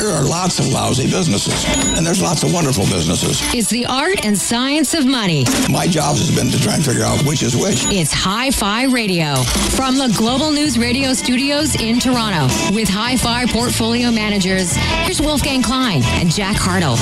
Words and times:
There 0.00 0.08
are 0.08 0.24
lots 0.24 0.58
of 0.58 0.66
lousy 0.68 1.10
businesses, 1.10 1.62
and 1.94 2.06
there's 2.06 2.22
lots 2.22 2.42
of 2.42 2.54
wonderful 2.54 2.84
businesses. 2.84 3.38
It's 3.54 3.68
the 3.68 3.84
art 3.84 4.24
and 4.24 4.36
science 4.36 4.94
of 4.94 5.04
money. 5.04 5.44
My 5.68 5.86
job 5.86 6.16
has 6.16 6.34
been 6.34 6.50
to 6.50 6.58
try 6.58 6.76
and 6.76 6.82
figure 6.82 7.02
out 7.02 7.20
which 7.26 7.42
is 7.42 7.54
which. 7.54 7.84
It's 7.92 8.10
Hi 8.10 8.50
Fi 8.50 8.84
Radio 8.84 9.34
from 9.76 9.98
the 9.98 10.10
Global 10.16 10.52
News 10.52 10.78
Radio 10.78 11.12
studios 11.12 11.78
in 11.78 12.00
Toronto 12.00 12.44
with 12.74 12.88
Hi 12.88 13.18
Fi 13.18 13.44
portfolio 13.44 14.10
managers. 14.10 14.74
Here's 15.04 15.20
Wolfgang 15.20 15.62
Klein 15.62 16.00
and 16.02 16.30
Jack 16.30 16.56
Hartle. 16.56 16.96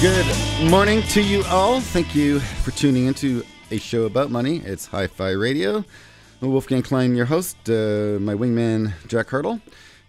Good 0.00 0.68
morning 0.68 1.02
to 1.02 1.22
you 1.22 1.44
all. 1.44 1.80
Thank 1.80 2.16
you 2.16 2.40
for 2.40 2.72
tuning 2.72 3.06
into 3.06 3.44
a 3.70 3.78
show 3.78 4.06
about 4.06 4.32
money. 4.32 4.56
It's 4.64 4.86
Hi 4.86 5.06
Fi 5.06 5.30
Radio. 5.30 5.84
Wolfgang 6.40 6.82
Klein, 6.82 7.14
your 7.14 7.26
host, 7.26 7.56
uh, 7.70 8.18
my 8.18 8.34
wingman, 8.34 8.92
Jack 9.06 9.28
Hartle 9.28 9.60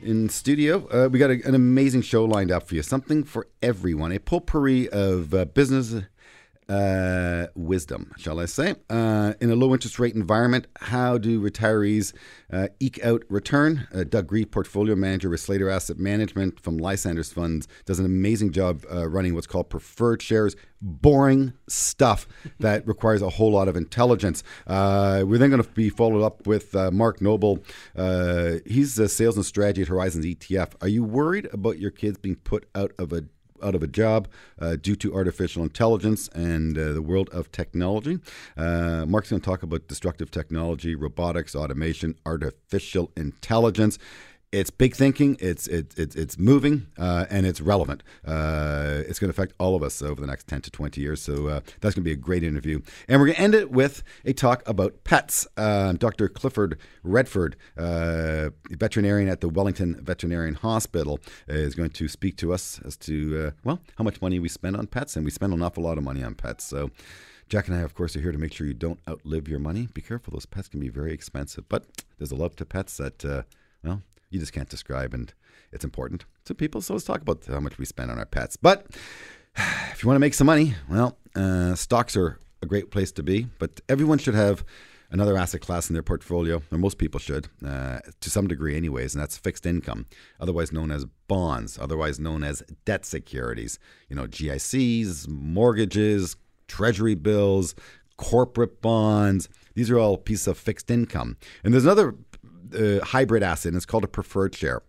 in 0.04 0.30
studio. 0.30 0.88
Uh, 0.90 1.10
we 1.10 1.20
got 1.20 1.32
a, 1.32 1.42
an 1.46 1.56
amazing 1.56 2.02
show 2.02 2.26
lined 2.26 2.52
up 2.52 2.68
for 2.68 2.76
you. 2.76 2.84
Something 2.84 3.24
for 3.24 3.48
everyone. 3.62 4.12
A 4.12 4.20
potpourri 4.20 4.90
of 4.90 5.34
uh, 5.34 5.46
business 5.46 6.04
uh, 6.70 7.48
wisdom, 7.56 8.12
shall 8.18 8.40
I 8.40 8.46
say. 8.46 8.76
Uh, 8.90 9.34
in 9.42 9.50
a 9.52 9.56
low 9.56 9.74
interest 9.74 10.00
rate 10.00 10.16
environment, 10.16 10.68
how 10.80 11.18
do 11.18 11.42
retirees 11.42 12.14
uh, 12.52 12.68
eke 12.80 13.04
out 13.04 13.24
return? 13.30 13.88
Uh, 13.94 14.04
Doug 14.04 14.28
Grieve, 14.28 14.52
portfolio 14.52 14.96
manager 14.96 15.30
with 15.30 15.40
Slater 15.40 15.70
Asset 15.70 15.98
Management 15.98 16.60
from 16.60 16.78
Lysanders 16.78 17.32
Funds, 17.32 17.68
does 17.86 18.00
an 18.00 18.06
amazing 18.06 18.52
job 18.52 18.84
uh, 18.92 19.08
running 19.08 19.34
what's 19.34 19.48
called 19.48 19.70
preferred 19.70 20.22
shares. 20.22 20.56
Boring 20.82 21.54
stuff 21.70 22.28
that 22.60 22.86
requires 22.88 23.22
a 23.22 23.30
whole 23.30 23.52
lot 23.52 23.68
of 23.68 23.78
intelligence. 23.78 24.44
Uh, 24.68 25.24
we're 25.26 25.38
then 25.38 25.50
going 25.50 25.64
to 25.64 25.70
be 25.70 25.90
followed 25.90 26.24
up 26.24 26.46
with 26.46 26.74
Mark 26.92 27.22
Noble. 27.22 27.64
he's 28.66 29.00
a 29.00 29.08
sales 29.08 29.38
and 29.38 29.46
strategy 29.46 29.84
at 29.84 29.88
Horizons 29.88 30.26
ETF. 30.26 30.74
Are 30.82 30.90
you 30.90 31.04
worried 31.04 31.48
about 31.54 31.80
your 31.80 31.92
kids 31.92 32.18
being 32.18 32.36
put 32.36 32.68
out 32.76 32.92
of 33.00 33.14
a 33.14 33.24
out 33.64 33.76
of 33.76 33.84
a 33.84 33.88
job 33.88 34.28
uh, 34.60 34.76
due 34.76 34.96
to 34.98 35.14
artificial 35.14 35.64
intelligence 35.64 36.28
and 36.30 36.78
uh, 36.78 36.94
the 36.94 37.02
world 37.02 37.30
of 37.30 37.52
technology. 37.52 38.20
Uh, 38.58 39.06
Mark's 39.08 39.30
going 39.30 39.42
to 39.42 39.46
talk 39.46 39.64
about 39.64 39.88
destructive 39.88 40.30
technology, 40.30 40.96
robotics, 40.96 41.56
automation, 41.56 42.16
artificial 42.26 43.12
intelligence 43.16 43.98
it's 44.54 44.70
big 44.70 44.96
thinking, 44.96 45.36
it's 45.40 45.68
it, 45.68 45.98
it 45.98 46.16
it's 46.16 46.38
moving, 46.38 46.86
uh, 46.98 47.26
and 47.32 47.48
it's 47.48 47.60
relevant. 47.60 48.04
Uh, 48.24 49.02
it's 49.08 49.18
going 49.18 49.32
to 49.34 49.36
affect 49.36 49.54
all 49.60 49.76
of 49.76 49.82
us 49.82 50.02
over 50.02 50.22
the 50.22 50.28
next 50.28 50.48
ten 50.48 50.62
to 50.62 50.70
twenty 50.70 51.02
years. 51.02 51.22
So 51.22 51.48
uh, 51.48 51.60
that's 51.82 51.96
going 51.96 52.04
to 52.04 52.10
be 52.10 52.12
a 52.12 52.16
great 52.16 52.44
interview, 52.44 52.80
and 53.08 53.20
we're 53.20 53.28
going 53.28 53.36
to 53.36 53.42
end 53.42 53.56
it 53.56 53.72
with 53.72 54.04
a 54.26 54.32
talk 54.32 54.62
about 54.68 55.04
pets. 55.04 55.48
Uh, 55.58 55.94
Dr. 55.94 56.30
Clifford 56.30 56.78
Redford, 57.02 57.56
uh, 57.78 58.52
veterinarian 58.70 59.28
at 59.28 59.42
the 59.42 59.50
Wellington 59.50 60.00
Veterinarian 60.00 60.54
Hospital, 60.54 61.20
is 61.48 61.74
going 61.74 61.90
to 61.90 62.08
speak 62.08 62.38
to 62.38 62.54
us 62.54 62.80
as 62.86 62.96
to 62.98 63.48
uh, 63.48 63.52
well 63.64 63.80
how 63.98 64.04
much 64.04 64.22
money 64.22 64.38
we 64.38 64.50
spend 64.50 64.78
on 64.78 64.86
pets, 64.86 65.16
and 65.16 65.26
we 65.26 65.32
spend 65.32 65.52
an 65.52 65.64
awful 65.64 65.84
lot 65.84 65.98
of 65.98 66.04
money 66.04 66.24
on 66.24 66.36
pets. 66.36 66.64
So. 66.64 66.92
Jack 67.50 67.68
and 67.68 67.76
I, 67.76 67.82
of 67.82 67.94
course, 67.94 68.16
are 68.16 68.22
here 68.22 68.32
to 68.32 68.38
make 68.38 68.54
sure 68.54 68.66
you 68.66 68.74
don't 68.74 69.02
outlive 69.08 69.50
your 69.50 69.60
money. 69.60 69.88
Be 69.94 70.02
careful; 70.02 70.32
those 70.32 70.46
pets 70.46 70.70
can 70.70 70.80
be 70.80 70.88
very 70.88 71.14
expensive. 71.14 71.68
But 71.68 71.86
there's 72.18 72.32
a 72.32 72.36
love 72.36 72.56
to 72.56 72.66
pets 72.66 72.98
that, 72.98 73.46
well, 73.84 74.02
you 74.34 74.40
just 74.40 74.54
can't 74.54 74.70
describe, 74.70 75.14
and 75.14 75.34
it's 75.72 75.86
important 75.86 76.26
to 76.46 76.56
people. 76.56 76.82
So 76.82 76.94
let's 76.94 77.06
talk 77.06 77.22
about 77.22 77.46
how 77.46 77.60
much 77.60 77.78
we 77.78 77.86
spend 77.86 78.12
on 78.12 78.18
our 78.18 78.26
pets. 78.26 78.58
But 78.58 78.88
if 79.56 80.04
you 80.04 80.08
want 80.08 80.16
to 80.16 80.22
make 80.22 80.34
some 80.34 80.48
money, 80.48 80.74
well, 80.90 81.18
uh, 81.36 81.76
stocks 81.76 82.18
are 82.18 82.40
a 82.62 82.66
great 82.66 82.92
place 82.92 83.12
to 83.14 83.24
be, 83.24 83.48
but 83.60 83.82
everyone 83.88 84.18
should 84.18 84.36
have 84.36 84.66
another 85.12 85.38
asset 85.38 85.62
class 85.62 85.90
in 85.90 85.94
their 85.94 86.02
portfolio, 86.02 86.64
or 86.72 86.78
most 86.80 86.98
people 86.98 87.20
should, 87.20 87.48
uh, 87.64 88.00
to 88.20 88.30
some 88.32 88.48
degree, 88.48 88.76
anyways, 88.76 89.14
and 89.14 89.22
that's 89.22 89.38
fixed 89.38 89.66
income, 89.66 90.08
otherwise 90.40 90.72
known 90.72 90.90
as 90.90 91.06
bonds, 91.28 91.78
otherwise 91.80 92.20
known 92.20 92.44
as 92.44 92.64
debt 92.86 93.06
securities. 93.06 93.78
You 94.10 94.16
know, 94.16 94.26
GICs, 94.26 95.28
mortgages, 95.28 96.36
treasury 96.68 97.14
bills, 97.14 97.76
corporate 98.18 98.82
bonds. 98.82 99.50
These 99.76 99.92
are 99.92 100.00
all 100.00 100.18
pieces 100.18 100.48
of 100.48 100.58
fixed 100.58 100.90
income. 100.90 101.38
And 101.64 101.74
there's 101.74 101.86
another 101.86 102.16
uh, 102.74 103.06
hybrid 103.06 103.44
asset, 103.44 103.70
and 103.70 103.78
it's 103.78 103.86
called 103.86 104.04
a 104.04 104.08
preferred 104.08 104.56
share. 104.56 104.82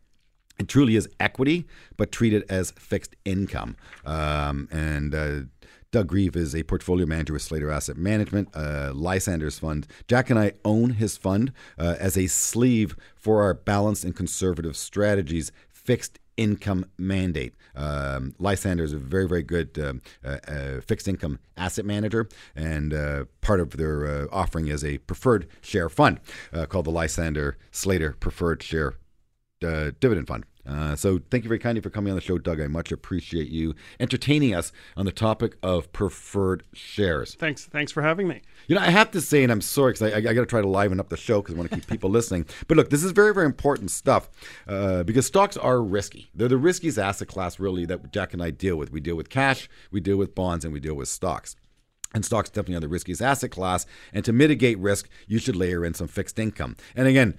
It 0.59 0.69
truly 0.69 0.97
is 0.97 1.09
equity, 1.19 1.67
but 1.97 2.13
treated 2.13 2.45
as 2.49 2.71
fixed 2.73 3.17
income. 3.25 3.77
Um, 4.05 4.69
and 4.71 5.15
uh, 5.15 5.41
Doug 5.91 6.09
Grieve 6.09 6.37
is 6.37 6.55
a 6.55 6.63
portfolio 6.63 7.07
manager 7.07 7.33
with 7.33 7.43
Slater 7.43 7.71
Asset 7.71 7.97
Management, 7.97 8.49
uh, 8.55 8.93
Lysanders 8.95 9.59
Fund. 9.59 9.87
Jack 10.09 10.31
and 10.31 10.39
I 10.39 10.53
own 10.65 10.91
his 10.91 11.17
fund 11.17 11.53
uh, 11.79 11.97
as 11.99 12.17
a 12.17 12.27
sleeve 12.27 12.97
for 13.17 13.43
our 13.43 13.55
balanced 13.55 14.05
and 14.05 14.15
conservative 14.15 14.77
strategies, 14.77 15.53
fixed 15.69 16.19
income 16.37 16.87
mandate. 16.99 17.55
Um, 17.77 18.35
Lysander 18.39 18.85
is 18.85 18.93
a 18.93 18.99
very, 18.99 19.27
very 19.27 19.43
good 19.43 19.79
uh, 19.79 19.95
uh, 20.25 20.39
uh, 20.49 20.81
fixed 20.81 21.09
income 21.09 21.39
asset 21.57 21.85
manager, 21.85 22.29
and 22.55 22.93
uh, 22.93 23.25
part 23.41 23.61
of 23.61 23.77
their 23.77 24.07
uh, 24.07 24.27
offering 24.33 24.69
is 24.69 24.85
a 24.85 24.99
preferred 24.99 25.47
share 25.61 25.89
fund 25.89 26.21
uh, 26.53 26.67
called 26.67 26.87
the 26.87 26.91
Lysander 26.91 27.57
Slater 27.71 28.13
Preferred 28.19 28.63
Share 28.63 28.95
Dividend 29.61 30.27
Fund. 30.27 30.45
Uh, 30.67 30.97
so 30.97 31.21
thank 31.31 31.45
you 31.45 31.49
very 31.49 31.59
kindly 31.59 31.81
for 31.81 31.91
coming 31.91 32.11
on 32.11 32.17
the 32.17 32.23
show, 32.23 32.39
Doug. 32.39 32.61
I 32.61 32.67
much 32.67 32.91
appreciate 32.91 33.49
you 33.49 33.75
entertaining 34.01 34.55
us 34.55 34.73
on 34.97 35.05
the 35.05 35.13
topic 35.13 35.57
of 35.63 35.93
preferred 35.93 36.65
shares. 36.73 37.35
Thanks, 37.35 37.67
thanks 37.67 37.93
for 37.93 38.03
having 38.03 38.29
me. 38.29 38.43
You 38.67 38.77
know, 38.77 38.81
I 38.81 38.91
have 38.91 39.11
to 39.13 39.21
say, 39.21 39.43
and 39.43 39.53
I'm 39.53 39.61
sorry 39.61 39.93
because 39.93 40.13
I, 40.13 40.17
I, 40.17 40.19
I 40.19 40.35
got 40.35 40.41
to 40.41 40.47
try 40.47 40.61
to 40.61 40.69
liven 40.69 41.01
up 41.01 41.11
the 41.11 41.17
show 41.17 41.43
because 41.43 41.55
I 41.55 41.59
want 41.59 41.71
to 41.71 41.77
keep 41.77 41.87
people 41.87 42.11
listening. 42.19 42.47
But 42.67 42.77
look, 42.77 42.91
this 42.91 43.05
is 43.05 43.13
very, 43.13 43.35
very 43.35 43.47
important 43.47 43.91
stuff 43.91 44.31
uh, 44.67 45.03
because 45.03 45.27
stocks 45.27 45.57
are 45.57 45.83
risky. 45.83 46.31
They're 46.35 46.49
the 46.49 46.57
riskiest 46.57 46.99
asset 46.99 47.29
class, 47.29 47.61
really, 47.61 47.85
that 47.87 48.13
Jack 48.13 48.33
and 48.33 48.43
I 48.43 48.51
deal 48.51 48.77
with. 48.77 48.91
We 48.91 49.01
deal 49.01 49.17
with 49.17 49.29
cash, 49.29 49.69
we 49.91 50.01
deal 50.01 50.17
with 50.17 50.35
bonds, 50.35 50.65
and 50.65 50.73
we 50.73 50.81
deal 50.81 50.95
with 50.95 51.09
stocks. 51.09 51.57
And 52.15 52.25
stocks 52.25 52.49
definitely 52.49 52.77
are 52.77 52.81
the 52.81 52.89
riskiest 52.89 53.21
asset 53.21 53.51
class. 53.51 53.87
And 54.13 54.25
to 54.25 54.33
mitigate 54.33 54.79
risk, 54.79 55.09
you 55.27 55.39
should 55.39 55.57
layer 55.57 55.85
in 55.85 55.95
some 55.95 56.07
fixed 56.07 56.39
income. 56.39 56.77
And 56.95 57.09
again, 57.09 57.37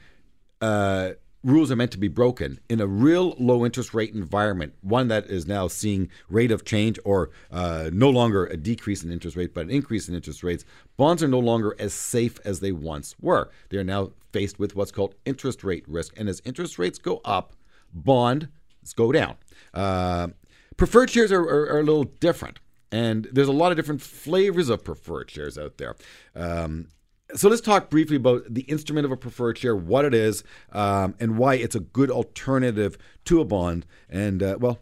uh, 0.62 1.12
rules 1.46 1.72
are 1.72 1.76
meant 1.76 1.92
to 1.92 2.00
be 2.00 2.08
broken 2.08 2.60
in 2.68 2.82
a 2.82 2.88
real 2.88 3.36
low 3.38 3.64
interest 3.64 3.94
rate 3.94 4.14
environment, 4.14 4.74
one 4.82 5.08
that 5.10 5.28
is 5.28 5.46
now 5.46 5.68
seeing 5.68 6.10
rate 6.28 6.52
of 6.52 6.66
change 6.66 7.00
or 7.06 7.30
uh, 7.52 7.90
no 7.94 8.10
longer 8.10 8.48
a 8.48 8.58
decrease 8.58 9.04
in 9.04 9.12
interest 9.12 9.38
rate, 9.38 9.54
but 9.54 9.62
an 9.66 9.70
increase 9.70 10.10
in 10.10 10.16
interest 10.16 10.44
rates. 10.44 10.66
Bonds 10.98 11.22
are 11.22 11.28
no 11.28 11.40
longer 11.40 11.76
as 11.78 11.94
safe 11.94 12.40
as 12.44 12.60
they 12.60 12.72
once 12.72 13.16
were. 13.22 13.52
They 13.70 13.78
are 13.78 13.84
now 13.84 14.12
faced 14.34 14.58
with 14.58 14.76
what's 14.76 14.92
called 14.92 15.14
interest 15.24 15.64
rate 15.64 15.86
risk, 15.88 16.14
and 16.18 16.28
as 16.28 16.42
interest 16.46 16.80
rates 16.80 16.98
go 16.98 17.22
up, 17.24 17.54
bonds 17.94 18.48
go 18.96 19.12
down. 19.12 19.36
Uh, 19.74 20.30
preferred 20.78 21.12
shares 21.12 21.32
are, 21.32 21.42
are, 21.42 21.70
are, 21.74 21.80
a 21.80 21.84
little 21.84 22.06
different. 22.06 22.60
And 22.92 23.28
there's 23.32 23.48
a 23.48 23.54
lot 23.54 23.72
of 23.72 23.78
different 23.78 24.02
flavors 24.02 24.70
of 24.70 24.84
preferred 24.84 25.30
shares 25.30 25.58
out 25.58 25.78
there. 25.78 25.96
Um, 26.36 26.88
so 27.36 27.50
let's 27.50 27.62
talk 27.62 27.90
briefly 27.90 28.16
about 28.16 28.44
the 28.50 28.62
instrument 28.62 29.06
of 29.06 29.12
a 29.12 29.18
preferred 29.18 29.58
share, 29.58 29.76
what 29.76 30.06
it 30.06 30.14
is, 30.14 30.44
um, 30.72 31.16
and 31.20 31.38
why 31.38 31.56
it's 31.56 31.76
a 31.76 31.80
good 31.80 32.10
alternative 32.10 32.98
to 33.26 33.42
a 33.42 33.46
bond. 33.46 33.86
And 34.10 34.42
uh, 34.42 34.58
well, 34.60 34.80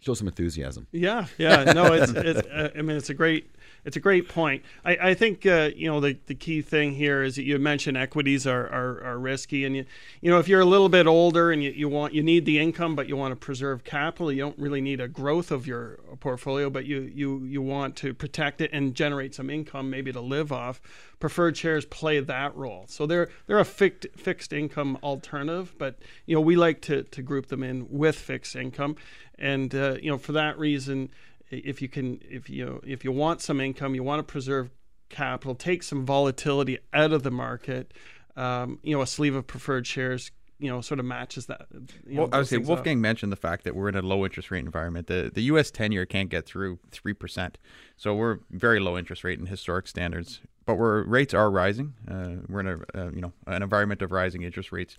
show 0.00 0.14
some 0.14 0.28
enthusiasm. 0.28 0.86
Yeah, 0.92 1.26
yeah, 1.38 1.64
no, 1.72 1.92
it's, 1.92 2.12
it's 2.12 2.40
uh, 2.48 2.70
I 2.76 2.82
mean, 2.82 2.96
it's 2.96 3.10
a 3.10 3.14
great 3.14 3.50
it's 3.84 3.96
a 3.96 4.00
great 4.00 4.28
point. 4.28 4.62
I, 4.84 4.96
I 5.00 5.14
think 5.14 5.46
uh, 5.46 5.70
you 5.74 5.90
know 5.90 6.00
the, 6.00 6.16
the 6.26 6.34
key 6.34 6.62
thing 6.62 6.94
here 6.94 7.22
is 7.22 7.36
that 7.36 7.44
you 7.44 7.58
mentioned 7.58 7.96
equities 7.96 8.46
are, 8.46 8.66
are, 8.66 9.02
are, 9.04 9.18
risky, 9.18 9.64
and 9.64 9.76
you 9.76 9.84
you 10.20 10.30
know 10.30 10.38
if 10.38 10.48
you're 10.48 10.60
a 10.60 10.66
little 10.66 10.88
bit 10.88 11.06
older 11.06 11.50
and 11.50 11.62
you, 11.62 11.70
you 11.70 11.88
want 11.88 12.14
you 12.14 12.22
need 12.22 12.44
the 12.44 12.58
income, 12.58 12.94
but 12.94 13.08
you 13.08 13.16
want 13.16 13.32
to 13.32 13.36
preserve 13.36 13.84
capital, 13.84 14.30
you 14.32 14.40
don't 14.40 14.58
really 14.58 14.80
need 14.80 15.00
a 15.00 15.08
growth 15.08 15.50
of 15.50 15.66
your 15.66 15.98
portfolio, 16.20 16.70
but 16.70 16.84
you 16.84 17.10
you 17.14 17.44
you 17.44 17.62
want 17.62 17.96
to 17.96 18.12
protect 18.14 18.60
it 18.60 18.70
and 18.72 18.94
generate 18.94 19.34
some 19.34 19.50
income, 19.50 19.90
maybe 19.90 20.12
to 20.12 20.20
live 20.20 20.52
off. 20.52 20.80
Preferred 21.18 21.56
shares 21.56 21.84
play 21.84 22.18
that 22.20 22.56
role, 22.56 22.86
so 22.88 23.06
they're 23.06 23.28
they're 23.46 23.58
a 23.58 23.64
fixed 23.64 24.06
fixed 24.16 24.52
income 24.52 24.98
alternative, 25.02 25.74
but 25.78 25.98
you 26.26 26.34
know 26.34 26.40
we 26.40 26.56
like 26.56 26.80
to 26.82 27.02
to 27.04 27.22
group 27.22 27.46
them 27.46 27.62
in 27.62 27.86
with 27.90 28.16
fixed 28.16 28.56
income, 28.56 28.96
and 29.38 29.74
uh, 29.74 29.96
you 30.00 30.10
know 30.10 30.18
for 30.18 30.32
that 30.32 30.58
reason 30.58 31.10
if 31.50 31.82
you 31.82 31.88
can 31.88 32.20
if 32.28 32.48
you 32.48 32.80
if 32.86 33.04
you 33.04 33.12
want 33.12 33.40
some 33.40 33.60
income 33.60 33.94
you 33.94 34.02
want 34.02 34.18
to 34.18 34.32
preserve 34.32 34.70
capital 35.08 35.54
take 35.54 35.82
some 35.82 36.06
volatility 36.06 36.78
out 36.92 37.12
of 37.12 37.22
the 37.22 37.30
market 37.30 37.92
um, 38.36 38.78
you 38.82 38.94
know 38.94 39.02
a 39.02 39.06
sleeve 39.06 39.34
of 39.34 39.46
preferred 39.46 39.86
shares 39.86 40.30
you 40.58 40.68
know 40.68 40.80
sort 40.80 41.00
of 41.00 41.06
matches 41.06 41.46
that 41.46 41.66
you 42.06 42.16
know, 42.16 42.22
well, 42.22 42.30
i 42.32 42.38
would 42.38 42.46
say 42.46 42.58
wolfgang 42.58 42.98
up. 42.98 43.02
mentioned 43.02 43.32
the 43.32 43.36
fact 43.36 43.64
that 43.64 43.74
we're 43.74 43.88
in 43.88 43.96
a 43.96 44.02
low 44.02 44.24
interest 44.24 44.50
rate 44.50 44.64
environment. 44.64 45.06
The 45.06 45.30
the 45.34 45.42
us 45.42 45.70
10 45.70 45.90
year 45.92 46.06
can't 46.06 46.28
get 46.28 46.46
through 46.46 46.78
3% 46.92 47.54
so 47.96 48.14
we're 48.14 48.38
very 48.50 48.78
low 48.78 48.96
interest 48.96 49.24
rate 49.24 49.38
in 49.38 49.46
historic 49.46 49.88
standards 49.88 50.40
but 50.66 50.76
where 50.76 51.02
rates 51.02 51.34
are 51.34 51.50
rising. 51.50 51.94
Uh, 52.08 52.46
we're 52.48 52.60
in 52.60 52.68
a 52.68 52.74
uh, 52.94 53.10
you 53.10 53.20
know 53.20 53.32
an 53.46 53.62
environment 53.62 54.02
of 54.02 54.12
rising 54.12 54.42
interest 54.42 54.70
rates. 54.70 54.96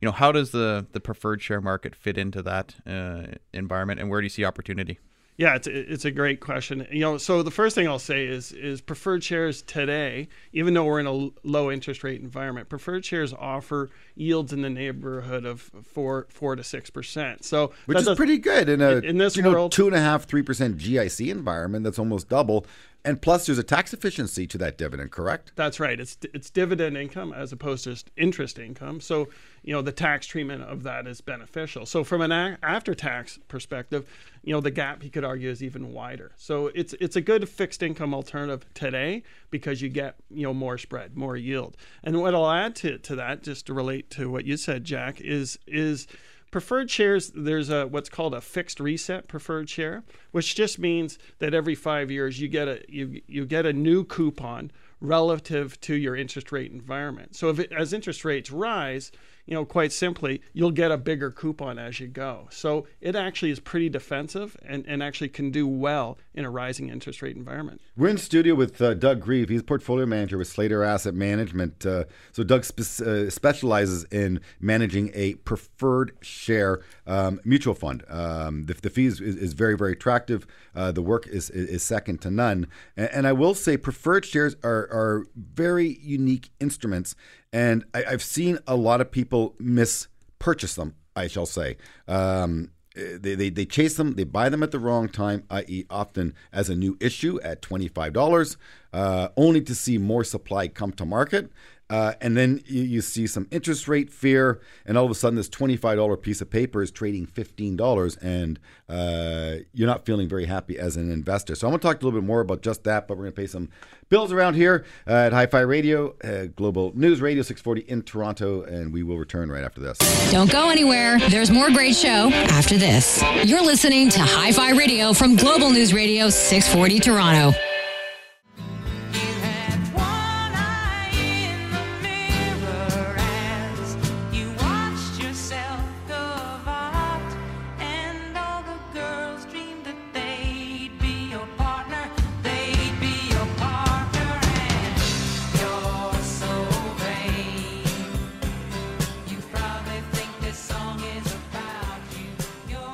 You 0.00 0.06
know 0.06 0.12
how 0.12 0.32
does 0.32 0.52
the 0.52 0.86
the 0.92 1.00
preferred 1.00 1.42
share 1.42 1.60
market 1.60 1.94
fit 1.94 2.16
into 2.16 2.40
that 2.42 2.76
uh, 2.86 3.34
environment 3.52 4.00
and 4.00 4.08
where 4.08 4.20
do 4.20 4.24
you 4.24 4.30
see 4.30 4.44
opportunity 4.44 4.98
Yeah, 5.38 5.56
it's 5.56 5.66
it's 5.66 6.04
a 6.04 6.10
great 6.10 6.40
question. 6.40 6.86
You 6.90 7.00
know, 7.00 7.18
so 7.18 7.42
the 7.42 7.50
first 7.50 7.74
thing 7.74 7.88
I'll 7.88 7.98
say 7.98 8.26
is 8.26 8.52
is 8.52 8.82
preferred 8.82 9.24
shares 9.24 9.62
today, 9.62 10.28
even 10.52 10.74
though 10.74 10.84
we're 10.84 11.00
in 11.00 11.06
a 11.06 11.30
low 11.42 11.70
interest 11.70 12.04
rate 12.04 12.20
environment, 12.20 12.68
preferred 12.68 13.04
shares 13.04 13.32
offer 13.32 13.88
yields 14.14 14.52
in 14.52 14.60
the 14.60 14.68
neighborhood 14.68 15.46
of 15.46 15.70
four 15.84 16.26
four 16.28 16.54
to 16.54 16.62
six 16.62 16.90
percent. 16.90 17.44
So 17.44 17.72
which 17.86 17.98
is 17.98 18.14
pretty 18.14 18.38
good 18.38 18.68
in 18.68 18.82
a 18.82 18.96
in 18.96 19.16
this 19.16 19.36
you 19.36 19.42
world 19.42 19.54
know, 19.54 19.68
two 19.68 19.86
and 19.86 19.96
a 19.96 20.00
half 20.00 20.24
three 20.24 20.42
percent 20.42 20.76
GIC 20.76 21.30
environment. 21.30 21.84
That's 21.84 21.98
almost 21.98 22.28
double. 22.28 22.66
And 23.04 23.20
plus, 23.20 23.46
there's 23.46 23.58
a 23.58 23.64
tax 23.64 23.92
efficiency 23.92 24.46
to 24.46 24.58
that 24.58 24.78
dividend, 24.78 25.10
correct? 25.10 25.52
That's 25.56 25.80
right. 25.80 25.98
It's 25.98 26.18
it's 26.34 26.50
dividend 26.50 26.96
income 26.96 27.32
as 27.32 27.52
opposed 27.52 27.84
to 27.84 27.96
interest 28.16 28.58
income. 28.58 29.00
So 29.00 29.28
you 29.62 29.72
know 29.72 29.82
the 29.82 29.92
tax 29.92 30.26
treatment 30.26 30.62
of 30.62 30.82
that 30.82 31.06
is 31.06 31.20
beneficial. 31.20 31.86
So 31.86 32.04
from 32.04 32.20
an 32.20 32.32
a- 32.32 32.58
after 32.62 32.94
tax 32.94 33.38
perspective, 33.48 34.06
you 34.42 34.52
know 34.52 34.60
the 34.60 34.70
gap 34.70 35.04
you 35.04 35.10
could 35.10 35.24
argue 35.24 35.50
is 35.50 35.62
even 35.62 35.92
wider. 35.92 36.32
So 36.36 36.68
it's 36.74 36.94
it's 37.00 37.16
a 37.16 37.20
good 37.20 37.48
fixed 37.48 37.82
income 37.82 38.14
alternative 38.14 38.66
today 38.74 39.22
because 39.50 39.80
you 39.80 39.88
get 39.88 40.16
you 40.30 40.42
know 40.42 40.54
more 40.54 40.78
spread, 40.78 41.16
more 41.16 41.36
yield. 41.36 41.76
And 42.02 42.20
what 42.20 42.34
I'll 42.34 42.50
add 42.50 42.74
to 42.76 42.98
to 42.98 43.16
that, 43.16 43.42
just 43.42 43.66
to 43.66 43.74
relate 43.74 44.10
to 44.10 44.30
what 44.30 44.44
you 44.44 44.56
said, 44.56 44.84
Jack, 44.84 45.20
is 45.20 45.58
is 45.66 46.06
preferred 46.52 46.90
shares 46.90 47.32
there's 47.34 47.70
a 47.70 47.86
what's 47.86 48.10
called 48.10 48.34
a 48.34 48.40
fixed 48.40 48.78
reset 48.78 49.26
preferred 49.26 49.70
share 49.70 50.04
which 50.32 50.54
just 50.54 50.78
means 50.78 51.18
that 51.38 51.54
every 51.54 51.74
five 51.74 52.10
years 52.10 52.38
you 52.40 52.46
get 52.46 52.68
a 52.68 52.78
you, 52.88 53.22
you 53.26 53.46
get 53.46 53.64
a 53.64 53.72
new 53.72 54.04
coupon 54.04 54.70
relative 55.00 55.80
to 55.80 55.94
your 55.94 56.14
interest 56.14 56.52
rate 56.52 56.70
environment 56.70 57.34
so 57.34 57.48
if 57.48 57.58
it, 57.58 57.72
as 57.72 57.94
interest 57.94 58.22
rates 58.22 58.50
rise 58.50 59.10
you 59.46 59.54
know, 59.54 59.64
quite 59.64 59.92
simply, 59.92 60.40
you'll 60.52 60.70
get 60.70 60.92
a 60.92 60.96
bigger 60.96 61.30
coupon 61.30 61.78
as 61.78 61.98
you 61.98 62.06
go. 62.06 62.46
So 62.50 62.86
it 63.00 63.16
actually 63.16 63.50
is 63.50 63.58
pretty 63.58 63.88
defensive 63.88 64.56
and, 64.64 64.84
and 64.86 65.02
actually 65.02 65.30
can 65.30 65.50
do 65.50 65.66
well 65.66 66.16
in 66.32 66.44
a 66.44 66.50
rising 66.50 66.88
interest 66.88 67.22
rate 67.22 67.36
environment. 67.36 67.80
We're 67.96 68.08
in 68.08 68.18
studio 68.18 68.54
with 68.54 68.80
uh, 68.80 68.94
Doug 68.94 69.20
Grieve. 69.20 69.48
He's 69.48 69.62
portfolio 69.62 70.06
manager 70.06 70.38
with 70.38 70.46
Slater 70.46 70.84
Asset 70.84 71.14
Management. 71.14 71.84
Uh, 71.84 72.04
so 72.30 72.44
Doug 72.44 72.64
spe- 72.64 73.02
uh, 73.02 73.30
specializes 73.30 74.04
in 74.04 74.40
managing 74.60 75.10
a 75.12 75.34
preferred 75.34 76.12
share 76.20 76.80
um, 77.06 77.40
mutual 77.44 77.74
fund. 77.74 78.04
Um, 78.08 78.66
the, 78.66 78.74
the 78.74 78.90
fees 78.90 79.20
is, 79.20 79.36
is, 79.36 79.52
very, 79.54 79.76
very 79.76 79.92
attractive. 79.92 80.46
Uh, 80.74 80.92
the 80.92 81.02
work 81.02 81.26
is, 81.26 81.50
is, 81.50 81.82
second 81.82 82.20
to 82.22 82.30
none. 82.30 82.68
And, 82.96 83.10
and 83.10 83.26
I 83.26 83.32
will 83.32 83.54
say 83.54 83.76
preferred 83.76 84.24
shares 84.24 84.54
are, 84.62 84.88
are 84.90 85.26
very 85.36 85.98
unique 86.00 86.50
instruments 86.60 87.16
and 87.52 87.84
I, 87.94 88.02
have 88.10 88.22
seen 88.22 88.58
a 88.66 88.76
lot 88.76 89.00
of 89.00 89.10
people 89.10 89.54
mispurchase 89.60 90.74
them. 90.74 90.94
I 91.14 91.26
shall 91.26 91.46
say. 91.46 91.76
Um, 92.08 92.70
they, 92.94 93.34
they, 93.34 93.48
they 93.48 93.64
chase 93.64 93.96
them, 93.96 94.14
they 94.14 94.24
buy 94.24 94.48
them 94.48 94.62
at 94.62 94.70
the 94.70 94.78
wrong 94.78 95.08
time, 95.08 95.44
i.e., 95.50 95.84
often 95.88 96.34
as 96.52 96.68
a 96.68 96.76
new 96.76 96.96
issue 97.00 97.40
at 97.42 97.62
$25, 97.62 98.56
uh, 98.92 99.28
only 99.36 99.62
to 99.62 99.74
see 99.74 99.96
more 99.96 100.24
supply 100.24 100.68
come 100.68 100.92
to 100.92 101.06
market. 101.06 101.50
Uh, 101.88 102.14
and 102.22 102.36
then 102.36 102.62
you, 102.66 102.82
you, 102.82 103.00
see 103.02 103.26
some 103.26 103.46
interest 103.50 103.86
rate 103.86 104.10
fear, 104.10 104.62
and 104.86 104.96
all 104.96 105.04
of 105.04 105.10
a 105.10 105.14
sudden, 105.14 105.36
this 105.36 105.48
$25 105.48 106.22
piece 106.22 106.40
of 106.40 106.48
paper 106.48 106.82
is 106.82 106.90
trading 106.90 107.26
$15, 107.26 108.16
and 108.22 108.58
uh, 108.88 109.62
you're 109.74 109.88
not 109.88 110.06
feeling 110.06 110.26
very 110.26 110.46
happy 110.46 110.78
as 110.78 110.96
an 110.96 111.10
investor. 111.10 111.54
So, 111.54 111.66
I'm 111.66 111.72
going 111.72 111.80
to 111.80 111.86
talk 111.86 112.00
a 112.00 112.04
little 112.04 112.18
bit 112.18 112.26
more 112.26 112.40
about 112.40 112.62
just 112.62 112.84
that, 112.84 113.06
but 113.06 113.18
we're 113.18 113.24
going 113.24 113.34
to 113.34 113.40
pay 113.42 113.46
some 113.46 113.68
bills 114.12 114.30
around 114.30 114.54
here 114.54 114.84
uh, 115.08 115.12
at 115.12 115.32
Hi 115.32 115.46
Fi 115.46 115.60
Radio, 115.60 116.14
uh, 116.22 116.44
Global 116.54 116.92
News 116.94 117.22
Radio 117.22 117.42
640 117.42 117.90
in 117.90 118.02
Toronto, 118.02 118.62
and 118.62 118.92
we 118.92 119.02
will 119.02 119.16
return 119.16 119.50
right 119.50 119.64
after 119.64 119.80
this. 119.80 119.96
Don't 120.30 120.52
go 120.52 120.68
anywhere. 120.68 121.18
There's 121.30 121.50
more 121.50 121.70
great 121.70 121.96
show 121.96 122.30
after 122.30 122.76
this. 122.76 123.22
You're 123.42 123.62
listening 123.64 124.10
to 124.10 124.20
Hi 124.20 124.52
Fi 124.52 124.72
Radio 124.72 125.14
from 125.14 125.34
Global 125.34 125.70
News 125.70 125.94
Radio 125.94 126.28
640 126.28 127.00
Toronto. 127.00 127.71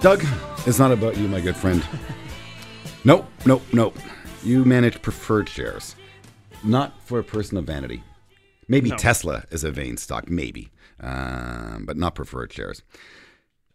Doug, 0.00 0.24
it's 0.64 0.78
not 0.78 0.92
about 0.92 1.16
you, 1.16 1.26
my 1.26 1.40
good 1.40 1.56
friend. 1.56 1.84
Nope, 3.04 3.26
nope, 3.44 3.62
nope. 3.72 3.96
You 4.44 4.64
manage 4.64 5.02
preferred 5.02 5.48
shares, 5.48 5.96
not 6.62 6.92
for 7.02 7.18
a 7.18 7.24
person 7.24 7.58
of 7.58 7.64
vanity. 7.64 8.04
Maybe 8.68 8.90
no. 8.90 8.96
Tesla 8.96 9.44
is 9.50 9.64
a 9.64 9.72
vain 9.72 9.96
stock, 9.96 10.30
maybe, 10.30 10.70
um, 11.00 11.84
but 11.84 11.96
not 11.96 12.14
preferred 12.14 12.52
shares. 12.52 12.82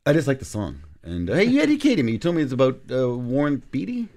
I 0.05 0.13
just 0.13 0.27
like 0.27 0.39
the 0.39 0.45
song. 0.45 0.83
And 1.03 1.29
uh, 1.29 1.33
hey, 1.33 1.43
you 1.43 1.61
educated 1.61 2.05
me. 2.05 2.13
You 2.13 2.19
told 2.19 2.35
me 2.35 2.41
it's 2.41 2.53
about 2.53 2.79
uh, 2.89 3.09
Warren 3.17 3.61
Beatty. 3.71 4.07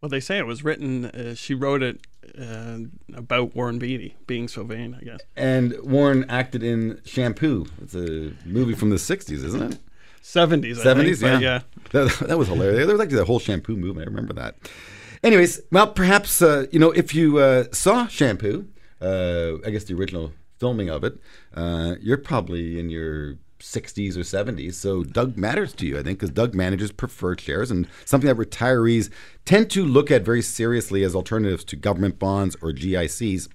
Well, 0.00 0.08
they 0.08 0.20
say 0.20 0.38
it 0.38 0.46
was 0.46 0.62
written. 0.62 1.06
Uh, 1.06 1.34
she 1.34 1.54
wrote 1.54 1.82
it 1.82 2.06
uh, 2.40 2.78
about 3.14 3.56
Warren 3.56 3.80
Beatty 3.80 4.14
being 4.28 4.46
so 4.46 4.62
vain, 4.62 4.96
I 5.00 5.02
guess. 5.04 5.20
And 5.36 5.74
Warren 5.82 6.24
acted 6.28 6.62
in 6.62 7.00
Shampoo. 7.04 7.66
It's 7.82 7.96
a 7.96 8.32
movie 8.44 8.74
from 8.74 8.90
the 8.90 8.96
'60s, 8.96 9.42
isn't 9.42 9.72
it? 9.72 9.78
70s. 10.28 10.76
70s, 10.76 11.22
yeah. 11.22 11.38
yeah. 11.38 11.60
That, 11.90 12.10
that, 12.28 12.36
was 12.36 12.48
hilarious. 12.48 12.86
There 12.86 12.94
was 12.94 12.98
like 12.98 13.08
the 13.08 13.24
whole 13.24 13.38
shampoo 13.38 13.74
movement. 13.74 14.06
I 14.06 14.10
remember 14.10 14.34
that. 14.34 14.56
Anyways, 15.22 15.62
well, 15.72 15.86
perhaps, 15.86 16.42
uh, 16.42 16.66
you 16.70 16.78
know, 16.78 16.90
if 16.90 17.14
you 17.14 17.38
uh, 17.38 17.64
saw 17.72 18.06
Shampoo, 18.06 18.68
uh, 19.00 19.54
I 19.64 19.70
guess 19.70 19.84
the 19.84 19.94
original 19.94 20.32
filming 20.58 20.90
of 20.90 21.02
it, 21.02 21.18
uh, 21.54 21.94
you're 22.00 22.18
probably 22.18 22.78
in 22.78 22.90
your 22.90 23.36
60s 23.58 24.16
or 24.16 24.20
70s. 24.20 24.74
So 24.74 25.02
Doug 25.02 25.36
matters 25.36 25.72
to 25.74 25.86
you, 25.86 25.98
I 25.98 26.02
think, 26.02 26.18
because 26.18 26.30
Doug 26.30 26.54
manages 26.54 26.92
preferred 26.92 27.40
shares 27.40 27.70
and 27.70 27.88
something 28.04 28.28
that 28.28 28.36
retirees 28.36 29.10
tend 29.44 29.70
to 29.70 29.84
look 29.84 30.10
at 30.10 30.22
very 30.22 30.42
seriously 30.42 31.02
as 31.02 31.14
alternatives 31.14 31.64
to 31.64 31.76
government 31.76 32.18
bonds 32.18 32.54
or 32.62 32.72
GICs. 32.72 33.48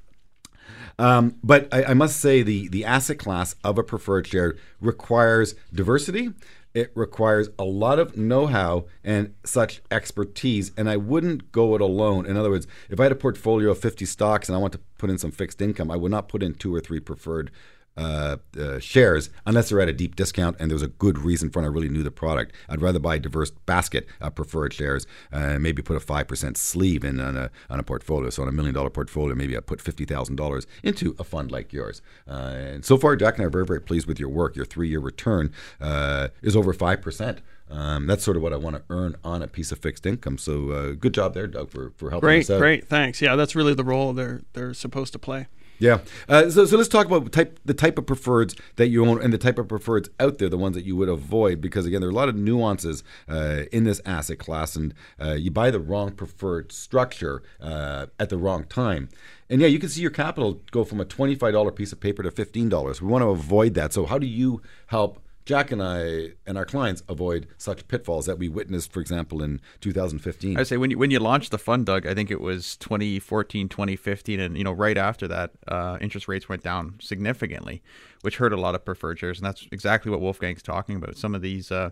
Um, 1.00 1.38
but 1.44 1.74
I, 1.74 1.86
I, 1.86 1.94
must 1.96 2.20
say 2.20 2.44
the 2.44 2.68
the 2.68 2.86
asset 2.86 3.18
class 3.18 3.56
of 3.64 3.80
a 3.80 3.84
preferred 3.84 4.28
share 4.28 4.56
requires 4.80 5.56
diversity. 5.74 6.30
It 6.74 6.92
requires 6.96 7.50
a 7.60 7.64
lot 7.64 8.00
of 8.00 8.18
know-how 8.18 8.86
and 9.04 9.36
such 9.46 9.82
expertise, 9.92 10.72
and 10.76 10.90
I 10.90 10.98
wouldn't 10.98 11.52
go 11.52 11.76
it 11.76 11.82
alone. 11.82 12.26
In 12.26 12.36
other 12.36 12.50
words, 12.50 12.66
if 12.90 13.00
I 13.00 13.04
had 13.04 13.12
a 13.12 13.16
portfolio 13.16 13.72
of 13.72 13.80
50 13.80 14.06
stocks 14.06 14.50
and 14.50 14.56
I 14.56 14.60
want 14.60 14.74
to 14.74 14.80
put 14.98 15.12
in 15.12 15.20
some 15.20 15.32
fixed 15.32 15.62
income, 15.62 15.92
I 15.92 15.98
would 15.98 16.12
not 16.12 16.30
put 16.30 16.42
in 16.42 16.56
two 16.56 16.74
or 16.74 16.80
three 16.80 17.00
preferred 17.00 17.52
uh, 17.98 18.38
uh, 18.60 18.80
shares 18.80 19.30
unless 19.46 19.70
they're 19.70 19.82
at 19.82 19.90
a 19.90 19.94
deep 19.94 20.16
discount 20.16 20.58
and 20.60 20.70
there's 20.72 20.82
a 20.82 20.88
good 20.88 21.18
reason 21.18 21.50
for 21.50 21.62
it. 21.62 21.66
I 21.66 21.70
really 21.70 21.90
knew 21.90 22.04
the 22.04 22.12
product. 22.12 22.54
I'd 22.70 22.82
rather 22.82 23.00
buy 23.00 23.16
a 23.16 23.20
diverse 23.20 23.52
basket 23.52 24.08
of 24.22 24.36
preferred 24.36 24.74
shares, 24.74 25.06
uh, 25.32 25.60
maybe 25.60 25.82
put 25.82 25.96
a 25.96 26.00
five 26.00 26.28
percent 26.28 26.58
sleeve 26.58 27.04
in 27.04 27.20
on 27.20 27.38
a 27.38 27.52
on 27.70 27.80
a 27.80 27.84
portfolio. 27.84 28.30
So 28.30 28.44
on 28.44 28.50
a 28.50 28.52
million 28.52 28.74
dollar 28.74 28.90
portfolio, 28.90 29.36
maybe 29.36 29.56
I 29.56 29.60
put 29.60 29.82
fifty 29.82 30.06
thousand 30.06 30.36
dollars 30.36 30.68
into 30.84 31.16
a 31.20 31.24
fund 31.24 31.52
like 31.52 31.72
yours. 31.74 32.02
Uh, 32.28 32.54
and 32.56 32.86
so 32.86 32.98
far, 32.98 33.16
Jack 33.16 33.36
and 33.36 33.44
I 33.44 33.48
are 33.48 33.50
very 33.50 33.66
very 33.66 33.82
pleased 33.82 34.08
with 34.08 34.20
your 34.20 34.30
work. 34.30 34.56
Your 34.56 34.66
three 34.66 34.90
year 34.90 35.00
return 35.00 35.52
uh, 35.80 36.30
is 36.42 36.56
over 36.56 36.74
five 36.74 37.02
percent. 37.02 37.42
Um, 37.70 38.06
that's 38.08 38.24
sort 38.24 38.38
of 38.38 38.44
what 38.44 38.54
I 38.54 38.58
want 38.58 38.76
to 38.76 38.84
earn 38.90 39.16
on 39.24 39.42
a 39.42 39.48
piece 39.48 39.72
of 39.72 39.80
fixed 39.80 40.06
income. 40.06 40.38
So 40.38 40.72
uh, 40.72 40.92
good 40.92 41.14
job 41.14 41.34
there, 41.34 41.48
Doug, 41.48 41.72
for, 41.72 41.92
for 41.98 42.12
helping 42.12 42.28
great, 42.28 42.42
us 42.42 42.50
out. 42.52 42.60
Great, 42.60 42.88
thanks. 42.88 43.22
Yeah, 43.22 43.36
that's 43.36 43.56
really 43.56 43.74
the 43.74 43.84
role 43.84 44.14
they're 44.14 44.42
they're 44.54 44.74
supposed 44.74 45.14
to 45.14 45.20
play. 45.20 45.48
Yeah. 45.80 46.00
Uh, 46.30 46.50
so, 46.50 46.66
so 46.66 46.78
let's 46.78 46.88
talk 46.88 47.08
about 47.08 47.32
type 47.32 47.60
the 47.66 47.74
type 47.74 47.98
of 47.98 48.06
preferreds 48.06 48.58
that 48.78 48.88
you 48.88 49.06
own 49.06 49.22
and 49.22 49.34
the 49.34 49.38
type 49.38 49.58
of 49.58 49.68
preferreds 49.68 50.10
out 50.20 50.38
there, 50.38 50.50
the 50.50 50.58
ones 50.58 50.76
that 50.76 50.86
you 50.86 50.96
would 50.96 51.10
avoid, 51.10 51.62
because 51.62 51.86
again, 51.86 52.00
there 52.02 52.10
are 52.10 52.12
a 52.12 52.16
lot 52.16 52.30
of 52.30 52.36
nuances 52.36 53.04
uh, 53.28 53.64
in 53.72 53.84
this 53.84 54.00
asset 54.06 54.40
class, 54.40 54.76
and 54.76 54.94
uh, 55.22 55.34
you 55.34 55.52
buy 55.52 55.72
the 55.72 55.80
wrong 55.80 56.12
preferred 56.12 56.72
structure 56.72 57.44
uh, 57.60 58.06
at 58.20 58.30
the 58.30 58.38
wrong 58.38 58.64
time. 58.66 59.10
And 59.50 59.62
yeah, 59.62 59.68
you 59.68 59.80
can 59.80 59.90
see 59.90 60.02
your 60.02 60.12
capital 60.12 60.62
go 60.72 60.84
from 60.84 61.00
a 61.00 61.06
twenty-five 61.06 61.54
dollar 61.54 61.72
piece 61.72 61.92
of 61.92 62.00
paper 62.00 62.24
to 62.24 62.32
fifteen 62.32 62.70
dollars. 62.70 63.02
We 63.02 63.08
want 63.08 63.24
to 63.24 63.30
avoid 63.30 63.74
that. 63.74 63.94
So, 63.94 64.06
how 64.06 64.18
do 64.18 64.28
you 64.28 64.62
help 64.88 65.23
Jack 65.46 65.72
and 65.72 65.84
I 65.84 66.32
and 66.46 66.58
our 66.58 66.66
clients 66.66 67.04
avoid 67.10 67.48
such 67.58 67.88
pitfalls 67.88 68.26
that 68.28 68.38
we 68.38 68.48
witnessed, 68.48 68.94
for 68.94 69.02
example, 69.02 69.44
in 69.44 69.60
2015. 69.82 70.58
I 70.58 70.64
say 70.64 70.78
when 70.78 70.92
you 70.92 70.98
when 70.98 71.12
you 71.12 71.20
launched 71.20 71.52
the 71.52 71.58
fund, 71.58 71.86
Doug, 71.86 72.08
I 72.08 72.14
think 72.14 72.32
it 72.32 72.40
was 72.40 72.78
2014, 72.78 73.68
2015, 73.68 74.40
and 74.40 74.58
you 74.58 74.64
know 74.64 74.72
right 74.72 74.98
after 74.98 75.28
that, 75.28 75.52
uh, 75.68 75.98
interest 76.00 76.28
rates 76.30 76.48
went 76.48 76.64
down 76.64 76.96
significantly, 77.02 77.82
which 78.22 78.38
hurt 78.38 78.54
a 78.54 78.58
lot 78.58 78.74
of 78.74 78.86
preferred 78.86 79.20
shares, 79.20 79.40
and 79.40 79.46
that's 79.46 79.68
exactly 79.72 80.12
what 80.12 80.22
Wolfgang's 80.22 80.64
talking 80.64 80.96
about. 80.96 81.18
Some 81.18 81.36
of 81.36 81.42
these 81.42 81.72
uh, 81.72 81.90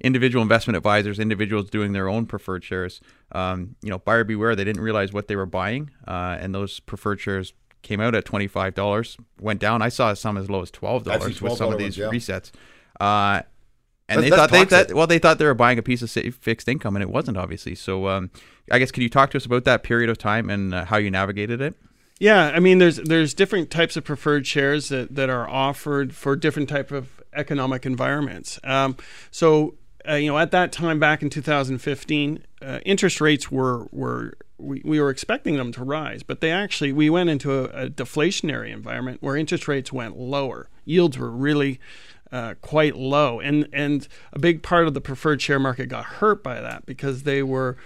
individual 0.00 0.42
investment 0.42 0.76
advisors, 0.76 1.18
individuals 1.18 1.68
doing 1.68 1.92
their 1.92 2.08
own 2.08 2.24
preferred 2.24 2.64
shares, 2.64 3.00
um, 3.32 3.76
you 3.82 3.90
know, 3.90 3.98
buyer 3.98 4.24
beware. 4.24 4.56
They 4.56 4.64
didn't 4.64 4.82
realize 4.82 5.12
what 5.12 5.28
they 5.28 5.36
were 5.36 5.46
buying, 5.46 5.90
uh, 6.08 6.38
and 6.40 6.54
those 6.54 6.80
preferred 6.80 7.20
shares 7.20 7.52
came 7.82 8.00
out 8.00 8.14
at 8.14 8.24
twenty 8.24 8.46
five 8.46 8.74
dollars, 8.74 9.18
went 9.38 9.60
down. 9.60 9.82
I 9.82 9.90
saw 9.90 10.14
some 10.14 10.38
as 10.38 10.48
low 10.48 10.62
as 10.62 10.70
twelve 10.70 11.04
dollars 11.04 11.42
with 11.42 11.58
some 11.58 11.70
of 11.70 11.78
these 11.78 11.98
ones, 11.98 12.28
yeah. 12.28 12.34
resets. 12.36 12.50
Uh, 13.00 13.42
and 14.08 14.18
That's- 14.18 14.22
they 14.24 14.30
that's 14.30 14.40
thought 14.40 14.50
they 14.50 14.58
toxic. 14.64 14.88
thought 14.88 14.96
well 14.96 15.06
they 15.06 15.18
thought 15.18 15.38
they 15.38 15.46
were 15.46 15.54
buying 15.54 15.78
a 15.78 15.82
piece 15.82 16.02
of 16.02 16.10
sa- 16.10 16.20
fixed 16.40 16.68
income 16.68 16.94
and 16.94 17.02
it 17.02 17.08
wasn't 17.08 17.38
obviously 17.38 17.74
so 17.74 18.06
um, 18.08 18.30
i 18.70 18.78
guess 18.78 18.90
can 18.92 19.02
you 19.02 19.08
talk 19.08 19.30
to 19.30 19.38
us 19.38 19.46
about 19.46 19.64
that 19.64 19.82
period 19.82 20.10
of 20.10 20.18
time 20.18 20.50
and 20.50 20.74
uh, 20.74 20.84
how 20.84 20.98
you 20.98 21.10
navigated 21.10 21.60
it 21.62 21.74
Yeah, 22.20 22.52
I 22.54 22.60
mean, 22.60 22.78
there's 22.78 22.96
there's 22.98 23.32
different 23.34 23.70
types 23.70 23.96
of 23.96 24.04
preferred 24.04 24.46
shares 24.46 24.88
that, 24.90 25.14
that 25.16 25.30
are 25.30 25.48
offered 25.48 26.14
for 26.14 26.36
different 26.36 26.68
type 26.68 26.90
of 26.92 27.08
economic 27.32 27.84
environments. 27.86 28.60
Um, 28.62 28.96
so, 29.32 29.74
uh, 30.08 30.14
you 30.14 30.30
know, 30.30 30.38
at 30.38 30.50
that 30.52 30.70
time 30.70 31.00
back 31.00 31.22
in 31.22 31.28
2015, 31.30 32.44
uh, 32.62 32.78
interest 32.84 33.20
rates 33.20 33.50
were 33.50 33.88
were 33.90 34.34
we, 34.58 34.80
we 34.84 35.00
were 35.00 35.10
expecting 35.10 35.56
them 35.56 35.72
to 35.72 35.82
rise, 35.84 36.22
but 36.22 36.40
they 36.40 36.52
actually 36.52 36.92
we 36.92 37.10
went 37.10 37.30
into 37.30 37.50
a, 37.52 37.86
a 37.86 37.90
deflationary 37.90 38.70
environment 38.72 39.18
where 39.20 39.36
interest 39.36 39.66
rates 39.66 39.92
went 39.92 40.16
lower, 40.16 40.68
yields 40.84 41.18
were 41.18 41.30
really 41.30 41.80
uh, 42.34 42.54
quite 42.60 42.96
low, 42.96 43.40
and 43.40 43.68
and 43.72 44.08
a 44.32 44.38
big 44.38 44.62
part 44.62 44.86
of 44.86 44.94
the 44.94 45.00
preferred 45.00 45.40
share 45.40 45.60
market 45.60 45.86
got 45.86 46.04
hurt 46.04 46.42
by 46.42 46.60
that 46.60 46.84
because 46.84 47.22
they 47.22 47.42
were 47.42 47.76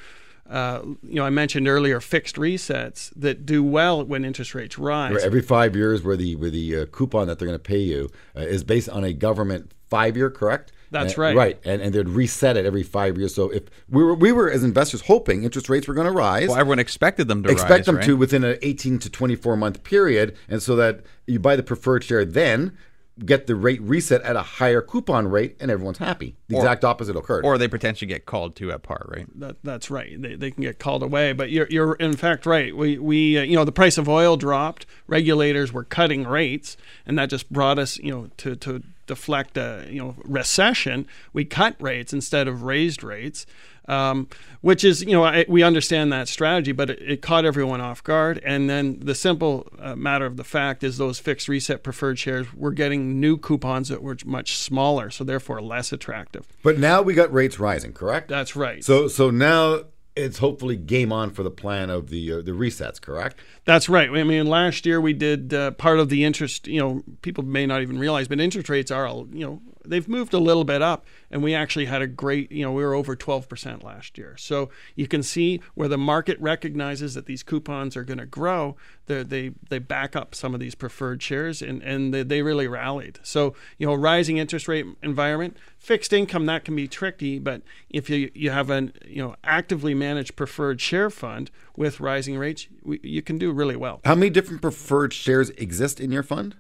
uh, 0.49 0.81
you 1.03 1.17
know, 1.17 1.25
I 1.25 1.31
mentioned 1.31 1.69
earlier 1.69 2.01
fixed 2.01 2.37
resets 2.37 3.13
that 3.17 3.45
do 3.45 3.63
well 3.63 4.03
when 4.05 4.25
interest 4.25 4.55
rates 4.55 4.79
rise. 4.79 5.13
Where 5.13 5.21
every 5.21 5.43
five 5.43 5.77
years, 5.77 6.03
where 6.03 6.17
the 6.17 6.37
where 6.37 6.51
the 6.51 6.79
uh, 6.79 6.87
coupon 6.87 7.27
that 7.27 7.39
they're 7.39 7.47
going 7.47 7.59
to 7.59 7.63
pay 7.63 7.81
you 7.81 8.09
uh, 8.35 8.41
is 8.41 8.65
based 8.65 8.89
on 8.89 9.05
a 9.05 9.13
government 9.13 9.73
five 9.91 10.17
year, 10.17 10.31
correct? 10.31 10.73
That's 10.91 11.19
Uh, 11.19 11.21
right. 11.21 11.37
Right, 11.37 11.61
and 11.65 11.83
and 11.83 11.95
they'd 11.95 12.09
reset 12.09 12.57
it 12.57 12.65
every 12.65 12.83
five 12.83 13.19
years. 13.19 13.35
So 13.35 13.51
if 13.51 13.65
we 13.91 14.03
were 14.03 14.15
we 14.15 14.33
were 14.33 14.51
as 14.51 14.65
investors 14.65 15.03
hoping 15.03 15.45
interest 15.45 15.69
rates 15.69 15.87
were 15.87 15.93
going 15.93 16.07
to 16.07 16.13
rise, 16.13 16.49
well 16.49 16.57
everyone 16.57 16.79
expected 16.79 17.29
them 17.29 17.43
to 17.43 17.51
expect 17.51 17.71
rise, 17.71 17.87
them 17.87 17.97
right? 17.97 18.05
to 18.07 18.17
within 18.17 18.43
an 18.43 18.57
18 18.63 18.99
to 19.01 19.11
24 19.11 19.55
month 19.59 19.85
period, 19.85 20.35
and 20.49 20.63
so 20.63 20.77
that 20.77 21.01
you 21.27 21.39
buy 21.39 21.57
the 21.57 21.63
preferred 21.63 22.05
share 22.05 22.25
then. 22.25 22.77
Get 23.25 23.47
the 23.47 23.57
rate 23.57 23.83
reset 23.83 24.23
at 24.23 24.37
a 24.37 24.43
higher 24.43 24.81
coupon 24.81 25.29
rate, 25.29 25.57
and 25.61 25.71
everyone's 25.71 25.99
happy. 25.99 26.37
The 26.49 26.57
Or- 26.57 26.61
exact 26.61 26.85
opposite 26.85 27.17
occurred. 27.17 27.45
or 27.45 27.59
they 27.59 27.67
potentially 27.69 28.07
get 28.09 28.27
called 28.27 28.55
to 28.57 28.71
at 28.71 28.83
par 28.83 29.07
right 29.09 29.27
That, 29.41 29.57
that's 29.65 29.91
right. 29.91 30.21
They, 30.21 30.37
they 30.37 30.51
can 30.51 30.63
get 30.63 30.79
called 30.79 31.03
away, 31.03 31.33
but 31.33 31.51
you're, 31.51 31.67
you're 31.69 31.95
in 31.95 32.17
fact 32.17 32.47
right. 32.47 32.77
We, 32.77 32.97
we 32.99 33.37
uh, 33.39 33.43
you 33.43 33.57
know 33.57 33.65
the 33.65 33.73
price 33.73 33.99
of 33.99 34.09
oil 34.09 34.37
dropped. 34.37 34.87
Regulators 35.09 35.73
were 35.73 35.85
cutting 35.85 36.25
rates, 36.27 36.77
and 37.07 37.19
that 37.19 37.31
just 37.31 37.53
brought 37.53 37.79
us 37.79 37.99
you 37.99 38.11
know 38.13 38.31
to, 38.39 38.55
to 38.57 38.83
deflect 39.09 39.57
a 39.57 39.87
you 39.91 39.99
know 39.99 40.15
recession. 40.25 41.07
We 41.33 41.45
cut 41.45 41.75
rates 41.81 42.13
instead 42.13 42.47
of 42.47 42.63
raised 42.63 43.03
rates, 43.03 43.45
um, 43.89 44.29
which 44.61 44.85
is 44.85 45.03
you 45.03 45.13
know 45.13 45.25
I, 45.25 45.45
we 45.49 45.65
understand 45.65 46.13
that 46.13 46.29
strategy, 46.29 46.71
but 46.71 46.91
it, 46.91 47.03
it 47.03 47.23
caught 47.23 47.45
everyone 47.45 47.81
off 47.81 48.05
guard. 48.05 48.41
And 48.45 48.71
then 48.71 49.01
the 49.01 49.17
simple 49.17 49.67
uh, 49.81 49.97
matter 49.97 50.27
of 50.27 50.37
the 50.37 50.45
fact 50.45 50.85
is 50.85 50.99
those 50.99 51.19
fixed 51.19 51.49
reset 51.49 51.83
preferred 51.83 52.21
shares 52.21 52.55
were 52.55 52.73
getting 52.73 53.19
new 53.19 53.37
coupons 53.37 53.89
that 53.89 54.03
were 54.03 54.17
much 54.25 54.57
smaller, 54.57 55.11
so 55.11 55.25
therefore 55.25 55.61
less 55.61 55.93
attractive. 55.93 56.47
but 56.63 56.79
now 56.79 57.03
we 57.03 57.15
got 57.15 57.33
rates 57.33 57.59
rising, 57.59 57.93
correct? 57.93 58.29
That's 58.29 58.55
right. 58.55 58.85
So 58.85 59.09
so 59.09 59.31
now 59.31 59.85
it's 60.19 60.39
hopefully 60.39 60.77
game 60.77 61.13
on 61.13 61.31
for 61.31 61.43
the 61.43 61.51
plan 61.51 61.91
of 61.91 62.11
the 62.11 62.33
uh, 62.33 62.37
the 62.43 62.53
resets, 62.53 63.01
correct? 63.01 63.39
That's 63.65 63.89
right. 63.89 64.11
I 64.11 64.25
mean, 64.25 64.47
last 64.47 64.85
year 64.85 65.01
we 65.01 65.13
did 65.13 65.55
uh, 65.55 65.71
part 65.73 65.99
of 65.99 66.09
the 66.09 66.25
interest. 66.25 66.67
You 66.67 66.81
know, 66.81 67.03
people 67.23 67.45
may 67.45 67.67
not 67.67 67.83
even 67.83 67.99
realize, 67.99 68.29
but 68.29 68.41
interest 68.41 68.69
rates 68.69 68.91
are, 68.91 69.09
you 69.09 69.47
know, 69.47 69.63
they've 69.89 70.09
moved 70.09 70.35
a 70.35 70.39
little 70.39 70.65
bit 70.65 70.83
up, 70.83 71.07
and 71.31 71.43
we 71.43 71.55
actually 71.55 71.87
had 71.87 72.03
a 72.03 72.07
great. 72.07 72.51
You 72.53 72.65
know, 72.65 72.73
we 72.73 72.83
were 72.83 72.95
over 72.95 73.17
twelve 73.17 73.49
percent 73.49 73.83
last 73.83 74.19
year. 74.19 74.37
So 74.37 74.71
you 74.95 75.09
can 75.09 75.23
see 75.23 75.61
where 75.75 75.89
the 75.89 75.99
market 75.99 76.41
recognizes 76.41 77.15
that 77.15 77.27
these 77.27 77.43
coupons 77.43 77.97
are 77.97 78.05
going 78.05 78.19
to 78.19 78.27
grow. 78.27 78.77
They 79.07 79.23
they 79.23 79.51
they 79.69 79.79
back 79.79 80.15
up 80.15 80.35
some 80.35 80.55
of 80.55 80.61
these 80.61 80.75
preferred 80.75 81.23
shares, 81.23 81.63
and 81.63 81.83
and 81.83 82.13
they, 82.13 82.23
they 82.23 82.43
really 82.43 82.69
rallied. 82.69 83.19
So 83.23 83.55
you 83.79 83.87
know, 83.87 83.95
rising 83.95 84.39
interest 84.39 84.69
rate 84.69 84.87
environment, 85.03 85.57
fixed 85.79 86.13
income 86.13 86.47
that 86.47 86.65
can 86.65 86.77
be 86.77 86.89
tricky, 86.89 87.39
but 87.39 87.63
if 87.91 88.11
you 88.11 88.31
you 88.35 88.51
have 88.51 88.71
an 88.71 88.93
you 89.07 89.23
know 89.23 89.37
actively 89.45 89.95
managed 89.95 90.37
preferred 90.37 90.81
share 90.81 91.11
fund 91.11 91.51
with 91.77 92.01
rising 92.01 92.39
rates, 92.39 92.67
we, 92.83 93.01
you 93.03 93.23
can 93.23 93.39
do 93.39 93.53
really 93.53 93.77
well. 93.77 94.01
How 94.05 94.15
many 94.15 94.31
different 94.31 94.63
preferred 94.63 95.13
shares 95.13 95.51
exist 95.51 96.01
in 96.01 96.11
your 96.11 96.23
fund? 96.23 96.57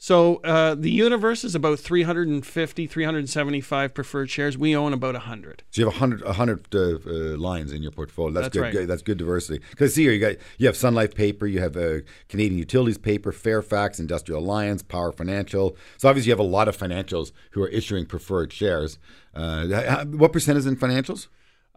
So 0.00 0.36
uh, 0.36 0.76
the 0.76 0.92
universe 0.92 1.42
is 1.42 1.56
about 1.56 1.80
350, 1.80 2.86
375 2.86 3.94
preferred 3.94 4.30
shares. 4.30 4.56
We 4.56 4.76
own 4.76 4.92
about 4.92 5.14
100. 5.14 5.64
So 5.70 5.82
you 5.82 5.90
have 5.90 6.00
100, 6.00 6.24
100 6.24 6.74
uh, 6.74 6.78
uh, 6.78 7.36
lines 7.36 7.72
in 7.72 7.82
your 7.82 7.90
portfolio. 7.90 8.32
That's, 8.32 8.44
That's 8.44 8.52
good. 8.54 8.60
right. 8.62 8.72
good. 8.72 8.88
That's 8.88 9.02
good 9.02 9.18
diversity. 9.18 9.60
Because 9.70 9.94
see 9.94 10.04
here, 10.04 10.12
you 10.12 10.20
got 10.20 10.36
you 10.58 10.66
have 10.66 10.76
Sun 10.76 10.94
Life 10.94 11.16
paper, 11.16 11.48
you 11.48 11.58
have 11.58 11.76
uh, 11.76 11.98
Canadian 12.28 12.58
Utilities 12.58 12.96
paper, 12.96 13.32
Fairfax, 13.32 13.98
Industrial 13.98 14.40
Alliance, 14.40 14.84
Power 14.84 15.10
Financial. 15.10 15.76
So 15.96 16.08
obviously 16.08 16.28
you 16.28 16.32
have 16.32 16.38
a 16.38 16.44
lot 16.44 16.68
of 16.68 16.76
financials 16.76 17.32
who 17.50 17.62
are 17.64 17.68
issuing 17.68 18.06
preferred 18.06 18.52
shares. 18.52 18.98
Uh, 19.34 20.04
what 20.04 20.32
percent 20.32 20.58
is 20.58 20.66
in 20.66 20.76
financials? 20.76 21.26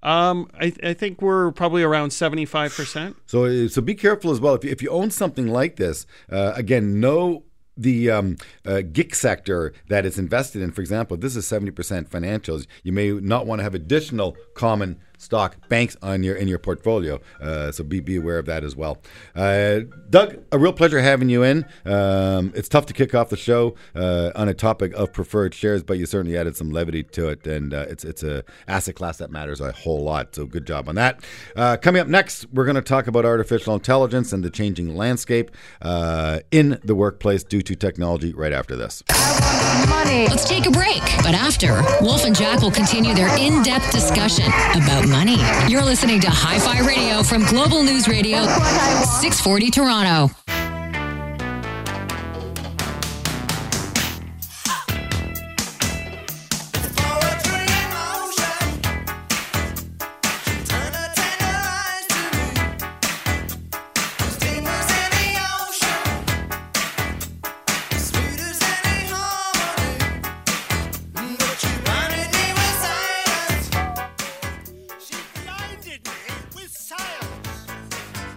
Um, 0.04 0.50
I, 0.60 0.74
I 0.84 0.94
think 0.94 1.22
we're 1.22 1.51
probably 1.51 1.84
around 1.84 2.10
75%. 2.10 3.16
So, 3.28 3.46
uh, 3.46 3.68
so 3.68 3.82
be 3.82 3.94
careful 3.94 4.32
as 4.32 4.40
well. 4.40 4.56
If 4.56 4.63
you, 4.63 4.72
if 4.72 4.82
you 4.82 4.90
own 4.90 5.12
something 5.12 5.48
like 5.48 5.75
this, 5.75 6.08
uh, 6.32 6.54
again, 6.56 7.00
know 7.00 7.44
the 7.78 8.12
um, 8.12 8.38
uh, 8.66 8.82
GIC 8.92 9.16
sector 9.16 9.74
that 9.88 10.06
it's 10.06 10.18
invested 10.18 10.62
in. 10.62 10.72
For 10.72 10.82
example, 10.82 11.18
this 11.18 11.36
is 11.36 11.48
seventy 11.48 11.72
percent 11.72 12.10
financials. 12.10 12.68
You 12.84 12.92
may 12.92 13.12
not 13.12 13.46
want 13.46 13.60
to 13.60 13.63
have 13.63 13.75
additional 13.75 14.38
common 14.54 15.00
stock 15.22 15.70
banks 15.70 15.96
on 16.01 16.24
your 16.24 16.36
in 16.36 16.48
your 16.48 16.58
portfolio. 16.58 17.20
Uh, 17.40 17.72
so 17.72 17.84
be 17.84 18.00
be 18.00 18.18
aware 18.18 18.40
of 18.40 18.46
that 18.48 18.63
as 18.63 18.75
well. 18.75 18.98
Uh, 19.36 19.82
Doug, 20.10 20.40
a 20.51 20.58
real 20.58 20.74
pleasure 20.74 21.00
having 21.00 21.30
you 21.30 21.44
in. 21.44 21.66
Um, 21.86 22.51
it's 22.56 22.68
tough 22.68 22.88
to 22.88 22.94
kick 22.94 23.13
off 23.13 23.30
the 23.30 23.38
show 23.38 23.75
uh, 23.96 24.32
on 24.36 24.50
a 24.50 24.54
topic 24.54 24.94
of 24.94 25.13
preferred 25.13 25.54
shares, 25.54 25.84
but 25.84 25.98
you 25.98 26.06
certainly 26.06 26.38
added 26.38 26.58
some 26.58 26.72
levity 26.72 27.04
to 27.04 27.30
it, 27.30 27.46
and 27.46 27.74
uh, 27.74 27.86
it's 27.88 28.04
it's 28.04 28.24
a 28.24 28.44
asset 28.68 28.96
class 28.96 29.18
that 29.18 29.32
matters 29.32 29.62
a 29.62 29.72
whole 29.72 30.04
lot. 30.04 30.36
So 30.36 30.46
good 30.46 30.66
job 30.66 30.90
on 30.90 30.96
that. 30.96 31.24
Uh, 31.56 31.78
coming 31.78 32.01
up 32.01 32.08
next, 32.08 32.51
we're 32.51 32.66
going 32.66 32.75
to 32.75 32.82
talk 32.82 33.08
about 33.08 33.24
artificial 33.25 33.75
intelligence 33.75 34.34
and 34.34 34.44
the 34.44 34.50
changing 34.50 34.96
landscape 34.96 35.51
uh, 35.82 36.40
in 36.50 36.80
the 36.84 36.96
workplace 36.96 37.44
due 37.44 37.62
to 37.62 37.75
technology. 37.75 38.34
Right 38.34 38.54
after 38.54 38.75
this. 38.75 39.04
Let's 40.12 40.48
take 40.48 40.66
a 40.66 40.72
break. 40.72 41.01
But 41.24 41.34
after, 41.34 41.82
Wolf 42.01 42.25
and 42.25 42.36
Jack 42.36 42.62
will 42.62 42.72
continue 42.72 43.13
their 43.13 43.30
in 43.38 43.63
depth 43.63 43.92
discussion 43.92 44.46
about 44.46 45.08
money. 45.12 45.38
You're 45.68 45.84
listening 45.84 46.22
to 46.22 46.30
Hi 46.30 46.58
Fi 46.58 46.80
Radio 46.80 47.22
from 47.22 47.44
Global 47.46 47.84
News 47.84 48.08
Radio, 48.08 48.46
640 49.20 49.70
Toronto. 49.70 50.34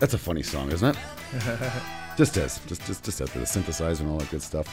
That's 0.00 0.14
a 0.14 0.18
funny 0.18 0.42
song, 0.42 0.70
isn't 0.72 0.96
it? 0.96 0.96
just 2.16 2.36
is. 2.36 2.60
Just 2.66 2.84
just 2.86 3.04
just 3.04 3.20
after 3.20 3.38
the 3.38 3.44
synthesizer 3.44 4.00
and 4.00 4.10
all 4.10 4.18
that 4.18 4.30
good 4.30 4.42
stuff. 4.42 4.68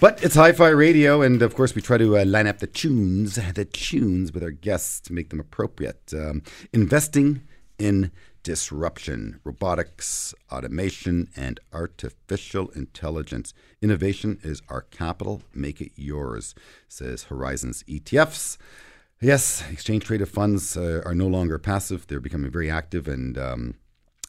But 0.00 0.22
it's 0.22 0.34
hi-fi 0.34 0.68
radio, 0.68 1.22
and 1.22 1.40
of 1.42 1.54
course 1.54 1.74
we 1.74 1.82
try 1.82 1.98
to 1.98 2.18
uh, 2.18 2.24
line 2.24 2.46
up 2.46 2.58
the 2.58 2.66
tunes, 2.66 3.36
the 3.36 3.64
tunes 3.64 4.32
with 4.32 4.42
our 4.42 4.50
guests 4.50 5.00
to 5.00 5.12
make 5.12 5.30
them 5.30 5.40
appropriate. 5.40 6.12
Um, 6.12 6.42
investing 6.72 7.42
in 7.78 8.12
disruption, 8.42 9.40
robotics, 9.42 10.34
automation, 10.52 11.30
and 11.34 11.58
artificial 11.72 12.68
intelligence. 12.70 13.52
Innovation 13.82 14.38
is 14.42 14.62
our 14.68 14.82
capital. 14.82 15.42
Make 15.54 15.80
it 15.80 15.92
yours, 15.96 16.54
says 16.86 17.24
Horizons 17.24 17.82
ETFs. 17.88 18.56
Yes, 19.20 19.64
exchange 19.70 20.04
traded 20.04 20.28
funds 20.28 20.76
uh, 20.76 21.00
are 21.04 21.14
no 21.14 21.26
longer 21.26 21.58
passive; 21.58 22.06
they're 22.06 22.20
becoming 22.20 22.50
very 22.50 22.70
active 22.70 23.08
and. 23.08 23.38
Um, 23.38 23.74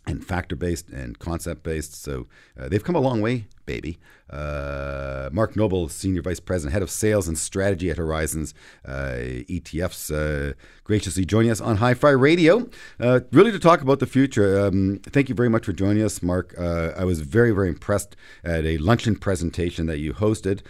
and 0.08 0.26
factor 0.26 0.56
based 0.56 0.90
and 0.90 1.20
concept 1.20 1.64
based. 1.64 2.02
So 2.02 2.28
uh, 2.60 2.70
they've 2.70 2.84
come 2.84 2.96
a 2.96 3.00
long 3.00 3.22
way, 3.22 3.46
baby. 3.66 4.00
Uh, 4.30 5.30
Mark 5.32 5.56
Noble, 5.56 5.88
Senior 5.88 6.22
Vice 6.22 6.40
President, 6.40 6.74
Head 6.74 6.82
of 6.82 6.90
Sales 6.90 7.28
and 7.28 7.38
Strategy 7.38 7.90
at 7.90 7.98
Horizons 7.98 8.54
uh, 8.86 9.16
ETFs, 9.50 10.12
uh, 10.12 10.54
graciously 10.84 11.24
joining 11.24 11.52
us 11.52 11.62
on 11.62 11.78
Hi 11.78 11.94
Fi 11.94 12.10
Radio, 12.10 12.70
uh, 13.00 13.22
really 13.32 13.52
to 13.52 13.60
talk 13.60 13.82
about 13.82 14.00
the 14.00 14.06
future. 14.06 14.66
Um, 14.66 15.00
thank 15.04 15.30
you 15.30 15.36
very 15.36 15.50
much 15.50 15.66
for 15.66 15.74
joining 15.74 16.04
us, 16.04 16.22
Mark. 16.22 16.54
Uh, 16.58 16.92
I 16.98 17.06
was 17.06 17.22
very, 17.22 17.52
very 17.52 17.70
impressed 17.70 18.16
at 18.44 18.66
a 18.66 18.78
luncheon 18.80 19.16
presentation 19.16 19.86
that 19.86 20.00
you 20.00 20.14
hosted, 20.14 20.62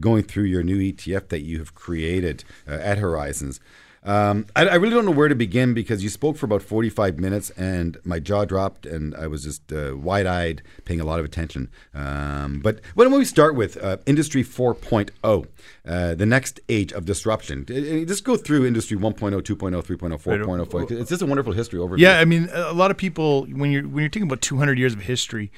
going 0.00 0.22
through 0.22 0.44
your 0.44 0.62
new 0.62 0.78
ETF 0.78 1.28
that 1.28 1.40
you 1.40 1.58
have 1.58 1.74
created 1.74 2.44
at 2.66 2.98
Horizons. 2.98 3.60
Um, 4.02 4.46
I, 4.56 4.66
I 4.66 4.74
really 4.76 4.94
don't 4.94 5.04
know 5.04 5.10
where 5.10 5.28
to 5.28 5.34
begin 5.34 5.74
because 5.74 6.02
you 6.02 6.08
spoke 6.08 6.38
for 6.38 6.46
about 6.46 6.62
45 6.62 7.18
minutes 7.18 7.50
and 7.50 7.98
my 8.02 8.18
jaw 8.18 8.46
dropped 8.46 8.86
and 8.86 9.14
I 9.14 9.26
was 9.26 9.44
just 9.44 9.70
uh, 9.72 9.94
wide 9.94 10.26
eyed, 10.26 10.62
paying 10.86 11.00
a 11.00 11.04
lot 11.04 11.18
of 11.18 11.26
attention. 11.26 11.70
Um, 11.94 12.60
but 12.60 12.80
why 12.94 13.04
don't 13.04 13.12
we 13.12 13.26
start 13.26 13.54
with 13.54 13.76
uh, 13.76 13.98
Industry 14.06 14.42
4.0, 14.42 15.46
uh, 15.86 16.14
the 16.14 16.24
next 16.26 16.60
age 16.70 16.92
of 16.92 17.04
disruption? 17.04 17.66
Uh, 17.68 18.06
Just 18.06 18.24
go 18.24 18.36
through 18.36 18.66
Industry 18.66 18.96
1.0, 18.96 19.18
2.0, 19.18 19.42
3.0, 19.42 20.66
4.0. 20.66 20.90
It's 20.92 21.10
just 21.10 21.22
a 21.22 21.26
wonderful 21.26 21.52
history 21.52 21.78
overview. 21.78 21.98
Yeah, 21.98 22.20
I 22.20 22.24
mean, 22.24 22.48
a 22.52 22.72
lot 22.72 22.90
of 22.90 22.96
people 22.96 23.44
when 23.46 23.70
you're 23.70 23.82
when 23.82 24.02
you're 24.02 24.10
thinking 24.10 24.22
about 24.22 24.40
200 24.40 24.78
years 24.78 24.94
of 24.94 25.02
history, 25.02 25.52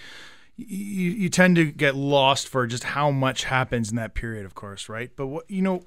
you, 0.57 1.11
you 1.13 1.29
tend 1.29 1.57
to 1.57 1.71
get 1.71 1.95
lost 1.95 2.49
for 2.49 2.67
just 2.67 2.85
how 2.85 3.11
much 3.13 3.45
happens 3.45 3.91
in 3.91 3.97
that 3.97 4.15
period, 4.15 4.45
of 4.45 4.55
course, 4.55 4.89
right? 4.89 5.11
But 5.15 5.29
what 5.29 5.51
you 5.51 5.63
know, 5.63 5.85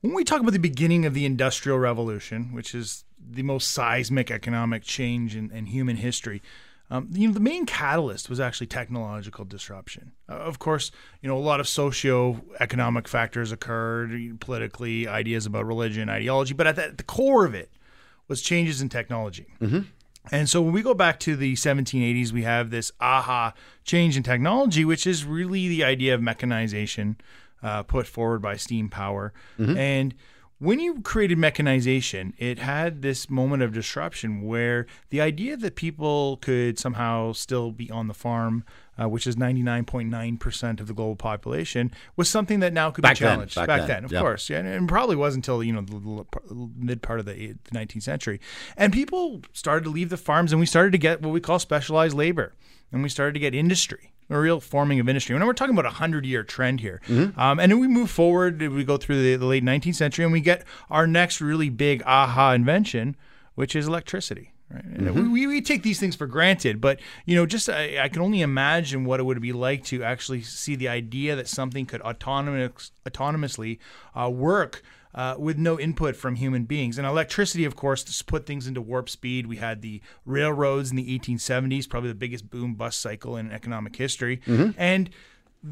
when 0.00 0.14
we 0.14 0.24
talk 0.24 0.40
about 0.40 0.52
the 0.52 0.58
beginning 0.58 1.04
of 1.04 1.14
the 1.14 1.24
Industrial 1.24 1.78
Revolution, 1.78 2.52
which 2.52 2.74
is 2.74 3.04
the 3.18 3.42
most 3.42 3.70
seismic 3.72 4.30
economic 4.30 4.82
change 4.82 5.34
in, 5.34 5.50
in 5.50 5.66
human 5.66 5.96
history, 5.96 6.42
um, 6.88 7.08
you 7.12 7.26
know, 7.26 7.34
the 7.34 7.40
main 7.40 7.66
catalyst 7.66 8.30
was 8.30 8.38
actually 8.38 8.68
technological 8.68 9.44
disruption. 9.44 10.12
Uh, 10.28 10.34
of 10.34 10.60
course, 10.60 10.92
you 11.20 11.28
know, 11.28 11.36
a 11.36 11.40
lot 11.40 11.58
of 11.58 11.66
socio-economic 11.66 13.08
factors 13.08 13.50
occurred 13.50 14.38
politically, 14.38 15.08
ideas 15.08 15.46
about 15.46 15.66
religion, 15.66 16.08
ideology, 16.08 16.54
but 16.54 16.68
at 16.68 16.76
the, 16.76 16.84
at 16.84 16.98
the 16.98 17.02
core 17.02 17.44
of 17.44 17.54
it 17.54 17.70
was 18.28 18.40
changes 18.40 18.80
in 18.80 18.88
technology. 18.88 19.46
And 20.30 20.48
so 20.48 20.60
when 20.60 20.72
we 20.72 20.82
go 20.82 20.94
back 20.94 21.20
to 21.20 21.36
the 21.36 21.54
1780s, 21.54 22.32
we 22.32 22.42
have 22.42 22.70
this 22.70 22.92
aha 23.00 23.54
change 23.84 24.16
in 24.16 24.22
technology, 24.22 24.84
which 24.84 25.06
is 25.06 25.24
really 25.24 25.68
the 25.68 25.84
idea 25.84 26.14
of 26.14 26.22
mechanization 26.22 27.16
uh, 27.66 27.82
put 27.82 28.06
forward 28.06 28.40
by 28.40 28.56
steam 28.56 28.88
power. 28.88 29.32
And 29.58 30.14
when 30.58 30.80
you 30.80 31.02
created 31.02 31.36
mechanization, 31.36 32.32
it 32.38 32.58
had 32.58 33.02
this 33.02 33.28
moment 33.28 33.62
of 33.62 33.74
disruption 33.74 34.42
where 34.42 34.86
the 35.10 35.20
idea 35.20 35.56
that 35.56 35.74
people 35.74 36.38
could 36.38 36.78
somehow 36.78 37.32
still 37.32 37.72
be 37.72 37.90
on 37.90 38.06
the 38.08 38.14
farm, 38.14 38.64
uh, 38.98 39.08
which 39.08 39.26
is 39.26 39.36
99.9% 39.36 40.80
of 40.80 40.86
the 40.86 40.94
global 40.94 41.16
population, 41.16 41.90
was 42.16 42.30
something 42.30 42.60
that 42.60 42.72
now 42.72 42.90
could 42.90 43.02
Back 43.02 43.18
be 43.18 43.24
then, 43.24 43.34
challenged. 43.34 43.54
back 43.56 43.66
back 43.66 43.80
then, 43.80 43.88
then, 43.88 44.04
of 44.04 44.12
yeah. 44.12 44.20
course. 44.20 44.48
Yeah, 44.48 44.60
and 44.60 44.68
it 44.68 44.88
probably 44.88 45.16
wasn't 45.16 45.44
until 45.44 45.62
you 45.62 45.72
know 45.74 45.82
the, 45.82 46.24
the 46.48 46.70
mid 46.76 47.02
part 47.02 47.20
of 47.20 47.26
the 47.26 47.54
the 47.64 47.70
19th 47.72 48.02
century, 48.04 48.40
and 48.76 48.92
people 48.92 49.42
started 49.52 49.84
to 49.84 49.90
leave 49.90 50.08
the 50.08 50.16
farms, 50.16 50.52
and 50.52 50.60
we 50.60 50.66
started 50.66 50.92
to 50.92 50.98
get 50.98 51.20
what 51.20 51.32
we 51.32 51.40
call 51.40 51.58
specialized 51.58 52.16
labor, 52.16 52.54
and 52.92 53.02
we 53.02 53.10
started 53.10 53.34
to 53.34 53.40
get 53.40 53.54
industry, 53.54 54.12
a 54.28 54.38
real 54.38 54.60
forming 54.60 54.98
of 55.00 55.08
industry. 55.08 55.34
And 55.36 55.44
we're 55.46 55.52
talking 55.52 55.74
about 55.74 55.86
a 55.86 55.90
hundred 55.96 56.26
year 56.26 56.42
trend 56.42 56.80
here, 56.80 57.00
um, 57.36 57.60
and 57.60 57.70
then 57.72 57.78
we 57.78 57.86
move 57.88 58.10
forward. 58.10 58.60
We 58.60 58.84
go 58.84 58.96
through 58.96 59.22
the, 59.22 59.36
the 59.36 59.46
late 59.46 59.64
19th 59.64 59.94
century, 59.94 60.24
and 60.24 60.32
we 60.32 60.40
get 60.40 60.64
our 60.90 61.06
next 61.06 61.40
really 61.40 61.68
big 61.70 62.02
aha 62.06 62.52
invention, 62.52 63.16
which 63.54 63.76
is 63.76 63.86
electricity. 63.86 64.52
Right? 64.70 64.84
And 64.84 65.14
we, 65.14 65.28
we, 65.28 65.46
we 65.46 65.60
take 65.60 65.82
these 65.82 66.00
things 66.00 66.16
for 66.16 66.26
granted, 66.26 66.80
but 66.80 66.98
you 67.24 67.36
know, 67.36 67.46
just 67.46 67.68
I, 67.68 68.02
I 68.02 68.08
can 68.08 68.20
only 68.20 68.40
imagine 68.40 69.04
what 69.04 69.20
it 69.20 69.22
would 69.22 69.40
be 69.40 69.52
like 69.52 69.84
to 69.84 70.02
actually 70.02 70.42
see 70.42 70.74
the 70.74 70.88
idea 70.88 71.36
that 71.36 71.48
something 71.48 71.86
could 71.86 72.00
autonomous, 72.00 72.90
autonomously 73.06 73.78
uh, 74.14 74.28
work 74.28 74.82
uh, 75.14 75.34
with 75.38 75.56
no 75.56 75.78
input 75.80 76.14
from 76.14 76.34
human 76.34 76.64
beings. 76.64 76.98
And 76.98 77.06
electricity, 77.06 77.64
of 77.64 77.74
course, 77.74 78.04
just 78.04 78.26
put 78.26 78.44
things 78.44 78.66
into 78.66 78.82
warp 78.82 79.08
speed. 79.08 79.46
We 79.46 79.56
had 79.56 79.80
the 79.82 80.02
railroads 80.26 80.90
in 80.90 80.96
the 80.96 81.18
1870s, 81.18 81.88
probably 81.88 82.10
the 82.10 82.14
biggest 82.14 82.50
boom 82.50 82.74
bust 82.74 83.00
cycle 83.00 83.36
in 83.36 83.50
economic 83.50 83.96
history, 83.96 84.40
and 84.76 85.08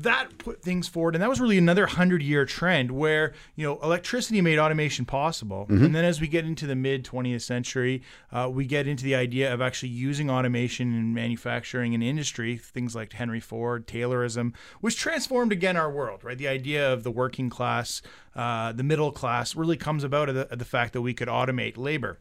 that 0.02 0.38
put 0.38 0.60
things 0.60 0.88
forward 0.88 1.14
and 1.14 1.22
that 1.22 1.28
was 1.28 1.40
really 1.40 1.56
another 1.56 1.82
100 1.82 2.20
year 2.20 2.44
trend 2.44 2.90
where 2.90 3.32
you 3.54 3.64
know 3.64 3.78
electricity 3.80 4.40
made 4.40 4.58
automation 4.58 5.04
possible. 5.04 5.66
And 5.84 5.94
then 5.94 6.04
as 6.04 6.20
we 6.20 6.26
get 6.26 6.44
into 6.44 6.66
the 6.66 6.74
mid 6.74 7.04
20th 7.04 7.42
century 7.42 8.02
uh, 8.32 8.50
we 8.52 8.66
get 8.66 8.88
into 8.88 9.04
the 9.04 9.14
idea 9.14 9.52
of 9.54 9.60
actually 9.60 9.90
using 9.90 10.28
automation 10.30 10.92
in 10.94 11.14
manufacturing 11.14 11.94
and 11.94 12.02
industry 12.02 12.56
things 12.56 12.96
like 12.96 13.12
henry 13.12 13.40
ford 13.40 13.86
taylorism 13.86 14.52
which 14.80 14.96
transformed 14.96 15.52
again 15.52 15.76
our 15.76 15.90
world 15.90 16.24
right? 16.24 16.38
The 16.38 16.48
idea 16.48 16.92
of 16.92 17.04
the 17.04 17.10
working 17.12 17.48
class 17.48 18.02
uh, 18.34 18.72
the 18.72 18.82
middle 18.82 19.12
class 19.12 19.54
really 19.54 19.76
comes 19.76 20.02
about 20.02 20.28
of 20.28 20.34
the, 20.34 20.52
of 20.52 20.58
the 20.58 20.64
fact 20.64 20.92
that 20.94 21.02
we 21.02 21.14
could 21.14 21.28
automate 21.28 21.76
labor 21.76 22.18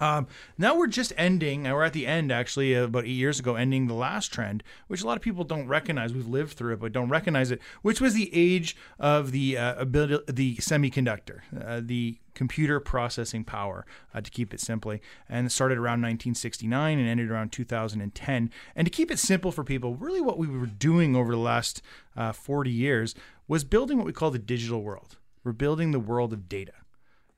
um, 0.00 0.26
now 0.56 0.76
we're 0.76 0.86
just 0.86 1.12
ending, 1.16 1.66
and 1.66 1.74
we're 1.74 1.84
at 1.84 1.92
the 1.92 2.06
end 2.06 2.30
actually 2.32 2.76
uh, 2.76 2.84
about 2.84 3.04
eight 3.04 3.10
years 3.10 3.38
ago, 3.38 3.54
ending 3.56 3.86
the 3.86 3.94
last 3.94 4.32
trend, 4.32 4.62
which 4.86 5.02
a 5.02 5.06
lot 5.06 5.16
of 5.16 5.22
people 5.22 5.44
don't 5.44 5.66
recognize. 5.66 6.12
We've 6.14 6.26
lived 6.26 6.56
through 6.56 6.74
it, 6.74 6.80
but 6.80 6.92
don't 6.92 7.08
recognize 7.08 7.50
it, 7.50 7.60
which 7.82 8.00
was 8.00 8.14
the 8.14 8.30
age 8.32 8.76
of 8.98 9.32
the 9.32 9.56
uh, 9.56 9.80
ability, 9.80 10.32
the 10.32 10.56
semiconductor, 10.56 11.40
uh, 11.64 11.80
the 11.84 12.18
computer 12.34 12.78
processing 12.78 13.42
power, 13.42 13.84
uh, 14.14 14.20
to 14.20 14.30
keep 14.30 14.54
it 14.54 14.60
simply. 14.60 15.00
And 15.28 15.46
it 15.46 15.50
started 15.50 15.78
around 15.78 16.02
1969 16.02 16.98
and 16.98 17.08
ended 17.08 17.30
around 17.30 17.50
2010. 17.50 18.50
And 18.76 18.86
to 18.86 18.90
keep 18.90 19.10
it 19.10 19.18
simple 19.18 19.50
for 19.50 19.64
people, 19.64 19.96
really 19.96 20.20
what 20.20 20.38
we 20.38 20.46
were 20.46 20.66
doing 20.66 21.16
over 21.16 21.32
the 21.32 21.38
last 21.38 21.82
uh, 22.16 22.32
40 22.32 22.70
years 22.70 23.14
was 23.48 23.64
building 23.64 23.96
what 23.96 24.06
we 24.06 24.12
call 24.12 24.30
the 24.30 24.38
digital 24.38 24.82
world. 24.82 25.16
We're 25.42 25.52
building 25.52 25.90
the 25.90 26.00
world 26.00 26.32
of 26.32 26.48
data 26.48 26.74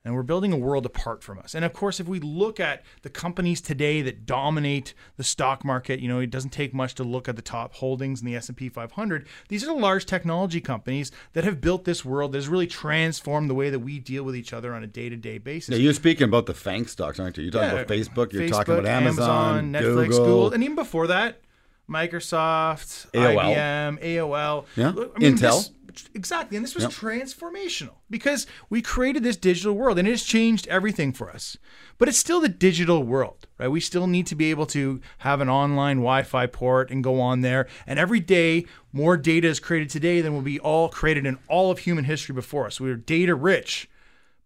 and 0.03 0.15
we're 0.15 0.23
building 0.23 0.51
a 0.51 0.57
world 0.57 0.85
apart 0.85 1.23
from 1.23 1.37
us. 1.37 1.53
And 1.53 1.63
of 1.63 1.73
course, 1.73 1.99
if 1.99 2.07
we 2.07 2.19
look 2.19 2.59
at 2.59 2.83
the 3.03 3.09
companies 3.09 3.61
today 3.61 4.01
that 4.01 4.25
dominate 4.25 4.93
the 5.17 5.23
stock 5.23 5.63
market, 5.63 5.99
you 5.99 6.07
know, 6.07 6.19
it 6.19 6.31
doesn't 6.31 6.49
take 6.49 6.73
much 6.73 6.95
to 6.95 7.03
look 7.03 7.29
at 7.29 7.35
the 7.35 7.41
top 7.41 7.75
holdings 7.75 8.19
in 8.19 8.25
the 8.25 8.35
S&P 8.35 8.67
500. 8.69 9.27
These 9.47 9.63
are 9.63 9.67
the 9.67 9.73
large 9.73 10.05
technology 10.05 10.59
companies 10.59 11.11
that 11.33 11.43
have 11.43 11.61
built 11.61 11.85
this 11.85 12.03
world 12.03 12.31
that 12.31 12.39
has 12.39 12.47
really 12.47 12.67
transformed 12.67 13.49
the 13.49 13.53
way 13.53 13.69
that 13.69 13.79
we 13.79 13.99
deal 13.99 14.23
with 14.23 14.35
each 14.35 14.53
other 14.53 14.73
on 14.73 14.83
a 14.83 14.87
day-to-day 14.87 15.37
basis. 15.37 15.69
Now, 15.69 15.77
you're 15.77 15.93
speaking 15.93 16.23
about 16.23 16.47
the 16.47 16.53
FANG 16.53 16.87
stocks, 16.87 17.19
aren't 17.19 17.37
you? 17.37 17.43
You're 17.43 17.51
talking 17.51 17.69
about 17.69 17.87
Facebook, 17.87 18.33
you're 18.33 18.49
talking 18.49 18.73
about 18.73 18.85
Facebook, 18.85 18.89
Amazon, 18.89 19.71
Netflix, 19.71 20.09
Google. 20.09 20.25
Google, 20.25 20.53
and 20.53 20.63
even 20.63 20.75
before 20.75 21.07
that, 21.07 21.41
Microsoft, 21.89 23.11
AOL. 23.11 23.55
IBM, 23.55 24.01
AOL. 24.01 24.65
Yeah. 24.75 24.89
Look, 24.89 25.19
Intel. 25.19 25.39
this- 25.39 25.71
exactly, 26.13 26.57
and 26.57 26.65
this 26.65 26.75
was 26.75 26.83
Yep. 26.83 26.91
transformational 26.93 27.95
because 28.09 28.47
we 28.69 28.81
created 28.81 29.23
this 29.23 29.37
digital 29.37 29.73
world, 29.73 29.97
and 29.99 30.07
it 30.07 30.11
has 30.11 30.23
changed 30.23 30.67
everything 30.67 31.13
for 31.13 31.29
us. 31.29 31.57
But 31.97 32.07
it's 32.07 32.17
still 32.17 32.39
the 32.39 32.49
digital 32.49 33.03
world, 33.03 33.47
right? 33.59 33.67
We 33.67 33.79
still 33.79 34.07
need 34.07 34.27
to 34.27 34.35
be 34.35 34.49
able 34.51 34.65
to 34.67 35.01
have 35.19 35.41
an 35.41 35.49
online 35.49 35.97
Wi-Fi 35.97 36.47
port 36.47 36.89
and 36.89 37.03
go 37.03 37.19
on 37.21 37.41
there. 37.41 37.67
And 37.85 37.99
every 37.99 38.19
day, 38.19 38.65
more 38.91 39.17
data 39.17 39.47
is 39.47 39.59
created 39.59 39.89
today 39.89 40.21
than 40.21 40.33
will 40.33 40.41
be 40.41 40.59
all 40.59 40.89
created 40.89 41.25
in 41.25 41.37
all 41.47 41.71
of 41.71 41.79
human 41.79 42.05
history 42.05 42.33
before 42.33 42.65
us. 42.65 42.79
We're 42.81 42.95
data 42.95 43.35
rich. 43.35 43.89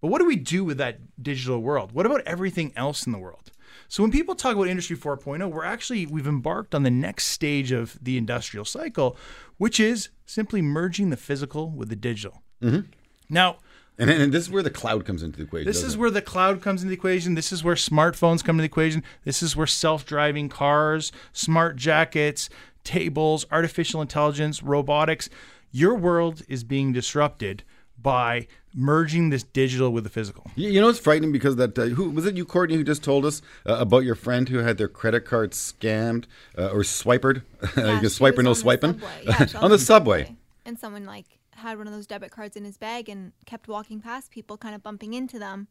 But 0.02 0.10
what 0.10 0.20
do 0.20 0.26
we 0.26 0.36
do 0.36 0.64
with 0.64 0.78
that 0.78 1.22
digital 1.24 1.60
world? 1.62 1.92
What 1.94 2.06
about 2.06 2.22
everything 2.28 2.74
else 2.76 3.06
in 3.06 3.12
the 3.12 3.18
world? 3.18 3.45
So 3.88 4.04
when 4.04 4.12
people 4.12 4.36
talk 4.36 4.56
about 4.56 4.68
Industry 4.68 4.98
4.0, 4.98 5.50
we're 5.52 5.64
actually 5.64 6.06
we've 6.06 6.28
embarked 6.28 6.74
on 6.76 6.84
the 6.84 6.92
next 6.92 7.28
stage 7.28 7.72
of 7.72 7.98
the 8.02 8.18
industrial 8.18 8.66
cycle, 8.66 9.16
which 9.58 9.80
is 9.80 10.10
simply 10.26 10.62
merging 10.62 11.10
the 11.10 11.18
physical 11.18 11.70
with 11.70 11.90
the 11.90 11.96
digital. 11.96 12.42
Mm-hmm. 12.62 12.90
Now, 13.30 13.58
And, 13.98 14.10
and 14.10 14.34
this 14.34 14.44
is 14.44 14.50
where 14.50 14.64
the 14.64 14.70
cloud 14.70 15.06
comes 15.06 15.24
into 15.24 15.38
the 15.38 15.44
equation. 15.44 15.68
this 15.68 15.84
is 15.84 15.94
it? 15.96 16.00
where 16.00 16.10
the 16.10 16.22
cloud 16.22 16.62
comes 16.62 16.82
into 16.82 16.90
the 16.90 16.96
equation. 16.96 17.36
This 17.36 17.52
is 17.52 17.64
where 17.64 17.76
smartphones 17.76 18.44
come 18.44 18.56
into 18.56 18.64
the 18.64 18.66
equation. 18.74 19.04
This 19.24 19.42
is 19.42 19.56
where 19.56 19.68
self-driving 19.68 20.50
cars, 20.50 21.12
smart 21.32 21.76
jackets, 21.76 22.50
tables, 22.84 23.46
artificial 23.52 24.02
intelligence, 24.02 24.62
robotics. 24.62 25.30
Your 25.72 25.96
world 25.96 26.42
is 26.48 26.64
being 26.64 26.92
disrupted 26.94 27.64
by 28.02 28.48
merging 28.76 29.30
this 29.30 29.44
digital 29.44 29.92
with 29.92 30.04
the 30.04 30.10
physical. 30.10 30.52
You, 30.56 30.70
you 30.70 30.82
know 30.82 30.90
it's 30.90 31.00
frightening 31.00 31.32
because 31.32 31.56
that 31.56 31.78
uh, 31.80 31.86
who 31.86 32.10
was 32.10 32.26
it 32.26 32.36
you 32.36 32.46
Courtney 32.46 32.76
who 32.76 32.84
just 32.84 33.04
told 33.04 33.26
us 33.26 33.42
uh, 33.66 33.76
about 33.76 34.04
your 34.04 34.16
friend 34.16 34.50
who 34.50 34.60
had 34.60 34.78
their 34.78 34.90
credit 34.90 35.26
card 35.26 35.52
scammed 35.52 36.26
uh, 36.58 36.68
or 36.68 36.82
swipered? 36.82 37.44
Yeah, 37.76 37.94
you 37.94 37.96
she 37.96 38.02
can 38.02 38.10
swipe 38.10 38.38
or 38.38 38.44
no 38.44 38.52
on 38.52 38.54
the 38.54 38.60
swiping. 38.60 39.02
Yeah, 39.24 39.38
she 39.38 39.44
was 39.44 39.56
on 39.56 39.72
the 39.72 39.80
subway. 39.80 40.36
And 40.66 40.78
someone 40.78 41.06
like 41.06 41.26
had 41.52 41.78
one 41.78 41.88
of 41.88 41.94
those 41.94 42.06
debit 42.06 42.32
cards 42.32 42.56
in 42.56 42.64
his 42.64 42.78
bag 42.78 43.10
and 43.10 43.32
kept 43.46 43.68
walking 43.68 44.02
past 44.02 44.32
people, 44.32 44.58
kind 44.58 44.76
of 44.76 44.84
bumping 44.84 45.14
into 45.14 45.40
them. 45.40 45.68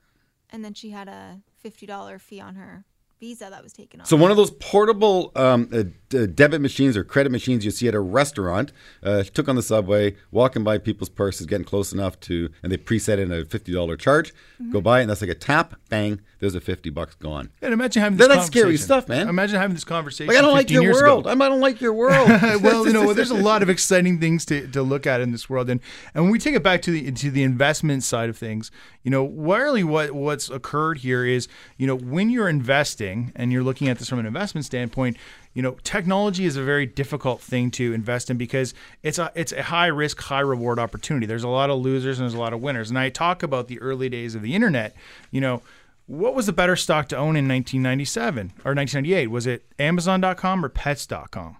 And 0.51 0.64
then 0.64 0.75
she 0.75 0.90
had 0.90 1.09
a 1.09 1.40
fifty 1.59 1.87
dollar 1.87 2.19
fee 2.19 2.40
on 2.40 2.57
her 2.57 2.85
visa 3.20 3.48
that 3.50 3.62
was 3.62 3.72
taken 3.72 4.00
off. 4.00 4.07
So 4.07 4.16
one 4.16 4.31
of 4.31 4.37
those 4.37 4.50
portable 4.53 5.33
um, 5.37 5.68
uh, 5.72 5.85
d- 6.09 6.27
debit 6.27 6.61
machines 6.61 6.96
or 6.96 7.05
credit 7.05 7.31
machines 7.31 7.64
you 7.64 7.70
see 7.70 7.88
at 7.88 7.94
a 7.94 8.00
restaurant 8.00 8.72
uh, 9.03 9.22
took 9.22 9.48
on 9.48 9.57
the 9.57 9.62
subway, 9.62 10.16
walking 10.31 10.64
by 10.64 10.79
people's 10.79 11.09
purses, 11.09 11.46
getting 11.46 11.64
close 11.64 11.92
enough 11.92 12.18
to, 12.20 12.50
and 12.62 12.70
they 12.70 12.77
preset 12.77 13.18
in 13.18 13.33
a 13.33 13.44
fifty 13.44 13.72
dollar 13.72 13.96
charge. 13.96 14.35
Mm-hmm. 14.61 14.72
Go 14.72 14.81
by, 14.81 15.00
and 15.00 15.11
that's 15.11 15.20
like 15.20 15.31
a 15.31 15.35
tap, 15.35 15.74
bang. 15.88 16.20
There's 16.40 16.55
a 16.55 16.61
fifty 16.61 16.90
bucks 16.90 17.14
gone. 17.14 17.50
And 17.62 17.72
imagine 17.72 18.03
having 18.03 18.18
this 18.18 18.29
That's 18.29 18.46
scary 18.46 18.77
stuff, 18.77 19.09
man. 19.09 19.29
Imagine 19.29 19.59
having 19.59 19.74
this 19.74 19.85
conversation. 19.85 20.29
Like 20.29 20.37
I 20.37 20.42
don't 20.42 20.53
like 20.53 20.68
15 20.68 20.74
your 20.74 20.83
years 20.83 21.03
world. 21.03 21.20
Ago. 21.20 21.29
I'm- 21.31 21.42
I 21.44 21.48
don't 21.48 21.61
like 21.61 21.81
your 21.81 21.92
world. 21.92 22.29
well, 22.62 22.87
you 22.87 22.92
know, 22.92 23.12
there's 23.12 23.31
a 23.31 23.35
lot 23.35 23.62
of 23.62 23.68
exciting 23.74 24.18
things 24.18 24.44
to, 24.46 24.66
to 24.68 24.83
look 24.83 25.07
at 25.07 25.20
in 25.20 25.31
this 25.31 25.48
world, 25.48 25.68
and 25.70 25.81
and 26.14 26.24
when 26.24 26.33
we 26.33 26.38
take 26.38 26.55
it 26.55 26.62
back 26.62 26.83
to 26.83 26.90
the 26.90 27.11
to 27.12 27.31
the 27.31 27.42
investment 27.42 28.03
side 28.03 28.29
of 28.29 28.37
things, 28.37 28.70
you 29.03 29.11
know, 29.11 29.27
really 29.27 29.85
what 29.85 30.12
what's 30.12 30.48
occurred 30.50 30.98
here 30.98 31.24
is, 31.24 31.48
you 31.77 31.87
know, 31.87 31.96
when 31.96 32.31
you're 32.31 32.48
investing 32.48 33.04
and 33.05 33.53
you're 33.53 33.62
looking 33.62 33.88
at 33.88 33.99
this 33.99 34.09
from 34.09 34.19
an 34.19 34.27
investment 34.27 34.64
standpoint, 34.64 35.17
you 35.53 35.62
know, 35.62 35.77
technology 35.85 36.45
is 36.45 36.57
a 36.57 36.62
very 36.62 36.87
difficult 36.87 37.40
thing 37.40 37.71
to 37.73 37.93
invest 37.93 38.31
in 38.31 38.37
because 38.37 38.75
it's 39.03 39.19
a 39.19 39.31
it's 39.35 39.53
a 39.53 39.62
high 39.62 39.87
risk, 39.87 40.21
high 40.21 40.40
reward 40.40 40.79
opportunity. 40.79 41.27
There's 41.27 41.45
a 41.45 41.49
lot 41.49 41.71
of 41.71 41.79
losers 41.81 42.19
and 42.19 42.25
there's 42.25 42.35
a 42.35 42.40
lot 42.40 42.53
of 42.53 42.61
winners. 42.61 42.90
And 42.90 42.99
I 42.99 43.09
talk 43.09 43.43
about 43.43 43.69
the 43.69 43.81
early 43.81 44.09
days 44.09 44.35
of 44.35 44.43
the 44.43 44.55
internet. 44.55 44.97
You 45.31 45.40
know, 45.40 45.62
what 46.07 46.35
was 46.35 46.47
the 46.47 46.53
better 46.53 46.77
stock 46.77 47.09
to 47.09 47.17
own 47.17 47.37
in 47.37 47.49
1997 47.49 48.53
or 48.64 48.75
1998? 48.75 49.29
Was 49.29 49.47
it 49.47 49.64
Amazon.com 49.79 50.64
or 50.64 50.69
Pets.com? 50.69 51.57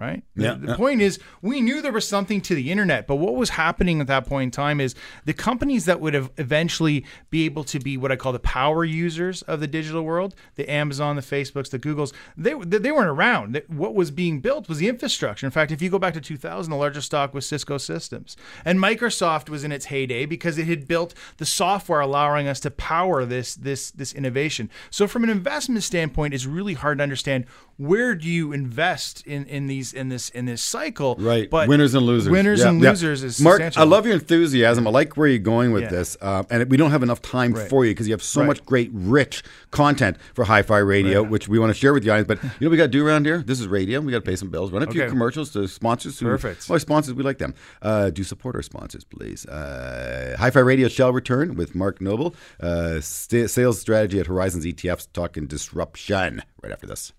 Right? 0.00 0.22
Yeah, 0.36 0.54
The, 0.54 0.68
the 0.68 0.74
point 0.74 1.00
is, 1.00 1.18
we 1.42 1.60
knew 1.60 1.82
there 1.82 1.92
was 1.92 2.06
something 2.06 2.40
to 2.42 2.54
the 2.54 2.70
internet, 2.70 3.06
but 3.06 3.16
what 3.16 3.34
was 3.34 3.50
happening 3.50 4.00
at 4.00 4.06
that 4.06 4.26
point 4.26 4.44
in 4.44 4.50
time 4.50 4.80
is 4.80 4.94
the 5.24 5.32
companies 5.32 5.84
that 5.84 6.00
would 6.00 6.14
have 6.14 6.30
eventually 6.38 7.04
be 7.30 7.44
able 7.44 7.64
to 7.64 7.78
be 7.78 7.96
what 7.96 8.12
I 8.12 8.16
call 8.16 8.32
the 8.32 8.38
power 8.38 8.84
users 8.84 9.42
of 9.42 9.60
the 9.60 9.66
digital 9.66 10.02
world, 10.02 10.34
the 10.54 10.70
Amazon, 10.70 11.16
the 11.16 11.22
Facebooks, 11.22 11.70
the 11.70 11.78
Googles, 11.78 12.12
they 12.36 12.54
they 12.54 12.78
they 12.78 12.92
weren't 12.92 13.08
around. 13.08 13.60
What 13.68 13.94
was 13.94 14.10
being 14.10 14.40
built 14.40 14.68
was 14.68 14.78
the 14.78 14.88
infrastructure. 14.88 15.46
In 15.46 15.52
fact, 15.52 15.72
if 15.72 15.82
you 15.82 15.90
go 15.90 15.98
back 15.98 16.14
to 16.14 16.20
2000, 16.20 16.70
the 16.70 16.76
largest 16.76 17.06
stock 17.06 17.34
was 17.34 17.46
Cisco 17.46 17.76
Systems, 17.78 18.36
and 18.64 18.78
Microsoft 18.78 19.48
was 19.48 19.64
in 19.64 19.72
its 19.72 19.86
heyday 19.86 20.26
because 20.26 20.58
it 20.58 20.66
had 20.66 20.88
built 20.88 21.14
the 21.36 21.46
software 21.46 22.00
allowing 22.00 22.48
us 22.48 22.60
to 22.60 22.70
power 22.70 23.24
this 23.24 23.54
this 23.54 23.90
this 23.90 24.12
innovation. 24.12 24.70
So, 24.90 25.06
from 25.06 25.24
an 25.24 25.30
investment 25.30 25.82
standpoint, 25.82 26.34
it's 26.34 26.46
really 26.46 26.74
hard 26.74 26.98
to 26.98 27.02
understand 27.02 27.46
where 27.78 28.14
do 28.14 28.28
you 28.28 28.52
invest 28.52 29.26
in 29.26 29.46
in 29.46 29.66
these 29.68 29.92
in 29.94 30.08
this 30.10 30.28
in 30.30 30.44
this 30.44 30.60
cycle. 30.62 31.16
Right. 31.18 31.48
But 31.48 31.68
winners 31.68 31.94
and 31.94 32.04
losers. 32.04 32.30
Winners 32.30 32.60
Yeah, 32.60 32.68
and 32.68 32.82
yeah. 32.82 32.90
losers 32.90 33.22
is 33.24 33.40
Mark. 33.40 33.62
I 33.76 33.84
love 33.84 34.04
your 34.04 34.14
enthusiasm. 34.14 34.86
I 34.86 34.90
like 34.90 35.16
where 35.16 35.28
you're 35.28 35.38
going 35.38 35.72
with 35.72 35.84
Yeah. 35.84 35.88
this, 35.90 36.16
uh, 36.20 36.42
and 36.50 36.68
we 36.70 36.76
don't 36.76 36.90
have 36.90 37.02
enough 37.02 37.22
time 37.22 37.52
Right. 37.52 37.68
for 37.68 37.84
you 37.84 37.92
because 37.92 38.06
you 38.08 38.12
have 38.12 38.22
so 38.22 38.40
Right. 38.40 38.48
much 38.48 38.66
great, 38.66 38.90
rich 38.92 39.42
content 39.70 40.16
for 40.34 40.44
Hi-Fi 40.44 40.78
Radio, 40.78 41.22
which 41.22 41.48
we 41.48 41.58
want 41.58 41.70
to 41.70 41.78
share 41.78 41.92
with 41.94 42.02
you 42.04 42.08
guys. 42.10 42.24
But 42.26 42.42
you 42.42 42.48
know 42.60 42.66
what 42.66 42.70
we 42.72 42.76
got 42.76 42.82
to 42.84 42.88
do 42.88 43.06
around 43.06 43.24
here? 43.26 43.42
This 43.46 43.60
is 43.60 43.66
radio. 43.68 44.00
We 44.00 44.12
got 44.12 44.18
to 44.18 44.30
pay 44.30 44.36
some 44.36 44.50
bills. 44.50 44.72
Run 44.72 44.82
a 44.82 44.90
few 44.90 45.06
commercials 45.06 45.50
to 45.50 45.66
sponsors. 45.68 46.18
Who, 46.18 46.26
Perfect. 46.26 46.66
Oh, 46.68 46.78
sponsors, 46.78 47.14
we 47.14 47.22
like 47.22 47.38
them. 47.38 47.54
Uh, 47.80 48.10
do 48.10 48.24
support 48.24 48.56
our 48.56 48.62
sponsors, 48.62 49.04
please. 49.04 49.46
Uh, 49.46 50.36
Hi-Fi 50.38 50.60
Radio 50.60 50.88
shall 50.88 51.12
return 51.12 51.54
with 51.54 51.74
Mark 51.74 52.00
Noble, 52.00 52.34
uh, 52.60 53.00
st- 53.00 53.48
sales 53.50 53.78
strategy 53.80 54.18
at 54.18 54.26
Horizons 54.26 54.64
ETFs, 54.66 55.06
talking 55.12 55.46
disruption. 55.46 56.42
Right 56.62 56.72
after 56.72 56.86
this. 56.88 57.12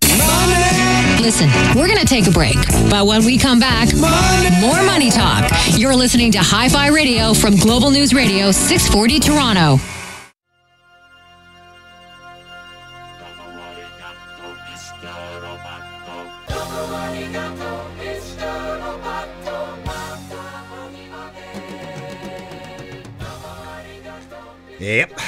Listen, 1.21 1.49
we're 1.75 1.87
going 1.87 1.99
to 1.99 2.05
take 2.05 2.27
a 2.27 2.31
break. 2.31 2.55
But 2.89 3.05
when 3.05 3.23
we 3.25 3.37
come 3.37 3.59
back, 3.59 3.93
more 4.61 4.83
money 4.85 5.11
talk. 5.11 5.51
You're 5.77 5.95
listening 5.95 6.31
to 6.31 6.39
Hi 6.39 6.69
Fi 6.69 6.87
Radio 6.87 7.33
from 7.33 7.55
Global 7.55 7.91
News 7.91 8.13
Radio 8.13 8.51
640 8.51 9.19
Toronto. 9.19 9.79
Yep. 24.79 25.19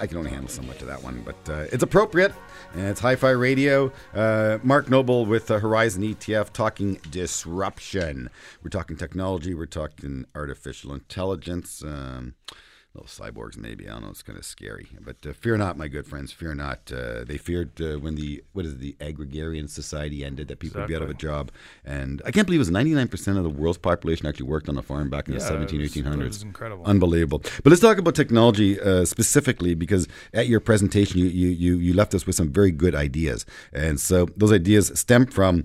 I 0.00 0.06
can 0.06 0.16
only 0.16 0.30
handle 0.30 0.48
so 0.48 0.62
much 0.62 0.80
of 0.80 0.86
that 0.86 1.02
one, 1.02 1.22
but 1.24 1.36
uh, 1.48 1.66
it's 1.70 1.82
appropriate. 1.82 2.32
And 2.74 2.86
it's 2.88 3.00
Hi 3.00 3.16
Fi 3.16 3.30
Radio. 3.30 3.92
Uh, 4.14 4.58
Mark 4.62 4.90
Noble 4.90 5.24
with 5.24 5.50
uh, 5.50 5.58
Horizon 5.58 6.02
ETF 6.02 6.52
talking 6.52 7.00
disruption. 7.10 8.28
We're 8.62 8.68
talking 8.68 8.96
technology, 8.96 9.54
we're 9.54 9.66
talking 9.66 10.26
artificial 10.34 10.92
intelligence. 10.92 11.82
Um, 11.82 12.34
little 12.94 13.06
cyborgs, 13.06 13.56
maybe. 13.56 13.86
I 13.88 13.92
don't 13.92 14.02
know. 14.02 14.08
It's 14.10 14.22
kind 14.22 14.38
of 14.38 14.44
scary. 14.44 14.88
But 15.00 15.16
uh, 15.26 15.32
fear 15.32 15.56
not, 15.56 15.76
my 15.76 15.88
good 15.88 16.06
friends. 16.06 16.32
Fear 16.32 16.54
not. 16.54 16.90
Uh, 16.92 17.22
they 17.24 17.36
feared 17.36 17.80
uh, 17.80 17.98
when 17.98 18.14
the, 18.14 18.42
what 18.54 18.64
is 18.64 18.72
it, 18.72 18.80
the 18.80 18.96
agrarian 19.00 19.68
society 19.68 20.24
ended 20.24 20.48
that 20.48 20.58
people 20.58 20.80
would 20.80 20.88
be 20.88 20.96
out 20.96 21.02
of 21.02 21.10
a 21.10 21.14
job. 21.14 21.50
And 21.84 22.22
I 22.24 22.30
can't 22.30 22.46
believe 22.46 22.58
it 22.60 22.66
was 22.66 22.70
99% 22.70 23.36
of 23.36 23.44
the 23.44 23.50
world's 23.50 23.78
population 23.78 24.26
actually 24.26 24.46
worked 24.46 24.68
on 24.68 24.76
a 24.78 24.82
farm 24.82 25.10
back 25.10 25.28
in 25.28 25.34
the 25.34 25.40
Yeah, 25.40 25.46
17, 25.48 25.80
it 25.80 25.82
was- 25.82 25.92
1800s. 25.94 26.20
it 26.20 26.26
was 26.26 26.42
incredible. 26.42 26.84
Unbelievable. 26.86 27.38
But 27.62 27.66
let's 27.66 27.80
talk 27.82 27.98
about 27.98 28.14
technology 28.14 28.80
uh, 28.80 29.04
specifically 29.04 29.74
because 29.74 30.08
at 30.32 30.48
your 30.48 30.60
presentation, 30.60 31.18
you, 31.20 31.26
you, 31.26 31.48
you, 31.48 31.76
you 31.76 31.92
left 31.94 32.14
us 32.14 32.26
with 32.26 32.36
some 32.36 32.50
very 32.50 32.70
good 32.70 32.94
ideas. 32.94 33.44
And 33.72 34.00
so 34.00 34.26
those 34.36 34.52
ideas 34.52 34.90
stem 34.98 35.26
from 35.26 35.64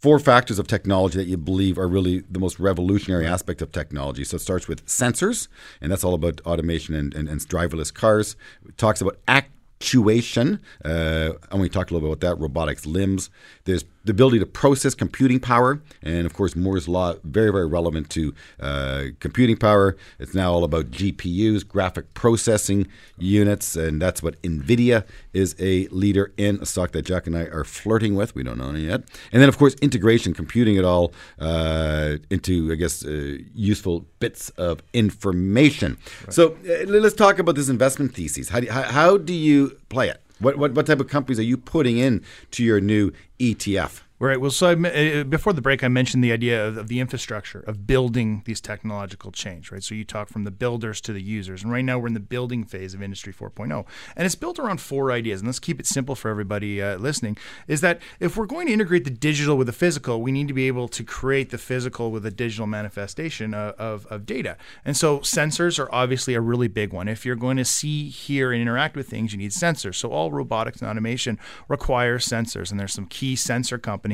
four 0.00 0.18
factors 0.18 0.58
of 0.58 0.66
technology 0.66 1.18
that 1.18 1.26
you 1.26 1.36
believe 1.36 1.78
are 1.78 1.88
really 1.88 2.20
the 2.30 2.38
most 2.38 2.60
revolutionary 2.60 3.26
aspect 3.26 3.60
of 3.60 3.72
technology. 3.72 4.24
So 4.24 4.36
it 4.36 4.40
starts 4.40 4.68
with 4.68 4.86
sensors, 4.86 5.48
and 5.80 5.90
that's 5.90 6.04
all 6.04 6.14
about 6.14 6.40
automation 6.46 6.94
and, 6.94 7.14
and, 7.14 7.28
and 7.28 7.40
driverless 7.40 7.92
cars. 7.92 8.36
It 8.66 8.78
talks 8.78 9.00
about 9.00 9.18
actuation, 9.26 10.60
uh, 10.84 11.32
and 11.50 11.60
we 11.60 11.68
talked 11.68 11.90
a 11.90 11.94
little 11.94 12.08
bit 12.08 12.18
about 12.18 12.36
that, 12.36 12.40
robotics 12.40 12.86
limbs. 12.86 13.30
There's 13.64 13.84
the 14.04 14.12
ability 14.12 14.38
to 14.38 14.46
process 14.46 14.94
computing 14.94 15.40
power, 15.40 15.80
and 16.02 16.26
of 16.26 16.32
course, 16.32 16.56
Moore's 16.56 16.88
law, 16.88 17.14
very, 17.24 17.52
very 17.52 17.66
relevant 17.66 18.10
to 18.10 18.34
uh, 18.60 19.04
computing 19.20 19.56
power. 19.56 19.96
It's 20.18 20.34
now 20.34 20.52
all 20.52 20.64
about 20.64 20.90
GPUs, 20.90 21.66
graphic 21.66 22.14
processing 22.14 22.86
units, 23.18 23.76
and 23.76 24.00
that's 24.00 24.22
what 24.22 24.40
NVIDIA 24.42 25.04
is 25.32 25.54
a 25.58 25.86
leader 25.88 26.32
in, 26.36 26.58
a 26.60 26.66
stock 26.66 26.92
that 26.92 27.02
Jack 27.02 27.26
and 27.26 27.36
I 27.36 27.42
are 27.42 27.64
flirting 27.64 28.14
with. 28.14 28.34
We 28.34 28.42
don't 28.42 28.58
know 28.58 28.70
any 28.70 28.86
yet. 28.86 29.02
And 29.32 29.42
then, 29.42 29.48
of 29.48 29.58
course, 29.58 29.74
integration, 29.82 30.32
computing 30.34 30.76
it 30.76 30.84
all 30.84 31.12
uh, 31.38 32.16
into, 32.30 32.72
I 32.72 32.76
guess, 32.76 33.04
uh, 33.04 33.38
useful 33.54 34.06
bits 34.20 34.50
of 34.50 34.82
information. 34.92 35.98
So 36.30 36.56
uh, 36.68 36.84
let's 36.86 37.14
talk 37.14 37.38
about 37.38 37.54
this 37.54 37.68
investment 37.68 38.14
thesis. 38.14 38.48
How 38.48 38.60
do 38.60 38.66
you, 38.66 38.72
how, 38.72 38.82
how 38.82 39.16
do 39.16 39.34
you 39.34 39.78
play 39.88 40.08
it? 40.08 40.22
What, 40.40 40.56
what, 40.56 40.72
what 40.74 40.86
type 40.86 41.00
of 41.00 41.08
companies 41.08 41.38
are 41.38 41.44
you 41.44 41.56
putting 41.56 41.98
in 41.98 42.22
to 42.52 42.64
your 42.64 42.80
new 42.80 43.12
ETF? 43.38 44.02
Right. 44.20 44.40
Well, 44.40 44.50
so 44.50 44.70
I, 44.70 44.72
uh, 44.72 45.24
before 45.24 45.52
the 45.52 45.62
break, 45.62 45.84
I 45.84 45.88
mentioned 45.88 46.24
the 46.24 46.32
idea 46.32 46.66
of, 46.66 46.76
of 46.76 46.88
the 46.88 46.98
infrastructure 46.98 47.60
of 47.60 47.86
building 47.86 48.42
these 48.46 48.60
technological 48.60 49.30
change. 49.30 49.70
Right. 49.70 49.82
So 49.82 49.94
you 49.94 50.04
talk 50.04 50.28
from 50.28 50.42
the 50.42 50.50
builders 50.50 51.00
to 51.02 51.12
the 51.12 51.22
users, 51.22 51.62
and 51.62 51.70
right 51.70 51.84
now 51.84 52.00
we're 52.00 52.08
in 52.08 52.14
the 52.14 52.20
building 52.20 52.64
phase 52.64 52.94
of 52.94 53.02
Industry 53.02 53.32
4.0, 53.32 53.86
and 54.16 54.26
it's 54.26 54.34
built 54.34 54.58
around 54.58 54.80
four 54.80 55.12
ideas. 55.12 55.40
And 55.40 55.46
let's 55.46 55.60
keep 55.60 55.78
it 55.78 55.86
simple 55.86 56.16
for 56.16 56.30
everybody 56.30 56.82
uh, 56.82 56.96
listening. 56.96 57.38
Is 57.68 57.80
that 57.82 58.00
if 58.18 58.36
we're 58.36 58.46
going 58.46 58.66
to 58.66 58.72
integrate 58.72 59.04
the 59.04 59.10
digital 59.10 59.56
with 59.56 59.68
the 59.68 59.72
physical, 59.72 60.20
we 60.20 60.32
need 60.32 60.48
to 60.48 60.54
be 60.54 60.66
able 60.66 60.88
to 60.88 61.04
create 61.04 61.50
the 61.50 61.58
physical 61.58 62.10
with 62.10 62.26
a 62.26 62.32
digital 62.32 62.66
manifestation 62.66 63.54
of, 63.54 63.74
of, 63.76 64.06
of 64.06 64.26
data. 64.26 64.56
And 64.84 64.96
so 64.96 65.20
sensors 65.20 65.78
are 65.78 65.94
obviously 65.94 66.34
a 66.34 66.40
really 66.40 66.66
big 66.66 66.92
one. 66.92 67.06
If 67.06 67.24
you're 67.24 67.36
going 67.36 67.56
to 67.58 67.64
see, 67.64 68.08
hear, 68.08 68.50
and 68.50 68.60
interact 68.60 68.96
with 68.96 69.08
things, 69.08 69.30
you 69.32 69.38
need 69.38 69.52
sensors. 69.52 69.94
So 69.94 70.10
all 70.10 70.32
robotics 70.32 70.80
and 70.80 70.90
automation 70.90 71.38
requires 71.68 72.26
sensors, 72.26 72.72
and 72.72 72.80
there's 72.80 72.94
some 72.94 73.06
key 73.06 73.36
sensor 73.36 73.78
companies, 73.78 74.07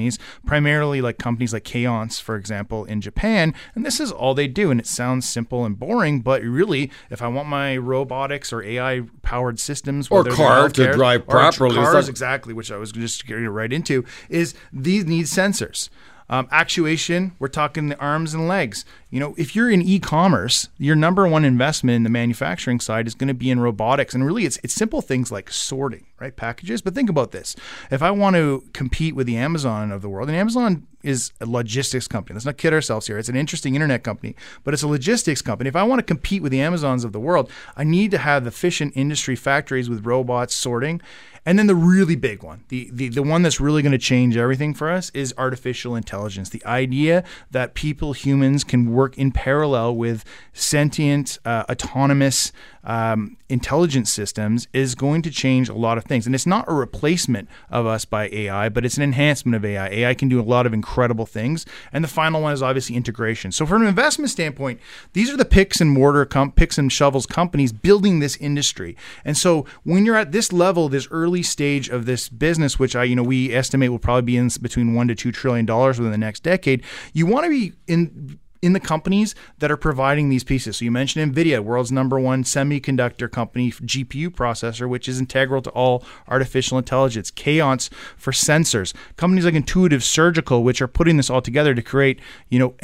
primarily 0.46 1.00
like 1.00 1.18
companies 1.18 1.52
like 1.52 1.64
Keyence, 1.64 2.20
for 2.20 2.36
example, 2.36 2.84
in 2.84 3.00
Japan. 3.00 3.54
And 3.74 3.84
this 3.84 4.00
is 4.00 4.12
all 4.12 4.34
they 4.34 4.48
do. 4.48 4.70
And 4.70 4.80
it 4.80 4.86
sounds 4.86 5.28
simple 5.28 5.64
and 5.64 5.78
boring, 5.78 6.20
but 6.20 6.42
really, 6.42 6.90
if 7.10 7.22
I 7.22 7.28
want 7.28 7.48
my 7.48 7.76
robotics 7.76 8.52
or 8.52 8.62
AI 8.62 9.02
powered 9.22 9.58
systems, 9.58 10.08
Or 10.08 10.24
car 10.24 10.68
to 10.68 10.92
drive 10.92 11.26
properly, 11.26 11.76
cars, 11.76 12.08
exactly, 12.08 12.54
which 12.54 12.70
I 12.70 12.76
was 12.76 12.92
just 12.92 13.26
getting 13.26 13.48
right 13.48 13.72
into, 13.72 14.04
is 14.28 14.54
these 14.72 15.04
need 15.04 15.26
sensors. 15.26 15.88
Um, 16.30 16.48
actuation, 16.50 17.32
we're 17.38 17.48
talking 17.48 17.88
the 17.88 17.98
arms 17.98 18.32
and 18.32 18.48
legs. 18.48 18.84
You 19.10 19.20
know, 19.20 19.34
if 19.36 19.54
you're 19.54 19.70
in 19.70 19.82
e-commerce, 19.82 20.70
your 20.78 20.96
number 20.96 21.28
one 21.28 21.44
investment 21.44 21.96
in 21.96 22.02
the 22.02 22.10
manufacturing 22.10 22.80
side 22.80 23.06
is 23.06 23.14
going 23.14 23.28
to 23.28 23.34
be 23.34 23.50
in 23.50 23.60
robotics, 23.60 24.14
and 24.14 24.24
really, 24.24 24.46
it's 24.46 24.58
it's 24.62 24.72
simple 24.74 25.02
things 25.02 25.30
like 25.30 25.50
sorting, 25.50 26.06
right, 26.24 26.36
packages. 26.36 26.82
But 26.82 26.94
think 26.94 27.10
about 27.10 27.30
this: 27.32 27.54
if 27.90 28.02
I 28.02 28.10
want 28.10 28.36
to 28.36 28.64
compete 28.72 29.14
with 29.14 29.26
the 29.26 29.36
Amazon 29.36 29.92
of 29.92 30.02
the 30.02 30.08
world, 30.08 30.28
and 30.28 30.36
Amazon 30.36 30.86
is 31.02 31.32
a 31.40 31.46
logistics 31.46 32.08
company. 32.08 32.34
Let's 32.34 32.46
not 32.46 32.56
kid 32.56 32.72
ourselves 32.72 33.06
here. 33.06 33.18
It's 33.18 33.28
an 33.28 33.36
interesting 33.36 33.74
internet 33.74 34.02
company, 34.02 34.34
but 34.64 34.74
it's 34.74 34.82
a 34.82 34.88
logistics 34.88 35.42
company. 35.42 35.68
If 35.68 35.76
I 35.76 35.82
want 35.82 35.98
to 35.98 36.02
compete 36.02 36.42
with 36.42 36.50
the 36.50 36.60
Amazons 36.60 37.04
of 37.04 37.12
the 37.12 37.20
world, 37.20 37.50
I 37.76 37.84
need 37.84 38.10
to 38.12 38.18
have 38.18 38.46
efficient 38.46 38.94
industry 38.96 39.36
factories 39.36 39.88
with 39.90 40.06
robots 40.06 40.54
sorting. 40.54 41.00
And 41.46 41.58
then 41.58 41.66
the 41.66 41.74
really 41.74 42.16
big 42.16 42.42
one, 42.42 42.64
the, 42.68 42.88
the, 42.90 43.08
the 43.10 43.22
one 43.22 43.42
that's 43.42 43.60
really 43.60 43.82
going 43.82 43.92
to 43.92 43.98
change 43.98 44.34
everything 44.34 44.72
for 44.72 44.90
us 44.90 45.10
is 45.10 45.34
artificial 45.36 45.94
intelligence. 45.94 46.48
The 46.48 46.64
idea 46.64 47.22
that 47.50 47.74
people, 47.74 48.14
humans, 48.14 48.64
can 48.64 48.90
work 48.90 49.18
in 49.18 49.30
parallel 49.30 49.94
with 49.94 50.24
sentient, 50.54 51.38
uh, 51.44 51.64
autonomous, 51.68 52.50
um, 52.82 53.36
intelligent 53.54 54.08
systems 54.08 54.66
is 54.72 54.96
going 54.96 55.22
to 55.22 55.30
change 55.30 55.68
a 55.68 55.74
lot 55.74 55.96
of 55.96 56.04
things. 56.04 56.26
And 56.26 56.34
it's 56.34 56.44
not 56.44 56.64
a 56.66 56.74
replacement 56.74 57.48
of 57.70 57.86
us 57.86 58.04
by 58.04 58.28
AI, 58.32 58.68
but 58.68 58.84
it's 58.84 58.96
an 58.96 59.04
enhancement 59.04 59.54
of 59.54 59.64
AI. 59.64 59.86
AI 59.86 60.14
can 60.14 60.28
do 60.28 60.40
a 60.40 60.42
lot 60.42 60.66
of 60.66 60.74
incredible 60.74 61.24
things. 61.24 61.64
And 61.92 62.02
the 62.02 62.08
final 62.08 62.42
one 62.42 62.52
is 62.52 62.64
obviously 62.64 62.96
integration. 62.96 63.52
So, 63.52 63.64
from 63.64 63.82
an 63.82 63.88
investment 63.88 64.30
standpoint, 64.30 64.80
these 65.12 65.32
are 65.32 65.36
the 65.36 65.44
picks 65.44 65.80
and 65.80 65.88
mortar, 65.88 66.24
com- 66.24 66.50
picks 66.50 66.78
and 66.78 66.92
shovels 66.92 67.26
companies 67.26 67.72
building 67.72 68.18
this 68.18 68.36
industry. 68.38 68.96
And 69.24 69.36
so, 69.36 69.66
when 69.84 70.04
you're 70.04 70.16
at 70.16 70.32
this 70.32 70.52
level, 70.52 70.88
this 70.88 71.06
early 71.12 71.44
stage 71.44 71.88
of 71.88 72.06
this 72.06 72.28
business, 72.28 72.76
which 72.76 72.96
I, 72.96 73.04
you 73.04 73.14
know, 73.14 73.22
we 73.22 73.54
estimate 73.54 73.92
will 73.92 74.00
probably 74.00 74.22
be 74.22 74.36
in 74.36 74.50
between 74.60 74.94
one 74.94 75.06
to 75.06 75.14
two 75.14 75.30
trillion 75.30 75.64
dollars 75.64 76.00
within 76.00 76.10
the 76.10 76.18
next 76.18 76.42
decade, 76.42 76.82
you 77.12 77.24
want 77.24 77.44
to 77.44 77.50
be 77.50 77.72
in 77.86 78.40
in 78.64 78.72
the 78.72 78.80
companies 78.80 79.34
that 79.58 79.70
are 79.70 79.76
providing 79.76 80.30
these 80.30 80.42
pieces. 80.42 80.78
So 80.78 80.86
you 80.86 80.90
mentioned 80.90 81.34
NVIDIA, 81.34 81.62
world's 81.62 81.92
number 81.92 82.18
one 82.18 82.44
semiconductor 82.44 83.30
company 83.30 83.70
GPU 83.70 84.30
processor, 84.30 84.88
which 84.88 85.06
is 85.06 85.20
integral 85.20 85.60
to 85.62 85.70
all 85.70 86.02
artificial 86.28 86.78
intelligence. 86.78 87.30
Keyence 87.30 87.90
for 88.16 88.30
sensors. 88.30 88.94
Companies 89.16 89.44
like 89.44 89.54
Intuitive 89.54 90.02
Surgical, 90.02 90.64
which 90.64 90.80
are 90.80 90.88
putting 90.88 91.18
this 91.18 91.28
all 91.28 91.42
together 91.42 91.74
to 91.74 91.82
create, 91.82 92.20
you 92.48 92.58
know, 92.58 92.74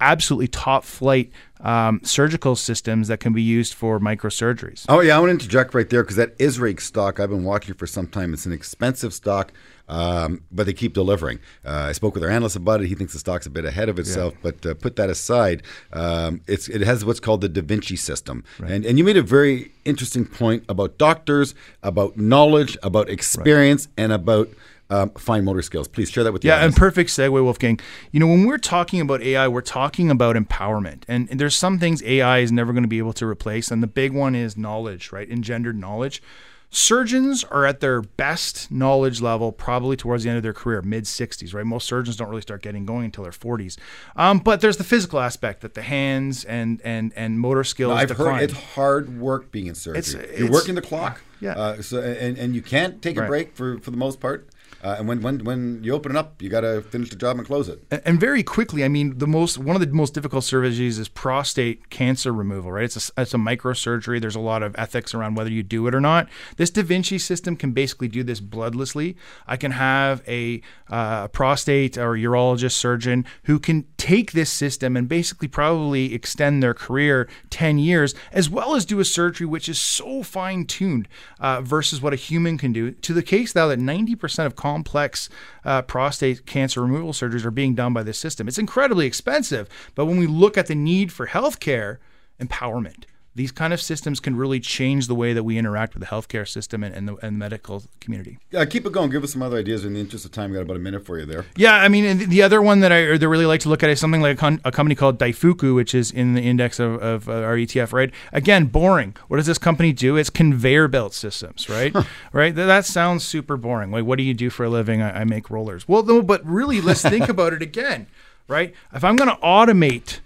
absolutely 0.00 0.48
top 0.48 0.82
flight 0.82 1.30
um, 1.60 2.00
surgical 2.02 2.56
systems 2.56 3.08
that 3.08 3.20
can 3.20 3.32
be 3.32 3.42
used 3.42 3.74
for 3.74 3.98
microsurgeries. 3.98 4.84
Oh 4.88 5.00
yeah, 5.00 5.16
I 5.16 5.20
want 5.20 5.28
to 5.28 5.32
interject 5.32 5.74
right 5.74 5.88
there 5.88 6.02
because 6.02 6.16
that 6.16 6.34
Israel 6.38 6.76
stock 6.78 7.20
I've 7.20 7.30
been 7.30 7.44
watching 7.44 7.74
for 7.74 7.86
some 7.86 8.06
time. 8.06 8.32
It's 8.34 8.46
an 8.46 8.52
expensive 8.52 9.14
stock, 9.14 9.52
um, 9.88 10.42
but 10.52 10.66
they 10.66 10.72
keep 10.72 10.92
delivering. 10.92 11.38
Uh, 11.64 11.86
I 11.88 11.92
spoke 11.92 12.14
with 12.14 12.22
our 12.22 12.30
analyst 12.30 12.56
about 12.56 12.82
it. 12.82 12.88
He 12.88 12.94
thinks 12.94 13.12
the 13.12 13.18
stock's 13.18 13.46
a 13.46 13.50
bit 13.50 13.64
ahead 13.64 13.88
of 13.88 13.98
itself. 13.98 14.34
Yeah. 14.34 14.50
But 14.50 14.66
uh, 14.66 14.74
put 14.74 14.96
that 14.96 15.10
aside, 15.10 15.62
um, 15.92 16.40
it's 16.46 16.68
it 16.68 16.82
has 16.82 17.04
what's 17.04 17.20
called 17.20 17.40
the 17.40 17.48
Da 17.48 17.62
Vinci 17.62 17.96
system, 17.96 18.44
right. 18.58 18.70
and 18.70 18.84
and 18.84 18.98
you 18.98 19.04
made 19.04 19.16
a 19.16 19.22
very 19.22 19.72
interesting 19.84 20.24
point 20.24 20.64
about 20.68 20.98
doctors, 20.98 21.54
about 21.82 22.16
knowledge, 22.16 22.76
about 22.82 23.08
experience, 23.08 23.86
right. 23.86 24.04
and 24.04 24.12
about 24.12 24.48
um, 24.90 25.10
fine 25.10 25.44
motor 25.44 25.62
skills. 25.62 25.88
Please 25.88 26.10
share 26.10 26.24
that 26.24 26.32
with 26.32 26.44
you. 26.44 26.50
Yeah, 26.50 26.64
and 26.64 26.74
perfect 26.74 27.10
segue, 27.10 27.30
Wolfgang. 27.30 27.78
You 28.10 28.20
know, 28.20 28.26
when 28.26 28.46
we're 28.46 28.58
talking 28.58 29.00
about 29.00 29.22
AI, 29.22 29.46
we're 29.48 29.60
talking 29.60 30.10
about 30.10 30.36
empowerment. 30.36 31.02
And, 31.08 31.28
and 31.30 31.38
there's 31.38 31.56
some 31.56 31.78
things 31.78 32.02
AI 32.02 32.38
is 32.38 32.50
never 32.52 32.72
going 32.72 32.84
to 32.84 32.88
be 32.88 32.98
able 32.98 33.12
to 33.14 33.26
replace. 33.26 33.70
And 33.70 33.82
the 33.82 33.88
big 33.88 34.12
one 34.12 34.34
is 34.34 34.56
knowledge, 34.56 35.12
right? 35.12 35.28
Engendered 35.28 35.76
knowledge. 35.76 36.22
Surgeons 36.70 37.44
are 37.44 37.64
at 37.64 37.80
their 37.80 38.02
best 38.02 38.70
knowledge 38.70 39.22
level 39.22 39.52
probably 39.52 39.96
towards 39.96 40.24
the 40.24 40.28
end 40.28 40.36
of 40.36 40.42
their 40.42 40.52
career, 40.52 40.82
mid 40.82 41.04
60s, 41.04 41.54
right? 41.54 41.64
Most 41.64 41.86
surgeons 41.86 42.16
don't 42.16 42.28
really 42.28 42.42
start 42.42 42.60
getting 42.60 42.84
going 42.84 43.06
until 43.06 43.24
their 43.24 43.32
40s. 43.32 43.78
Um, 44.16 44.38
but 44.38 44.60
there's 44.60 44.76
the 44.76 44.84
physical 44.84 45.18
aspect 45.18 45.62
that 45.62 45.72
the 45.72 45.80
hands 45.80 46.44
and 46.44 46.82
and 46.84 47.14
and 47.16 47.40
motor 47.40 47.64
skills. 47.64 47.90
No, 47.90 47.96
I've 47.96 48.08
decline. 48.08 48.34
heard 48.34 48.42
it's 48.42 48.52
hard 48.74 49.18
work 49.18 49.50
being 49.50 49.66
in 49.66 49.74
surgery. 49.74 49.98
It's, 49.98 50.12
You're 50.12 50.24
it's, 50.24 50.50
working 50.50 50.74
the 50.74 50.82
clock. 50.82 51.22
Yeah. 51.40 51.52
Uh, 51.52 51.80
so 51.80 52.02
and, 52.02 52.36
and 52.36 52.54
you 52.54 52.60
can't 52.60 53.00
take 53.00 53.16
a 53.16 53.20
right. 53.20 53.28
break 53.28 53.56
for, 53.56 53.78
for 53.78 53.90
the 53.90 53.96
most 53.96 54.20
part. 54.20 54.46
Uh, 54.82 54.96
and 54.98 55.08
when, 55.08 55.20
when 55.22 55.38
when 55.44 55.82
you 55.82 55.92
open 55.92 56.12
it 56.12 56.18
up, 56.18 56.40
you 56.40 56.48
got 56.48 56.60
to 56.60 56.82
finish 56.82 57.10
the 57.10 57.16
job 57.16 57.36
and 57.36 57.46
close 57.46 57.68
it. 57.68 57.82
And, 57.90 58.02
and, 58.04 58.20
very 58.20 58.42
quickly, 58.42 58.84
I 58.84 58.88
mean, 58.88 59.18
the 59.18 59.26
most 59.26 59.58
one 59.58 59.74
of 59.74 59.80
the 59.80 59.92
most 59.92 60.14
difficult 60.14 60.44
surgeries 60.44 60.98
is 60.98 61.08
prostate 61.08 61.90
cancer 61.90 62.32
removal. 62.32 62.70
Right? 62.70 62.84
It's 62.84 63.10
a, 63.10 63.22
it's 63.22 63.34
a 63.34 63.38
microsurgery. 63.38 64.20
There's 64.20 64.36
a 64.36 64.40
lot 64.40 64.62
of 64.62 64.74
ethics 64.78 65.14
around 65.14 65.34
whether 65.34 65.50
you 65.50 65.62
do 65.62 65.86
it 65.88 65.94
or 65.94 66.00
not. 66.00 66.28
This 66.56 66.70
Da 66.70 66.82
Vinci 66.82 67.18
system 67.18 67.56
can 67.56 67.72
basically 67.72 68.08
do 68.08 68.22
this 68.22 68.40
bloodlessly. 68.40 69.16
I 69.46 69.56
can 69.56 69.72
have 69.72 70.22
a 70.28 70.62
uh, 70.88 71.28
prostate 71.28 71.98
or 71.98 72.12
urologist 72.12 72.72
surgeon 72.72 73.24
who 73.44 73.58
can 73.58 73.84
take 73.96 74.32
this 74.32 74.50
system 74.50 74.96
and 74.96 75.08
basically 75.08 75.48
probably 75.48 76.14
extend 76.14 76.62
their 76.62 76.74
career 76.74 77.28
10 77.50 77.78
years, 77.78 78.14
as 78.32 78.48
well 78.48 78.74
as 78.74 78.84
do 78.84 79.00
a 79.00 79.04
surgery 79.04 79.46
which 79.46 79.68
is 79.68 79.80
so 79.80 80.22
fine 80.22 80.64
tuned 80.64 81.08
uh, 81.40 81.60
versus 81.60 82.00
what 82.00 82.12
a 82.12 82.16
human 82.16 82.56
can 82.58 82.72
do. 82.72 82.92
To 82.92 83.12
the 83.12 83.22
case 83.22 83.54
now 83.54 83.66
that 83.68 83.78
90% 83.78 84.46
of 84.46 84.56
complex 84.72 85.28
uh, 85.64 85.82
prostate 85.82 86.44
cancer 86.44 86.82
removal 86.82 87.12
surgeries 87.12 87.44
are 87.44 87.50
being 87.50 87.74
done 87.74 87.92
by 87.94 88.02
this 88.02 88.18
system. 88.18 88.48
It's 88.48 88.58
incredibly 88.58 89.06
expensive, 89.06 89.68
but 89.94 90.06
when 90.06 90.18
we 90.18 90.26
look 90.26 90.58
at 90.58 90.66
the 90.66 90.74
need 90.74 91.10
for 91.10 91.26
healthcare, 91.26 91.98
empowerment 92.40 93.04
these 93.38 93.52
kind 93.52 93.72
of 93.72 93.80
systems 93.80 94.18
can 94.18 94.34
really 94.34 94.58
change 94.58 95.06
the 95.06 95.14
way 95.14 95.32
that 95.32 95.44
we 95.44 95.56
interact 95.56 95.94
with 95.94 96.00
the 96.00 96.08
healthcare 96.08 96.46
system 96.46 96.82
and, 96.82 96.92
and, 96.92 97.06
the, 97.06 97.14
and 97.24 97.36
the, 97.36 97.38
medical 97.38 97.84
community. 98.00 98.36
Yeah, 98.50 98.64
keep 98.64 98.84
it 98.84 98.90
going. 98.90 99.10
Give 99.10 99.22
us 99.22 99.32
some 99.32 99.42
other 99.42 99.58
ideas. 99.58 99.84
In 99.84 99.94
the 99.94 100.00
interest 100.00 100.24
of 100.24 100.32
time, 100.32 100.50
we 100.50 100.56
got 100.56 100.62
about 100.62 100.76
a 100.76 100.80
minute 100.80 101.06
for 101.06 101.20
you 101.20 101.24
there. 101.24 101.46
Yeah, 101.56 101.74
I 101.74 101.86
mean, 101.86 102.28
the 102.30 102.42
other 102.42 102.60
one 102.60 102.80
that 102.80 102.90
I 102.90 103.16
that 103.16 103.28
really 103.28 103.46
like 103.46 103.60
to 103.60 103.68
look 103.68 103.84
at 103.84 103.90
is 103.90 104.00
something 104.00 104.20
like 104.20 104.34
a, 104.34 104.40
con- 104.40 104.60
a 104.64 104.72
company 104.72 104.96
called 104.96 105.20
Daifuku, 105.20 105.72
which 105.72 105.94
is 105.94 106.10
in 106.10 106.34
the 106.34 106.42
index 106.42 106.80
of, 106.80 107.00
of 107.00 107.28
uh, 107.28 107.34
our 107.34 107.54
ETF. 107.54 107.92
Right? 107.92 108.12
Again, 108.32 108.66
boring. 108.66 109.14
What 109.28 109.36
does 109.36 109.46
this 109.46 109.58
company 109.58 109.92
do? 109.92 110.16
It's 110.16 110.30
conveyor 110.30 110.88
belt 110.88 111.14
systems. 111.14 111.68
Right? 111.68 111.94
right. 112.32 112.52
That 112.52 112.86
sounds 112.86 113.24
super 113.24 113.56
boring. 113.56 113.92
Like, 113.92 114.04
what 114.04 114.18
do 114.18 114.24
you 114.24 114.34
do 114.34 114.50
for 114.50 114.64
a 114.64 114.68
living? 114.68 115.00
I, 115.00 115.20
I 115.20 115.24
make 115.24 115.48
rollers. 115.48 115.86
Well, 115.86 116.02
no, 116.02 116.22
but 116.22 116.44
really, 116.44 116.80
let's 116.80 117.02
think 117.02 117.28
about 117.28 117.52
it 117.52 117.62
again. 117.62 118.08
Right? 118.48 118.74
If 118.92 119.04
I'm 119.04 119.14
going 119.14 119.30
to 119.30 119.36
automate 119.36 120.18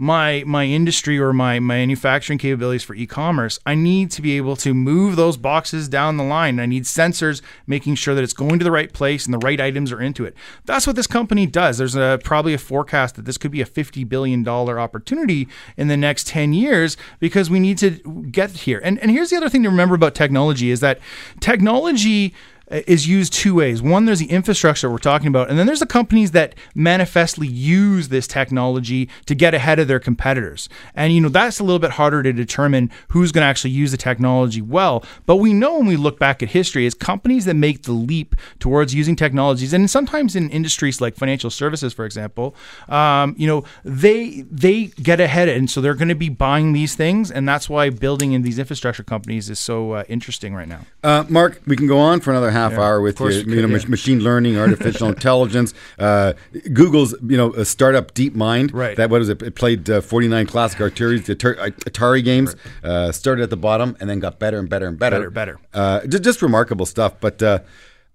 my 0.00 0.42
my 0.46 0.64
industry 0.64 1.18
or 1.18 1.30
my, 1.34 1.60
manufacturing 1.60 2.38
capabilities 2.38 2.82
for 2.82 2.94
e-commerce, 2.94 3.58
I 3.66 3.74
need 3.74 4.10
to 4.12 4.22
be 4.22 4.38
able 4.38 4.56
to 4.56 4.72
move 4.72 5.16
those 5.16 5.36
boxes 5.36 5.88
down 5.88 6.16
the 6.16 6.24
line. 6.24 6.58
I 6.58 6.64
need 6.64 6.84
sensors 6.84 7.42
making 7.66 7.96
sure 7.96 8.14
that 8.14 8.24
it's 8.24 8.32
going 8.32 8.58
to 8.58 8.64
the 8.64 8.70
right 8.70 8.90
place 8.90 9.26
and 9.26 9.34
the 9.34 9.38
right 9.38 9.60
items 9.60 9.92
are 9.92 10.00
into 10.00 10.24
it. 10.24 10.34
That's 10.64 10.86
what 10.86 10.96
this 10.96 11.06
company 11.06 11.44
does. 11.44 11.76
There's 11.76 11.96
a, 11.96 12.18
probably 12.24 12.54
a 12.54 12.58
forecast 12.58 13.16
that 13.16 13.26
this 13.26 13.36
could 13.36 13.50
be 13.50 13.60
a 13.60 13.66
50 13.66 14.04
billion 14.04 14.42
dollar 14.42 14.80
opportunity 14.80 15.48
in 15.76 15.88
the 15.88 15.98
next 15.98 16.26
10 16.28 16.54
years 16.54 16.96
because 17.18 17.50
we 17.50 17.60
need 17.60 17.76
to 17.78 17.90
get 18.30 18.50
here. 18.50 18.80
And 18.82 18.98
and 19.00 19.10
here's 19.10 19.28
the 19.28 19.36
other 19.36 19.50
thing 19.50 19.62
to 19.64 19.68
remember 19.68 19.96
about 19.96 20.14
technology 20.14 20.70
is 20.70 20.80
that 20.80 20.98
technology 21.40 22.34
is 22.70 23.06
used 23.08 23.32
two 23.32 23.56
ways. 23.56 23.82
One, 23.82 24.04
there's 24.04 24.20
the 24.20 24.30
infrastructure 24.30 24.90
we're 24.90 24.98
talking 24.98 25.28
about, 25.28 25.50
and 25.50 25.58
then 25.58 25.66
there's 25.66 25.80
the 25.80 25.86
companies 25.86 26.30
that 26.30 26.54
manifestly 26.74 27.48
use 27.48 28.08
this 28.08 28.26
technology 28.26 29.08
to 29.26 29.34
get 29.34 29.54
ahead 29.54 29.78
of 29.78 29.88
their 29.88 30.00
competitors. 30.00 30.68
And 30.94 31.12
you 31.12 31.20
know 31.20 31.28
that's 31.28 31.58
a 31.58 31.64
little 31.64 31.78
bit 31.78 31.92
harder 31.92 32.22
to 32.22 32.32
determine 32.32 32.90
who's 33.08 33.32
going 33.32 33.42
to 33.42 33.48
actually 33.48 33.70
use 33.70 33.90
the 33.90 33.96
technology 33.96 34.62
well. 34.62 35.04
But 35.26 35.36
we 35.36 35.52
know 35.52 35.78
when 35.78 35.86
we 35.86 35.96
look 35.96 36.18
back 36.18 36.42
at 36.42 36.50
history, 36.50 36.86
is 36.86 36.94
companies 36.94 37.44
that 37.46 37.54
make 37.54 37.82
the 37.82 37.92
leap 37.92 38.36
towards 38.58 38.94
using 38.94 39.16
technologies, 39.16 39.72
and 39.72 39.90
sometimes 39.90 40.36
in 40.36 40.48
industries 40.50 41.00
like 41.00 41.16
financial 41.16 41.50
services, 41.50 41.92
for 41.92 42.04
example, 42.04 42.54
um, 42.88 43.34
you 43.36 43.46
know 43.46 43.64
they 43.84 44.42
they 44.50 44.86
get 45.02 45.18
ahead, 45.20 45.48
and 45.48 45.68
so 45.68 45.80
they're 45.80 45.94
going 45.94 46.08
to 46.08 46.14
be 46.14 46.28
buying 46.28 46.72
these 46.72 46.94
things, 46.94 47.30
and 47.30 47.48
that's 47.48 47.68
why 47.68 47.90
building 47.90 48.32
in 48.32 48.42
these 48.42 48.58
infrastructure 48.58 49.02
companies 49.02 49.50
is 49.50 49.58
so 49.58 49.92
uh, 49.92 50.04
interesting 50.08 50.54
right 50.54 50.68
now. 50.68 50.80
Uh, 51.02 51.24
Mark, 51.28 51.60
we 51.66 51.76
can 51.76 51.86
go 51.86 51.98
on 51.98 52.20
for 52.20 52.30
another 52.30 52.50
half 52.50 52.59
yeah, 52.68 52.80
hour 52.80 53.00
with 53.00 53.20
you. 53.20 53.28
You 53.28 53.66
know, 53.66 53.76
yeah. 53.76 53.88
machine 53.88 54.20
learning, 54.20 54.58
artificial 54.58 55.08
intelligence. 55.16 55.74
Uh, 55.98 56.34
Google's 56.72 57.14
you 57.22 57.36
know 57.36 57.52
a 57.54 57.64
startup 57.64 58.14
DeepMind. 58.14 58.70
Right. 58.72 58.96
That 58.96 59.10
what 59.10 59.22
is 59.22 59.28
it? 59.28 59.42
It 59.42 59.54
played 59.54 59.88
uh, 59.88 60.00
49 60.00 60.46
classic 60.46 60.78
Atari, 60.80 61.20
Atari 61.20 62.24
games. 62.24 62.54
Right. 62.82 62.90
Uh, 62.90 63.12
started 63.12 63.42
at 63.42 63.50
the 63.50 63.56
bottom 63.56 63.96
and 64.00 64.08
then 64.08 64.20
got 64.20 64.38
better 64.38 64.58
and 64.58 64.68
better 64.68 64.86
and 64.86 64.98
better. 64.98 65.16
Better, 65.16 65.30
better. 65.30 65.60
Uh, 65.72 66.06
just, 66.06 66.22
just 66.22 66.42
remarkable 66.42 66.86
stuff. 66.86 67.14
But 67.20 67.42
uh, 67.42 67.60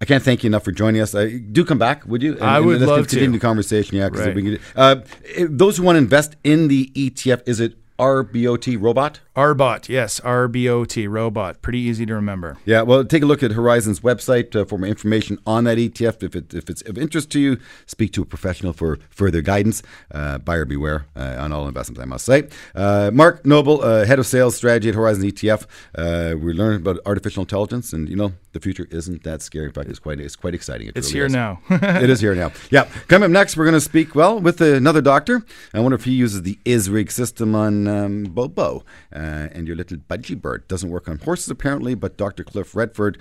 I 0.02 0.06
can't 0.06 0.24
thank 0.24 0.44
you 0.44 0.48
enough 0.48 0.64
for 0.64 0.72
joining 0.72 1.02
us. 1.02 1.16
Uh, 1.16 1.30
do 1.52 1.64
come 1.64 1.80
back, 1.80 2.06
would 2.06 2.22
you? 2.22 2.34
And, 2.34 2.44
I 2.44 2.60
would 2.60 2.78
and 2.78 2.86
love 2.86 3.08
to 3.08 3.16
continue 3.16 3.40
the 3.40 3.40
conversation. 3.40 3.98
Yeah, 3.98 4.10
because 4.10 4.60
uh, 4.76 5.02
those 5.50 5.78
who 5.78 5.84
want 5.84 5.96
to 5.96 6.00
invest 6.00 6.36
in 6.44 6.68
the 6.68 6.92
ETF, 6.96 7.48
is 7.48 7.60
it 7.60 7.76
RBOT 7.98 8.82
robot? 8.82 9.22
RBOT, 9.36 9.90
yes, 9.90 10.22
RBOT 10.22 11.10
robot. 11.10 11.62
Pretty 11.62 11.80
easy 11.80 12.06
to 12.06 12.16
remember. 12.16 12.58
Yeah, 12.64 12.84
well, 12.84 13.04
take 13.04 13.22
a 13.22 13.26
look 13.26 13.44
at 13.44 13.52
Horizon's 13.52 14.00
website 14.00 14.56
uh, 14.56 14.64
for 14.64 14.78
more 14.78 14.88
information 14.88 15.40
on 15.46 15.66
that 15.66 15.78
ETF. 15.78 16.24
If, 16.24 16.38
it, 16.38 16.54
if 16.54 16.70
it's 16.70 16.82
of 16.84 16.98
interest 16.98 17.32
to 17.32 17.40
you, 17.42 17.58
speak 17.86 18.14
to 18.14 18.22
a 18.22 18.26
professional 18.26 18.72
for 18.72 18.98
further 19.10 19.42
guidance. 19.42 19.84
Uh, 20.10 20.38
buyer 20.38 20.64
beware 20.64 21.06
uh, 21.18 21.36
on 21.38 21.52
all 21.52 21.68
investments, 21.68 22.02
I 22.02 22.06
must 22.06 22.26
say. 22.26 22.48
Uh, 22.74 23.12
Mark 23.14 23.46
Noble, 23.46 23.82
uh, 23.84 24.06
head 24.06 24.20
of 24.20 24.26
sales 24.26 24.56
strategy 24.56 24.88
at 24.88 24.96
Horizon 24.96 25.26
ETF. 25.26 25.66
Uh, 25.94 26.38
we 26.38 26.54
learned 26.54 26.88
about 26.88 27.02
artificial 27.06 27.42
intelligence, 27.42 27.92
and 27.92 28.08
you 28.08 28.16
know 28.16 28.32
the 28.54 28.62
future 28.62 28.88
isn't 28.90 29.24
that 29.24 29.42
scary. 29.42 29.66
In 29.66 29.74
fact, 29.74 29.90
it's 29.90 30.00
quite 30.00 30.22
it's 30.22 30.38
quite 30.38 30.56
exciting. 30.56 30.88
It 30.88 30.96
it's 30.96 31.08
really 31.08 31.18
here 31.18 31.26
is. 31.26 31.34
now. 31.34 31.60
it 31.70 32.10
is 32.10 32.22
here 32.22 32.36
now. 32.36 32.54
Yeah, 32.72 32.86
coming 33.10 33.26
up 33.26 33.32
next, 33.32 33.58
we're 33.58 33.66
going 33.66 33.74
to 33.74 33.82
speak 33.82 34.16
well 34.16 34.40
with 34.40 34.62
another 34.62 35.02
doctor. 35.02 35.44
I 35.74 35.82
wonder 35.82 35.96
if 35.96 36.06
he 36.06 36.14
uses 36.14 36.44
the 36.44 36.58
ISRIG 36.64 37.12
system 37.12 37.54
on 37.54 37.86
um, 37.90 38.24
Bobo 38.24 38.86
and 39.26 39.68
your 39.68 39.76
little 39.76 39.98
budgie 39.98 40.40
bird. 40.40 40.68
Doesn't 40.68 40.90
work 40.90 41.08
on 41.08 41.20
horses 41.20 41.50
apparently, 41.50 41.96
but 41.96 42.18
Dr. 42.18 42.44
Cliff 42.44 42.76
Redford. 42.76 43.18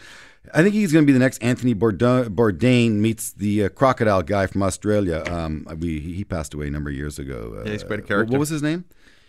I 0.53 0.63
think 0.63 0.75
he's 0.75 0.93
going 0.93 1.05
to 1.05 1.07
be 1.07 1.13
the 1.13 1.19
next 1.19 1.43
Anthony 1.43 1.75
Bourdain 1.75 2.93
meets 2.97 3.33
the 3.33 3.65
uh, 3.65 3.69
crocodile 3.71 4.23
guy 4.23 4.47
from 4.47 4.63
Australia. 4.63 5.25
Um, 5.27 5.67
we, 5.81 6.01
he 6.01 6.23
passed 6.25 6.53
away 6.53 6.67
a 6.67 6.71
number 6.71 6.91
of 6.91 6.97
years 6.97 7.19
ago. 7.19 7.57
Uh, 7.59 7.65
yeah, 7.65 7.73
he's 7.73 7.85
quite 7.85 8.01
a 8.01 8.03
character. 8.03 8.33
What 8.33 8.41
was 8.41 8.51
his 8.51 8.63
name? 8.63 8.85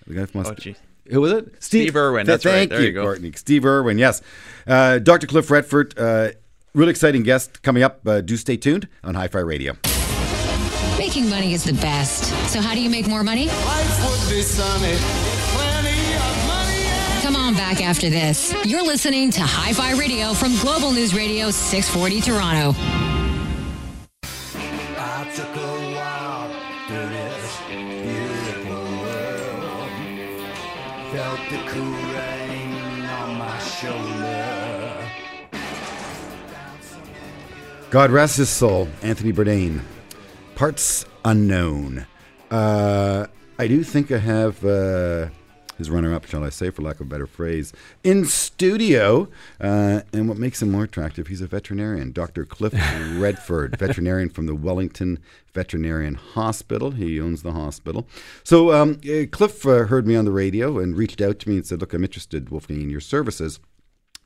The 0.07 0.13
guy 0.13 0.25
from 0.25 0.41
Australia. 0.41 0.75
Oh, 1.07 1.13
Who 1.13 1.21
was 1.21 1.31
it? 1.31 1.45
Steve, 1.63 1.83
Steve 1.83 1.95
Irwin. 1.95 2.25
That's 2.25 2.43
thank 2.43 2.55
right. 2.55 2.69
There 2.69 2.81
you, 2.81 2.87
you 2.87 2.93
go. 2.93 3.03
Courtney. 3.03 3.31
Steve 3.33 3.65
Irwin. 3.65 3.97
Yes. 3.97 4.21
Uh, 4.67 4.99
Dr. 4.99 5.27
Cliff 5.27 5.49
Redford. 5.49 5.97
Uh, 5.97 6.31
really 6.73 6.91
exciting 6.91 7.23
guest 7.23 7.61
coming 7.61 7.83
up. 7.83 8.05
Uh, 8.05 8.21
do 8.21 8.35
stay 8.35 8.57
tuned 8.57 8.87
on 9.03 9.15
Hi 9.15 9.27
Fi 9.27 9.39
Radio. 9.39 9.77
Making 10.97 11.29
money 11.29 11.53
is 11.53 11.63
the 11.63 11.73
best. 11.73 12.25
So 12.51 12.59
how 12.59 12.73
do 12.73 12.81
you 12.81 12.89
make 12.89 13.07
more 13.07 13.23
money? 13.23 13.47
Come 17.21 17.35
on 17.35 17.53
back 17.55 17.81
after 17.81 18.09
this. 18.09 18.53
You're 18.65 18.83
listening 18.83 19.31
to 19.31 19.41
Hi 19.41 19.73
Fi 19.73 19.93
Radio 19.97 20.33
from 20.33 20.55
Global 20.59 20.91
News 20.91 21.13
Radio 21.15 21.49
640 21.51 22.21
Toronto. 22.21 22.75
I 24.97 25.31
took 25.35 25.55
a 25.55 25.95
walk 25.95 26.51
through 26.87 27.09
this 27.09 27.59
beautiful 27.67 28.83
world. 29.01 29.99
Felt 31.11 31.39
the 31.49 31.57
cool 31.71 31.99
rain 32.13 33.05
on 33.05 33.37
my 33.37 33.59
shoulder. 33.59 35.09
God 37.89 38.11
rest 38.11 38.37
his 38.37 38.49
soul, 38.49 38.87
Anthony 39.01 39.33
Bourdain. 39.33 39.81
Parts 40.55 41.05
unknown. 41.23 42.05
Uh, 42.51 43.25
I 43.57 43.67
do 43.67 43.83
think 43.83 44.11
I 44.11 44.17
have 44.19 44.63
uh, 44.63 45.29
his 45.77 45.89
runner-up, 45.89 46.25
shall 46.25 46.43
I 46.43 46.49
say, 46.49 46.69
for 46.69 46.81
lack 46.81 46.95
of 46.95 47.07
a 47.07 47.09
better 47.09 47.27
phrase, 47.27 47.73
in 48.03 48.25
studio. 48.25 49.27
Uh, 49.59 50.01
and 50.13 50.27
what 50.29 50.37
makes 50.37 50.61
him 50.61 50.71
more 50.71 50.83
attractive, 50.83 51.27
he's 51.27 51.41
a 51.41 51.47
veterinarian, 51.47 52.11
Dr. 52.11 52.45
Cliff 52.45 52.73
Redford, 53.17 53.77
veterinarian 53.77 54.29
from 54.29 54.45
the 54.45 54.55
Wellington 54.55 55.19
Veterinarian 55.53 56.15
Hospital. 56.15 56.91
He 56.91 57.19
owns 57.19 57.41
the 57.41 57.53
hospital. 57.53 58.07
So 58.43 58.73
um, 58.73 58.99
uh, 59.09 59.25
Cliff 59.31 59.65
uh, 59.65 59.85
heard 59.85 60.05
me 60.05 60.15
on 60.15 60.25
the 60.25 60.31
radio 60.31 60.79
and 60.79 60.95
reached 60.95 61.21
out 61.21 61.39
to 61.39 61.49
me 61.49 61.55
and 61.55 61.65
said, 61.65 61.79
"Look, 61.79 61.93
I'm 61.93 62.03
interested, 62.03 62.49
Wolfgang, 62.49 62.81
in 62.81 62.89
your 62.89 63.01
services." 63.01 63.59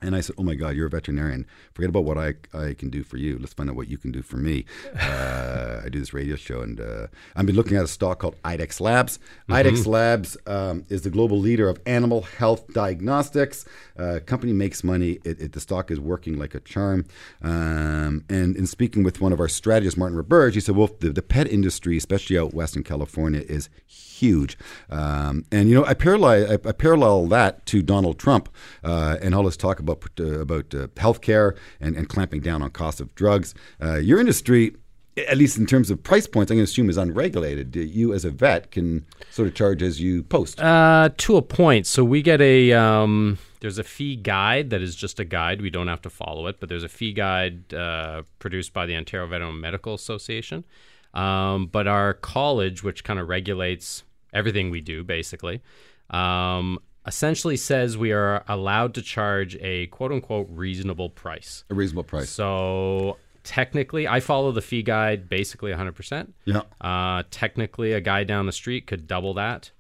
And 0.02 0.16
I 0.16 0.22
said, 0.22 0.36
"Oh 0.38 0.44
my 0.44 0.56
God, 0.56 0.76
you're 0.76 0.88
a 0.88 0.90
veterinarian. 0.90 1.46
Forget 1.74 1.90
about 1.90 2.06
what 2.06 2.18
I, 2.18 2.36
I 2.54 2.74
can 2.74 2.90
do 2.90 3.04
for 3.04 3.18
you. 3.18 3.38
Let's 3.38 3.54
find 3.54 3.70
out 3.70 3.76
what 3.76 3.90
you 3.90 3.98
can 3.98 4.12
do 4.12 4.22
for 4.22 4.38
me." 4.38 4.66
Uh, 5.00 5.82
I 5.86 5.90
do 5.90 6.00
this 6.00 6.14
radio 6.14 6.36
show, 6.36 6.62
and 6.62 6.80
uh, 6.80 7.08
I've 7.36 7.46
been 7.46 7.56
looking 7.56 7.78
at 7.78 7.84
a 7.84 7.88
stock 7.88 8.20
called 8.20 8.36
IDEXX 8.44 8.80
Labs. 8.82 9.20
IDEXX 9.50 9.86
Labs 9.86 10.38
um, 10.46 10.86
is 10.90 11.02
the 11.02 11.10
global 11.10 11.40
leader 11.40 11.68
of 11.68 11.80
animal 11.86 12.22
health 12.22 12.72
diagnostics. 12.74 13.66
Uh, 13.98 14.20
company 14.26 14.54
makes 14.54 14.84
money. 14.84 15.20
It, 15.24 15.40
it, 15.42 15.52
the 15.54 15.60
stock 15.60 15.92
is 15.92 16.00
working 16.00 16.38
like 16.38 16.56
a 16.56 16.60
charm. 16.60 17.06
Um, 17.42 18.24
and 18.30 18.56
in 18.56 18.68
speaking 18.68 19.04
with 19.04 19.20
one 19.20 19.34
of 19.34 19.40
our 19.40 19.48
strategists, 19.48 19.98
Martin 19.98 20.18
Roberge, 20.18 20.54
he 20.54 20.60
said, 20.60 20.76
"Well, 20.76 20.90
the, 21.00 21.10
the 21.10 21.22
pet 21.22 21.48
industry, 21.48 21.98
especially 21.98 22.38
out 22.38 22.54
west 22.54 22.76
in 22.76 22.84
California, 22.84 23.44
is 23.48 23.70
huge." 23.88 24.58
Um, 24.90 25.46
and 25.52 25.70
you 25.70 25.76
know, 25.76 25.86
I 25.86 25.94
parallel 25.94 26.52
I, 26.52 26.54
I 26.54 26.72
parallel 26.72 27.28
that 27.28 27.66
to 27.68 27.82
Donald 27.82 28.20
Trump 28.20 28.50
uh, 28.84 29.18
and 29.22 29.34
all 29.34 29.44
this 29.44 29.58
talk 29.58 29.80
about 29.80 29.89
uh, 29.90 30.40
about 30.42 30.74
uh, 30.74 30.88
healthcare 30.96 31.58
and, 31.80 31.96
and 31.96 32.10
clamping 32.10 32.42
down 32.42 32.62
on 32.62 32.72
cost 32.72 33.00
of 33.02 33.14
drugs. 33.16 33.54
Uh, 33.82 33.96
your 33.98 34.20
industry. 34.20 34.76
At 35.28 35.38
least 35.38 35.58
in 35.58 35.66
terms 35.66 35.92
of 35.92 36.02
price 36.02 36.28
points, 36.28 36.50
I'm 36.50 36.56
going 36.58 36.66
to 36.66 36.72
assume 36.72 36.90
is 36.90 36.96
unregulated. 36.96 37.76
You, 37.76 38.14
as 38.14 38.24
a 38.24 38.32
vet, 38.32 38.72
can 38.72 39.06
sort 39.32 39.50
of 39.50 39.54
charge 39.54 39.84
as 39.84 40.00
you 40.00 40.24
post. 40.24 40.62
Uh, 40.62 41.10
to 41.18 41.36
a 41.36 41.42
point. 41.42 41.88
So 41.88 42.06
we 42.06 42.22
get 42.22 42.40
a 42.40 42.72
um, 42.72 43.38
there's 43.60 43.78
a 43.78 43.84
fee 43.84 44.16
guide 44.16 44.70
that 44.70 44.82
is 44.82 44.96
just 44.96 45.20
a 45.20 45.26
guide. 45.26 45.62
We 45.62 45.70
don't 45.70 45.88
have 45.88 46.02
to 46.04 46.10
follow 46.10 46.48
it, 46.48 46.60
but 46.60 46.70
there's 46.70 46.84
a 46.84 46.90
fee 46.90 47.12
guide 47.12 47.74
uh, 47.74 48.24
produced 48.40 48.72
by 48.72 48.86
the 48.86 48.96
Ontario 48.96 49.28
Veterinary 49.28 49.60
Medical 49.60 49.94
Association. 49.94 50.64
Um, 51.14 51.68
but 51.68 51.88
our 51.88 52.14
college, 52.14 52.84
which 52.84 53.04
kind 53.04 53.20
of 53.20 53.28
regulates 53.28 54.04
everything 54.34 54.70
we 54.70 54.80
do, 54.80 55.04
basically, 55.04 55.62
um, 56.10 56.80
essentially 57.06 57.58
says 57.58 57.98
we 57.98 58.12
are 58.12 58.44
allowed 58.48 58.94
to 58.96 59.02
charge 59.02 59.56
a 59.62 59.88
quote 59.88 60.12
unquote 60.12 60.48
reasonable 60.50 61.10
price. 61.10 61.64
A 61.70 61.74
reasonable 61.74 62.04
price. 62.04 62.30
So 62.30 63.18
technically, 63.44 64.08
I 64.08 64.20
follow 64.20 64.52
the 64.52 64.62
fee 64.62 64.84
guide 64.84 65.30
basically 65.30 65.72
100%. 65.72 66.32
Yeah. 66.46 66.62
Uh, 66.82 67.24
technically, 67.32 67.94
a 67.94 68.02
guy 68.02 68.24
down 68.24 68.46
the 68.46 68.52
street 68.52 68.86
could 68.88 69.08
double 69.08 69.34
that. 69.36 69.72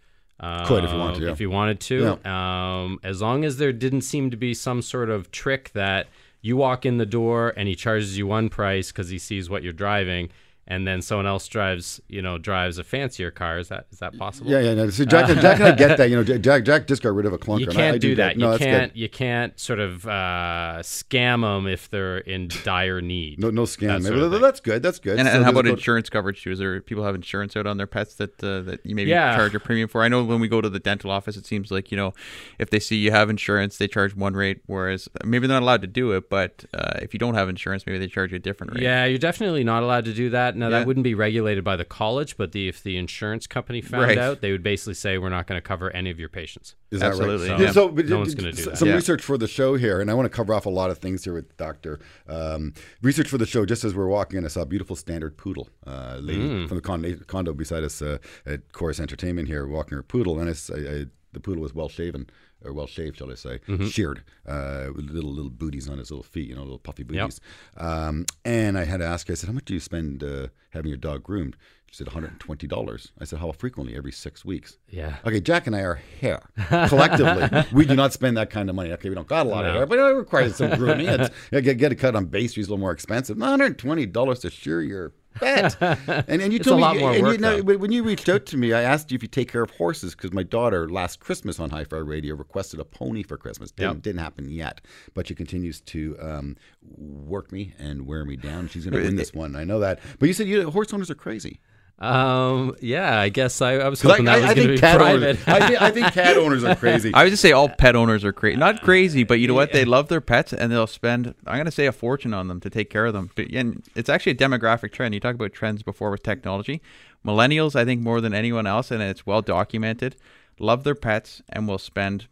Could 0.65 0.85
if 0.85 0.91
you 0.91 0.97
wanted 0.97 1.15
to, 1.15 1.19
Um, 1.19 1.23
yeah. 1.27 1.31
If 1.33 1.41
you 1.41 1.49
wanted 1.49 1.79
to. 1.81 2.29
Um, 2.29 2.99
as 3.03 3.21
long 3.21 3.43
as 3.43 3.57
there 3.57 3.73
didn't 3.73 4.01
seem 4.01 4.31
to 4.31 4.37
be 4.37 4.53
some 4.53 4.81
sort 4.81 5.09
of 5.09 5.31
trick 5.31 5.71
that 5.73 6.07
you 6.41 6.55
walk 6.55 6.85
in 6.85 6.97
the 6.97 7.05
door 7.05 7.53
and 7.57 7.67
he 7.67 7.75
charges 7.75 8.17
you 8.17 8.25
one 8.25 8.47
price 8.47 8.91
because 8.91 9.09
he 9.09 9.17
sees 9.17 9.49
what 9.49 9.63
you're 9.63 9.73
driving, 9.73 10.29
and 10.69 10.87
then 10.87 11.01
someone 11.01 11.25
else 11.25 11.47
drives, 11.47 11.99
you 12.07 12.21
know, 12.21 12.37
drives 12.37 12.77
a 12.77 12.83
fancier 12.83 13.31
car. 13.31 13.57
Is 13.57 13.69
that 13.69 13.87
is 13.91 13.99
that 13.99 14.17
possible? 14.17 14.49
Yeah, 14.51 14.59
yeah. 14.59 14.73
No. 14.75 14.89
So 14.91 15.03
Jack, 15.03 15.27
Jack 15.41 15.57
and 15.59 15.67
I 15.67 15.71
get 15.71 15.97
that. 15.97 16.09
You 16.09 16.17
know, 16.23 16.23
Jack, 16.37 16.63
Jack 16.63 16.87
just 16.87 17.01
got 17.01 17.13
rid 17.15 17.25
of 17.25 17.33
a 17.33 17.37
clunker. 17.39 17.61
You 17.61 17.67
can't 17.67 17.95
I 17.95 17.97
do 17.97 18.15
that. 18.15 18.37
No, 18.37 18.53
you 18.53 18.59
can't. 18.59 18.93
Good. 18.93 18.99
You 18.99 19.09
can't 19.09 19.59
sort 19.59 19.79
of 19.79 20.05
uh, 20.07 20.77
scam 20.81 21.41
them 21.41 21.67
if 21.67 21.89
they're 21.89 22.19
in 22.19 22.49
dire 22.63 23.01
need. 23.01 23.39
No, 23.39 23.49
no 23.49 23.63
scam. 23.63 23.87
That 23.87 24.03
sort 24.03 24.13
Maybe 24.15 24.25
of 24.27 24.31
thing. 24.33 24.41
that's 24.41 24.59
good. 24.59 24.83
That's 24.83 24.99
good. 24.99 25.19
And, 25.19 25.27
So 25.27 25.35
and 25.35 25.43
how 25.43 25.49
about 25.51 25.65
no- 25.65 25.71
insurance 25.71 26.09
coverage 26.09 26.43
too? 26.43 26.51
Is 26.51 26.59
there 26.59 26.79
people 26.81 27.03
have 27.03 27.15
insurance 27.15 27.55
out 27.57 27.65
on 27.65 27.77
their 27.77 27.87
pets 27.87 28.15
that 28.15 28.41
uh, 28.43 28.61
that 28.61 28.85
you 28.85 28.95
maybe 28.95 29.09
Yeah. 29.09 29.35
charge 29.35 29.55
a 29.55 29.59
premium 29.59 29.87
for? 29.89 30.03
I 30.03 30.07
know 30.07 30.23
when 30.23 30.39
we 30.39 30.47
go 30.47 30.61
to 30.61 30.69
the 30.69 30.79
dental 30.79 31.09
office, 31.11 31.35
it 31.35 31.45
seems 31.45 31.71
like 31.71 31.91
you 31.91 31.97
know 31.97 32.13
if 32.59 32.69
they 32.69 32.79
see 32.79 32.95
you 32.97 33.11
have 33.11 33.29
insurance, 33.29 33.77
they 33.77 33.87
charge 33.87 34.15
one 34.15 34.33
rate, 34.35 34.61
whereas 34.67 35.09
maybe 35.23 35.47
they're 35.47 35.55
not 35.59 35.63
allowed 35.63 35.81
to 35.81 35.87
do 35.87 36.11
it. 36.11 36.29
But 36.29 36.65
uh, 36.73 36.99
if 37.01 37.13
you 37.13 37.17
don't 37.19 37.33
have 37.35 37.49
insurance, 37.49 37.85
maybe 37.87 37.97
they 37.97 38.07
charge 38.07 38.31
you 38.31 38.35
a 38.35 38.39
different 38.39 38.73
rate. 38.75 38.83
Yeah, 38.83 39.05
you're 39.05 39.17
definitely 39.17 39.63
not 39.63 39.81
allowed 39.83 40.05
to 40.05 40.13
do 40.13 40.29
that. 40.29 40.55
Now 40.59 40.67
Yeah. 40.67 40.79
that 40.79 40.87
wouldn't 40.87 41.03
be 41.03 41.13
regulated 41.15 41.63
by 41.63 41.75
the 41.75 41.85
college, 41.85 42.37
but 42.37 42.51
the, 42.51 42.67
if 42.67 42.83
the 42.83 42.97
insurance 42.97 43.47
company 43.47 43.81
found 43.81 44.03
Right. 44.03 44.17
out, 44.17 44.41
they 44.41 44.51
would 44.51 44.61
basically 44.63 44.93
say 44.93 45.17
we're 45.17 45.29
not 45.29 45.47
going 45.47 45.57
to 45.57 45.67
cover 45.67 45.89
any 45.91 46.09
of 46.09 46.19
your 46.19 46.29
patients. 46.29 46.75
Is 46.91 46.99
that 46.99 47.07
Absolutely, 47.07 47.49
right? 47.49 47.59
yeah. 47.59 47.71
So, 47.71 47.89
but 47.89 48.05
No 48.07 48.17
one's 48.19 48.35
gonna 48.35 48.51
do 48.51 48.63
that. 48.65 48.77
Some 48.77 48.89
Yeah. 48.89 48.95
research 48.95 49.21
for 49.21 49.37
the 49.37 49.47
show 49.47 49.75
here, 49.75 50.01
and 50.01 50.09
I 50.11 50.13
want 50.13 50.25
to 50.25 50.29
cover 50.35 50.53
off 50.53 50.65
a 50.65 50.69
lot 50.69 50.89
of 50.91 50.97
things 50.97 51.23
here 51.23 51.33
with 51.33 51.55
Doctor. 51.57 51.99
Um, 52.27 52.73
research 53.01 53.27
for 53.29 53.37
the 53.37 53.45
show. 53.45 53.65
Just 53.65 53.83
as 53.83 53.93
we're 53.95 54.07
walking 54.07 54.37
in, 54.37 54.45
I 54.45 54.49
saw 54.49 54.61
a 54.61 54.65
beautiful 54.65 54.95
standard 54.95 55.37
poodle 55.37 55.69
uh, 55.87 56.17
lady 56.21 56.41
Mm. 56.41 56.67
from 56.67 56.77
the 56.77 56.81
condo, 56.81 57.15
condo 57.27 57.53
beside 57.53 57.83
us 57.83 58.01
uh, 58.01 58.17
at 58.45 58.71
Corus 58.73 58.99
Entertainment 58.99 59.47
here, 59.47 59.65
walking 59.67 59.95
her 59.95 60.03
poodle, 60.03 60.39
and 60.39 60.49
I, 60.49 60.51
s- 60.51 60.69
I- 60.73 60.77
I- 61.01 61.05
the 61.31 61.39
poodle 61.39 61.61
was 61.61 61.73
well 61.75 61.89
shaven. 61.89 62.27
Or 62.65 62.73
well 62.73 62.87
shaved, 62.87 63.17
shall 63.17 63.31
I 63.31 63.35
say? 63.35 63.59
Mm-hmm. 63.69 63.85
Sheared, 63.87 64.21
uh, 64.45 64.87
with 64.93 65.09
little 65.09 65.31
little 65.31 65.49
booties 65.49 65.87
on 65.87 65.97
his 65.97 66.11
little 66.11 66.23
feet, 66.23 66.49
you 66.49 66.55
know, 66.55 66.61
little 66.63 66.77
puffy 66.77 67.03
booties. 67.03 67.39
Um, 67.77 68.25
and 68.43 68.77
I 68.77 68.83
had 68.83 68.97
to 68.97 69.05
ask 69.05 69.27
her. 69.27 69.31
I 69.31 69.35
said, 69.35 69.47
"How 69.47 69.53
much 69.53 69.63
do 69.65 69.73
you 69.73 69.79
spend 69.79 70.23
uh, 70.23 70.47
having 70.71 70.89
your 70.89 70.97
dog 70.97 71.23
groomed?" 71.23 71.55
She 71.91 71.95
said, 71.95 72.05
$120. 72.07 73.11
I 73.19 73.23
said, 73.23 73.39
"How 73.39 73.51
frequently? 73.53 73.95
Every 73.95 74.11
six 74.11 74.43
weeks." 74.43 74.77
Yeah. 74.89 75.15
Okay, 75.25 75.39
Jack 75.39 75.67
and 75.67 75.75
I 75.75 75.79
are 75.81 76.01
hair. 76.19 76.41
Collectively, 76.89 77.63
we 77.71 77.85
do 77.85 77.95
not 77.95 78.11
spend 78.13 78.35
that 78.37 78.49
kind 78.49 78.69
of 78.69 78.75
money. 78.75 78.91
Okay, 78.91 79.09
we 79.09 79.15
don't 79.15 79.27
got 79.27 79.45
a 79.45 79.49
lot 79.49 79.65
of 79.65 79.71
No. 79.71 79.77
hair, 79.79 79.85
but 79.87 79.97
it 79.97 80.01
requires 80.15 80.55
some 80.57 80.77
grooming. 80.77 81.07
It's, 81.07 81.29
get, 81.51 81.77
get 81.77 81.91
a 81.91 81.95
cut 81.95 82.15
on 82.15 82.25
base 82.25 82.53
fees 82.53 82.67
a 82.67 82.71
little 82.71 82.77
more 82.81 82.91
expensive. 82.91 83.37
$120 83.37 84.41
to 84.41 84.49
shear 84.49 84.81
your 84.81 85.13
And, 86.27 86.41
and 86.41 86.53
you 86.53 86.57
It's 86.59 86.67
told 86.67 86.81
a 86.81 86.93
me, 86.93 86.99
more 86.99 87.11
and 87.13 87.23
work, 87.23 87.33
you 87.33 87.37
know, 87.39 87.61
when 87.61 87.91
you 87.91 88.03
reached 88.03 88.29
out 88.29 88.45
to 88.47 88.57
me, 88.57 88.73
I 88.73 88.81
asked 88.81 89.11
you 89.11 89.15
if 89.15 89.21
you 89.21 89.27
take 89.27 89.51
care 89.51 89.61
of 89.63 89.71
horses 89.71 90.15
because 90.15 90.33
my 90.33 90.43
daughter 90.43 90.89
last 90.89 91.19
Christmas 91.19 91.59
on 91.59 91.69
Hi-Fi 91.69 91.97
Radio 91.97 92.35
requested 92.35 92.79
a 92.79 92.85
pony 92.85 93.23
for 93.23 93.37
Christmas. 93.37 93.71
Didn't, 93.71 93.95
Yep. 93.95 94.01
didn't 94.03 94.19
happen 94.21 94.49
yet, 94.49 94.81
but 95.13 95.27
she 95.27 95.35
continues 95.35 95.81
to 95.81 96.17
um, 96.19 96.57
work 96.97 97.51
me 97.51 97.73
and 97.79 98.05
wear 98.05 98.25
me 98.25 98.35
down. 98.35 98.67
She's 98.67 98.85
going 98.85 98.95
to 99.01 99.05
win 99.07 99.15
this 99.15 99.33
one. 99.33 99.55
I 99.55 99.63
know 99.63 99.79
that. 99.79 99.99
But 100.19 100.27
you 100.27 100.33
said 100.33 100.47
you, 100.47 100.69
horse 100.69 100.93
owners 100.93 101.09
are 101.09 101.15
crazy. 101.15 101.59
Um, 102.01 102.75
yeah, 102.81 103.19
I 103.19 103.27
guess 103.29 103.61
I, 103.61 103.73
I 103.73 103.89
was 103.89 104.01
'Cause 104.01 104.11
hoping 104.11 104.27
I, 104.29 104.39
that 104.39 104.41
was 104.41 104.45
I, 104.49 104.51
I 104.51 104.55
going 104.55 104.67
to 104.67 104.73
think 104.73 104.77
be 104.77 104.81
cat 104.81 104.97
private. 104.97 105.15
owners. 105.15 105.37
I 105.47 105.67
think, 105.67 105.81
I 105.81 105.91
think 105.91 106.13
cat 106.13 106.37
owners 106.43 106.63
are 106.63 106.75
crazy. 106.75 107.13
I 107.13 107.23
would 107.25 107.29
just 107.31 107.41
say 107.41 107.51
all 107.51 107.67
pet 107.67 107.95
owners 107.95 108.23
are 108.23 108.31
crazy. 108.31 108.55
Not 108.57 108.81
crazy, 108.81 109.23
but 109.25 109.39
you 109.41 109.47
know 109.49 109.53
what? 109.53 109.73
They 109.73 109.83
love 109.83 110.07
their 110.07 110.21
pets 110.21 110.53
and 110.53 110.71
they'll 110.71 110.87
spend, 110.87 111.35
I'm 111.45 111.55
going 111.55 111.65
to 111.65 111.71
say, 111.71 111.87
a 111.87 111.91
fortune 111.91 112.33
on 112.33 112.47
them 112.47 112.61
to 112.61 112.69
take 112.69 112.89
care 112.89 113.05
of 113.05 113.13
them. 113.13 113.31
But, 113.35 113.51
and 113.53 113.83
it's 113.95 114.07
actually 114.09 114.31
a 114.31 114.35
demographic 114.35 114.93
trend. 114.93 115.13
You 115.13 115.19
talk 115.19 115.35
about 115.35 115.51
trends 115.51 115.83
before 115.83 116.09
with 116.09 116.23
technology. 116.23 116.81
Millennials, 117.25 117.75
I 117.75 117.83
think, 117.83 118.01
more 118.01 118.21
than 118.21 118.33
anyone 118.33 118.65
else, 118.65 118.91
and 118.91 119.03
it's 119.03 119.25
well 119.25 119.41
documented, 119.41 120.15
love 120.57 120.85
their 120.85 120.95
pets 120.95 121.41
and 121.49 121.67
will 121.67 121.77
spend 121.77 122.27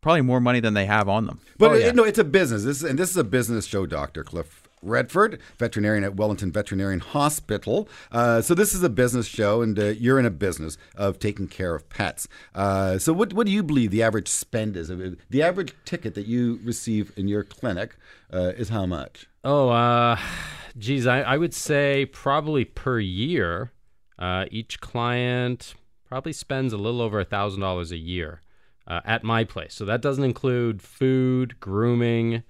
probably 0.00 0.22
more 0.22 0.40
money 0.40 0.58
than 0.58 0.74
they 0.74 0.86
have 0.86 1.08
on 1.08 1.26
them. 1.26 1.38
But 1.56 1.70
Oh, 1.70 1.74
yeah. 1.74 1.92
no, 1.92 2.02
it's 2.02 2.18
a 2.18 2.24
business. 2.24 2.64
This 2.64 2.82
and 2.82 2.98
this 2.98 3.10
is 3.10 3.16
a 3.16 3.22
business 3.24 3.64
show, 3.64 3.86
Doctor 3.86 4.24
Cliff 4.24 4.63
Redford, 4.84 5.40
veterinarian 5.58 6.04
at 6.04 6.16
Wellington 6.16 6.52
Veterinarian 6.52 7.00
Hospital. 7.00 7.88
Uh, 8.12 8.40
so 8.40 8.54
this 8.54 8.74
is 8.74 8.82
a 8.82 8.88
business 8.88 9.26
show, 9.26 9.62
and 9.62 9.78
uh, 9.78 9.84
you're 9.86 10.18
in 10.18 10.26
a 10.26 10.30
business 10.30 10.76
of 10.94 11.18
taking 11.18 11.48
care 11.48 11.74
of 11.74 11.88
pets. 11.88 12.28
Uh, 12.54 12.98
so 12.98 13.12
what 13.12 13.32
what 13.32 13.46
do 13.46 13.52
you 13.52 13.62
believe 13.62 13.90
the 13.90 14.02
average 14.02 14.28
spend 14.28 14.76
is? 14.76 14.88
The 14.88 15.42
average 15.42 15.74
ticket 15.84 16.14
that 16.14 16.26
you 16.26 16.60
receive 16.62 17.12
in 17.16 17.28
your 17.28 17.44
clinic 17.44 17.96
uh, 18.32 18.52
is 18.56 18.68
how 18.68 18.86
much? 18.86 19.26
Oh, 19.42 19.68
uh, 19.68 20.18
geez, 20.78 21.06
I, 21.06 21.20
I 21.20 21.36
would 21.36 21.54
say 21.54 22.06
probably 22.06 22.64
per 22.64 22.98
year, 22.98 23.72
uh, 24.18 24.46
each 24.50 24.80
client 24.80 25.74
probably 26.06 26.32
spends 26.32 26.72
a 26.72 26.76
little 26.76 27.02
over 27.02 27.20
a 27.20 27.24
thousand 27.24 27.60
dollars 27.60 27.90
a 27.90 27.96
year 27.96 28.40
uh, 28.86 29.00
at 29.04 29.24
my 29.24 29.44
place. 29.44 29.74
So 29.74 29.84
that 29.84 30.00
doesn't 30.00 30.24
include 30.24 30.82
food, 30.82 31.58
grooming, 31.60 32.42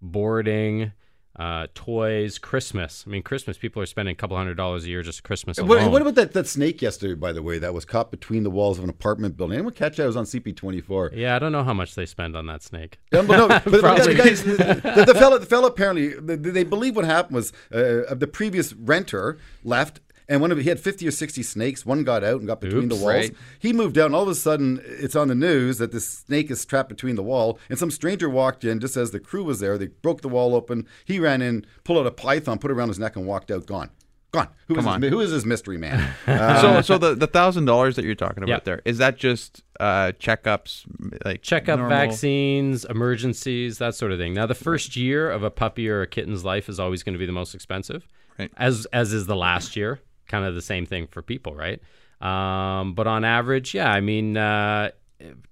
boarding, 0.00 0.92
uh, 1.40 1.66
toys, 1.74 2.38
Christmas. 2.38 3.02
I 3.06 3.10
mean, 3.10 3.22
Christmas 3.22 3.56
people 3.56 3.80
are 3.80 3.86
spending 3.86 4.12
a 4.12 4.14
couple 4.14 4.36
hundred 4.36 4.58
dollars 4.58 4.84
a 4.84 4.88
year 4.90 5.02
just 5.02 5.22
Christmas 5.22 5.56
alone. 5.56 5.68
What, 5.68 5.90
what 5.90 6.02
about 6.02 6.14
that, 6.16 6.34
that 6.34 6.46
snake 6.46 6.82
yesterday, 6.82 7.14
by 7.14 7.32
the 7.32 7.42
way, 7.42 7.58
that 7.58 7.72
was 7.72 7.86
caught 7.86 8.10
between 8.10 8.42
the 8.42 8.50
walls 8.50 8.76
of 8.76 8.84
an 8.84 8.90
apartment 8.90 9.38
building? 9.38 9.54
Anyone 9.54 9.72
catch 9.72 9.96
that? 9.96 10.02
It 10.02 10.06
was 10.06 10.18
on 10.18 10.26
CP24. 10.26 11.16
yeah, 11.16 11.34
I 11.34 11.38
don't 11.38 11.52
know 11.52 11.64
how 11.64 11.72
much 11.72 11.94
they 11.94 12.04
spend 12.04 12.36
on 12.36 12.44
that 12.48 12.62
snake. 12.62 12.98
But 13.10 13.26
no, 13.26 13.48
but 13.48 13.64
the, 13.64 14.14
guys, 14.14 14.44
the, 14.44 15.04
the 15.06 15.14
fella, 15.14 15.38
the 15.38 15.46
fella 15.46 15.68
apparently, 15.68 16.08
they, 16.08 16.36
they 16.36 16.62
believe 16.62 16.94
what 16.94 17.06
happened 17.06 17.36
was 17.36 17.54
uh, 17.72 18.14
the 18.14 18.28
previous 18.30 18.74
renter 18.74 19.38
left. 19.64 20.00
And 20.30 20.40
one 20.40 20.50
of 20.52 20.58
he 20.58 20.68
had 20.68 20.80
fifty 20.80 21.06
or 21.06 21.10
sixty 21.10 21.42
snakes. 21.42 21.84
One 21.84 22.04
got 22.04 22.24
out 22.24 22.38
and 22.38 22.46
got 22.46 22.60
between 22.60 22.84
Oops. 22.84 22.96
the 22.96 23.04
walls. 23.04 23.14
Right. 23.14 23.34
He 23.58 23.72
moved 23.74 23.98
out, 23.98 24.06
and 24.06 24.14
all 24.14 24.22
of 24.22 24.28
a 24.28 24.34
sudden, 24.34 24.80
it's 24.84 25.16
on 25.16 25.28
the 25.28 25.34
news 25.34 25.76
that 25.78 25.90
this 25.92 26.06
snake 26.08 26.50
is 26.50 26.64
trapped 26.64 26.88
between 26.88 27.16
the 27.16 27.22
wall. 27.22 27.58
And 27.68 27.78
some 27.78 27.90
stranger 27.90 28.30
walked 28.30 28.64
in 28.64 28.80
just 28.80 28.96
as 28.96 29.10
the 29.10 29.20
crew 29.20 29.44
was 29.44 29.60
there. 29.60 29.76
They 29.76 29.88
broke 29.88 30.22
the 30.22 30.28
wall 30.28 30.54
open. 30.54 30.86
He 31.04 31.18
ran 31.18 31.42
in, 31.42 31.66
pulled 31.84 31.98
out 31.98 32.06
a 32.06 32.10
python, 32.12 32.58
put 32.58 32.70
it 32.70 32.74
around 32.74 32.88
his 32.88 32.98
neck, 32.98 33.16
and 33.16 33.26
walked 33.26 33.50
out. 33.50 33.66
Gone, 33.66 33.90
gone. 34.30 34.48
Who 34.68 34.74
is 34.76 34.84
Come 34.84 35.00
this, 35.00 35.08
on. 35.08 35.12
who 35.12 35.20
is 35.20 35.30
this 35.32 35.44
mystery 35.44 35.78
man? 35.78 36.14
Uh, 36.28 36.60
so, 36.60 36.80
so 36.82 36.96
the 36.98 37.16
the 37.16 37.26
thousand 37.26 37.64
dollars 37.64 37.96
that 37.96 38.04
you're 38.04 38.14
talking 38.14 38.44
about 38.44 38.48
Yeah. 38.48 38.60
there 38.64 38.82
is 38.84 38.98
that 38.98 39.16
just 39.16 39.64
uh, 39.80 40.12
checkups, 40.20 40.84
like 41.24 41.42
checkup 41.42 41.80
normal- 41.80 41.96
vaccines, 41.98 42.84
emergencies, 42.84 43.78
that 43.78 43.96
sort 43.96 44.12
of 44.12 44.18
thing. 44.20 44.34
Now, 44.34 44.46
the 44.46 44.54
first 44.54 44.94
year 44.94 45.28
of 45.28 45.42
a 45.42 45.50
puppy 45.50 45.88
or 45.88 46.02
a 46.02 46.06
kitten's 46.06 46.44
life 46.44 46.68
is 46.68 46.78
always 46.78 47.02
going 47.02 47.14
to 47.14 47.18
be 47.18 47.26
the 47.26 47.32
most 47.32 47.52
expensive, 47.52 48.06
Right. 48.38 48.52
as 48.56 48.86
as 48.92 49.12
is 49.12 49.26
the 49.26 49.34
last 49.36 49.74
year. 49.74 49.98
Kind 50.30 50.44
of 50.44 50.54
the 50.54 50.62
same 50.62 50.86
thing 50.86 51.06
for 51.08 51.22
people, 51.22 51.54
right? 51.54 51.80
Um, 52.20 52.94
but 52.94 53.06
on 53.06 53.24
average, 53.24 53.74
yeah, 53.74 53.90
I 53.90 54.00
mean, 54.00 54.36
uh, 54.36 54.90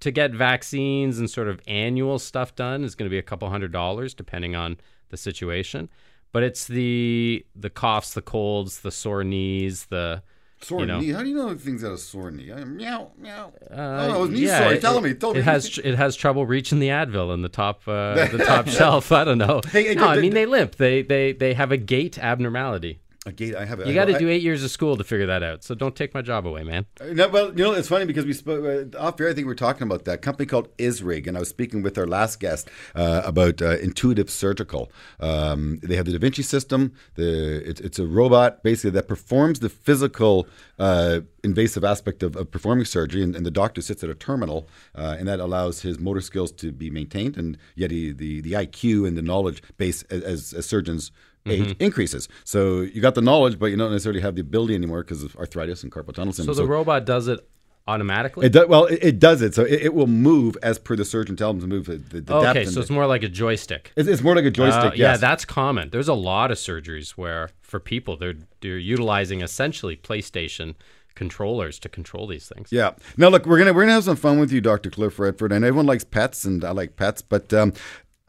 to 0.00 0.11
get 0.11 0.32
vaccines 0.32 1.18
and 1.18 1.28
sort 1.28 1.48
of 1.48 1.61
annual 1.66 2.18
stuff 2.18 2.55
done 2.55 2.84
is 2.84 2.94
going 2.94 3.07
to 3.09 3.11
be 3.11 3.18
a 3.18 3.22
couple 3.22 3.48
hundred 3.50 3.72
dollars, 3.72 4.14
depending 4.14 4.55
on 4.55 4.76
the 5.09 5.16
situation. 5.16 5.88
But 6.30 6.42
it's 6.42 6.66
the 6.66 7.44
the 7.57 7.70
coughs, 7.70 8.14
the 8.14 8.22
colds, 8.22 8.80
the 8.80 8.90
sore 8.90 9.24
knees, 9.24 9.86
the 9.86 10.22
Sore 10.61 10.80
you 10.80 10.86
know. 10.86 10.98
knee. 11.00 11.11
How 11.11 11.22
do 11.22 11.28
you 11.28 11.36
know 11.36 11.57
things 11.57 11.82
got 11.82 11.92
a 11.92 11.98
sore 11.98 12.30
knee? 12.32 12.53
I, 12.53 12.64
meow, 12.64 13.12
meow. 13.16 13.53
Uh, 13.70 13.74
oh, 13.74 14.09
no, 14.09 14.16
it 14.16 14.20
was 14.22 14.30
knee 14.30 14.40
yeah, 14.40 14.59
sore. 14.59 14.72
it- 14.72 14.80
Tell 14.80 15.00
me. 15.00 15.14
Tell 15.14 15.32
me. 15.32 15.38
It 15.38 15.44
has 15.44 15.78
it 15.78 15.94
has 15.94 16.16
trouble 16.16 16.46
reaching 16.46 16.80
the 16.80 16.88
Advil 16.88 17.32
in 17.32 17.42
the 17.42 17.48
top 17.48 17.82
uh, 17.88 18.14
the 18.26 18.42
top 18.44 18.66
shelf. 18.78 19.11
I 19.12 19.24
don't 19.24 19.38
know. 19.38 19.61
Hey, 19.70 19.84
hey, 19.88 19.94
no, 19.94 20.07
I 20.09 20.20
mean 20.20 20.34
they 20.34 20.46
limp. 20.46 20.74
They 20.76 21.03
they 21.03 21.32
they 21.32 21.55
have 21.55 21.70
a 21.72 21.76
gait 21.76 22.18
abnormality. 22.18 22.98
A 23.26 23.32
gate. 23.32 23.54
I 23.54 23.64
have. 23.64 23.84
You 23.86 23.94
got 23.94 24.06
to 24.06 24.18
do 24.18 24.28
eight 24.28 24.42
years 24.42 24.62
of 24.64 24.70
school 24.70 24.96
to 24.96 25.04
figure 25.04 25.26
that 25.26 25.42
out. 25.42 25.64
So 25.64 25.74
don't 25.74 25.96
take 25.96 26.14
my 26.14 26.22
job 26.22 26.46
away, 26.46 26.62
man. 26.62 26.86
No, 27.12 27.28
well, 27.28 27.48
you 27.48 27.64
know, 27.64 27.72
it's 27.72 27.88
funny 27.88 28.04
because 28.04 28.24
we 28.24 28.32
spoke 28.32 28.64
uh, 28.64 28.98
off 28.98 29.20
air. 29.20 29.28
I 29.28 29.34
think 29.34 29.44
we 29.46 29.50
were 29.50 29.54
talking 29.54 29.82
about 29.82 30.04
that 30.04 30.22
company 30.22 30.46
called 30.46 30.74
Isrig, 30.78 31.26
and 31.26 31.36
I 31.36 31.40
was 31.40 31.48
speaking 31.48 31.82
with 31.82 31.98
our 31.98 32.06
last 32.06 32.40
guest 32.40 32.68
uh, 32.94 33.22
about 33.24 33.60
uh, 33.60 33.78
Intuitive 33.78 34.30
Surgical. 34.30 34.90
Um, 35.20 35.80
they 35.82 35.96
have 35.96 36.06
the 36.06 36.12
Da 36.12 36.18
Vinci 36.18 36.42
system. 36.42 36.92
The 37.14 37.68
it's, 37.68 37.80
it's 37.80 37.98
a 37.98 38.06
robot 38.06 38.62
basically 38.62 38.90
that 38.90 39.08
performs 39.08 39.60
the 39.60 39.68
physical 39.68 40.46
uh, 40.78 41.20
invasive 41.42 41.84
aspect 41.84 42.22
of, 42.22 42.36
of 42.36 42.50
performing 42.50 42.84
surgery, 42.84 43.22
and, 43.22 43.34
and 43.34 43.44
the 43.44 43.50
doctor 43.50 43.80
sits 43.80 44.02
at 44.04 44.10
a 44.10 44.14
terminal, 44.14 44.68
uh, 44.94 45.16
and 45.18 45.26
that 45.28 45.40
allows 45.40 45.82
his 45.82 45.98
motor 45.98 46.20
skills 46.20 46.52
to 46.52 46.72
be 46.72 46.90
maintained, 46.90 47.36
and 47.36 47.58
yet 47.74 47.90
he, 47.90 48.12
the 48.12 48.40
the 48.40 48.52
IQ 48.52 49.06
and 49.06 49.16
the 49.16 49.22
knowledge 49.22 49.62
base 49.76 50.02
as, 50.04 50.22
as, 50.22 50.54
as 50.54 51.10
surgeons 51.49 51.70
age 51.72 51.76
increases. 51.80 52.28
So 52.44 52.80
you 52.80 53.01
got 53.01 53.14
the 53.14 53.22
knowledge, 53.22 53.59
but 53.59 53.66
you 53.66 53.76
don't 53.76 53.90
necessarily 53.90 54.20
have 54.20 54.34
the 54.34 54.40
ability 54.40 54.74
anymore 54.74 55.03
because 55.03 55.22
of 55.22 55.36
arthritis 55.36 55.82
and 55.82 55.92
carpal 55.92 56.14
tunnel 56.14 56.32
syndrome. 56.32 56.55
So 56.57 56.62
the 56.62 56.68
robot 56.68 57.05
does 57.05 57.28
it 57.28 57.49
automatically. 57.86 58.46
It 58.46 58.53
does, 58.53 58.68
well, 58.68 58.84
it, 58.84 58.99
it 59.03 59.18
does 59.18 59.40
it. 59.42 59.55
So 59.55 59.64
it, 59.64 59.80
it 59.82 59.94
will 59.94 60.07
move 60.07 60.57
as 60.62 60.78
per 60.78 60.94
the 60.94 61.05
surgeon 61.05 61.36
tells 61.36 61.55
him 61.57 61.61
to 61.62 61.66
move. 61.66 61.86
The, 61.86 61.96
the, 61.96 62.20
the 62.20 62.40
depth 62.40 62.57
okay, 62.57 62.64
so 62.66 62.80
it's 62.80 62.90
more 62.90 63.07
like 63.07 63.22
a 63.22 63.28
joystick. 63.28 63.92
it's, 63.96 64.09
it's 64.09 64.22
more 64.22 64.36
like 64.36 64.44
a 64.44 64.51
joystick. 64.51 64.92
Uh, 64.92 64.94
Yeah, 64.94 65.16
that's 65.16 65.44
common. 65.44 65.90
There's 65.90 66.09
a 66.09 66.14
lot 66.14 66.51
of 66.51 66.59
surgeries 66.59 67.12
where, 67.12 67.51
for 67.62 67.80
people, 67.80 68.16
they're 68.16 68.34
they're 68.61 68.78
utilizing 68.78 69.40
essentially 69.40 69.96
PlayStation 69.96 70.74
controllers 71.14 71.80
to 71.80 71.88
control 71.88 72.26
these 72.28 72.46
things. 72.49 72.70
Yeah. 72.70 72.92
Now 73.16 73.28
look, 73.28 73.44
we're 73.46 73.59
gonna 73.59 73.72
we're 73.72 73.82
gonna 73.82 73.92
have 73.94 74.05
some 74.05 74.16
fun 74.16 74.38
with 74.38 74.53
you, 74.53 74.61
Doctor 74.61 74.90
Cliff 74.90 75.18
Redford. 75.18 75.51
And 75.51 75.64
everyone 75.64 75.86
likes 75.86 76.05
pets, 76.05 76.44
and 76.44 76.64
I 76.64 76.70
like 76.70 76.94
pets, 76.96 77.22
but 77.22 77.53
um, 77.55 77.72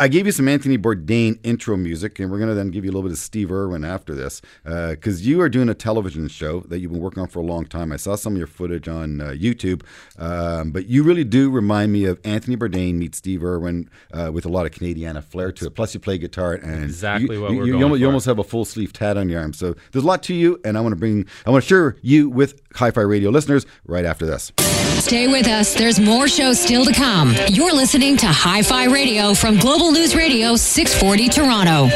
I 0.02 0.08
gave 0.08 0.26
you 0.26 0.32
some 0.32 0.48
Anthony 0.48 0.78
Bourdain 0.78 1.40
intro 1.44 1.76
music, 1.76 2.20
and 2.20 2.32
we're 2.32 2.40
gonna 2.40 2.54
then 2.54 2.72
give 2.72 2.86
you 2.86 2.90
a 2.90 2.94
little 2.94 3.04
bit 3.04 3.12
of 3.12 3.18
Steve 3.18 3.52
Irwin 3.52 3.84
after 3.84 4.16
this, 4.16 4.42
because 4.64 5.28
you 5.28 5.42
are 5.42 5.50
doing 5.50 5.68
a 5.68 5.74
television 5.74 6.30
show 6.30 6.62
that 6.62 6.80
you've 6.80 6.94
been 6.94 7.02
working 7.02 7.22
on 7.22 7.28
for 7.28 7.40
a 7.40 7.44
long 7.44 7.66
time. 7.66 7.92
I 7.92 7.98
saw 7.98 8.16
some 8.16 8.34
of 8.34 8.38
your 8.38 8.48
footage 8.48 8.88
on 8.88 9.20
uh, 9.20 9.26
YouTube, 9.32 9.84
um, 10.18 10.72
but 10.72 10.86
you 10.86 11.04
really 11.04 11.26
do 11.26 11.50
remind 11.50 11.92
me 11.92 12.06
of 12.06 12.18
Anthony 12.24 12.56
Bourdain 12.56 12.94
meets 12.94 13.18
Steve 13.18 13.44
Irwin 13.44 13.90
uh, 14.14 14.32
with 14.32 14.46
a 14.46 14.50
lot 14.50 14.66
of 14.66 14.72
Canadiana 14.72 15.22
flair 15.22 15.52
to 15.52 15.66
it. 15.66 15.76
Plus, 15.76 15.94
you 15.94 16.00
play 16.00 16.18
guitar, 16.18 16.54
and 16.54 16.86
Exactly 16.86 17.36
you, 17.36 17.42
what 17.42 17.52
you, 17.52 17.58
we're 17.58 17.66
you, 17.66 17.72
going 17.74 17.84
almost, 17.84 18.00
you 18.00 18.06
almost 18.06 18.26
have 18.26 18.40
a 18.40 18.44
full 18.46 18.64
sleeve 18.64 18.94
tat 18.94 19.18
on 19.18 19.28
your 19.28 19.42
arm. 19.42 19.52
So 19.52 19.76
there's 19.92 20.06
a 20.06 20.08
lot 20.08 20.24
to 20.24 20.34
you, 20.34 20.62
and 20.64 20.78
I 20.78 20.82
want 20.82 20.94
to 20.94 20.98
bring 20.98 21.26
I 21.46 21.50
want 21.50 21.62
to 21.62 21.68
share 21.68 21.98
you 22.02 22.30
with 22.30 22.62
Hi-Fi 22.76 23.02
Radio 23.02 23.32
listeners 23.32 23.66
right 23.86 24.06
after 24.06 24.26
this. 24.26 24.54
Stay 25.00 25.28
with 25.28 25.48
us. 25.48 25.74
There's 25.74 26.00
more 26.00 26.28
shows 26.28 26.60
still 26.60 26.84
to 26.86 26.94
come. 26.94 27.34
You're 27.50 27.74
listening 27.74 28.18
to 28.18 28.28
Hi 28.28 28.62
Fi 28.62 28.86
Radio 28.86 29.34
from 29.34 29.58
Global 29.58 29.89
News 29.92 30.16
Radio 30.16 30.56
640 30.56 31.30
Toronto. 31.30 31.90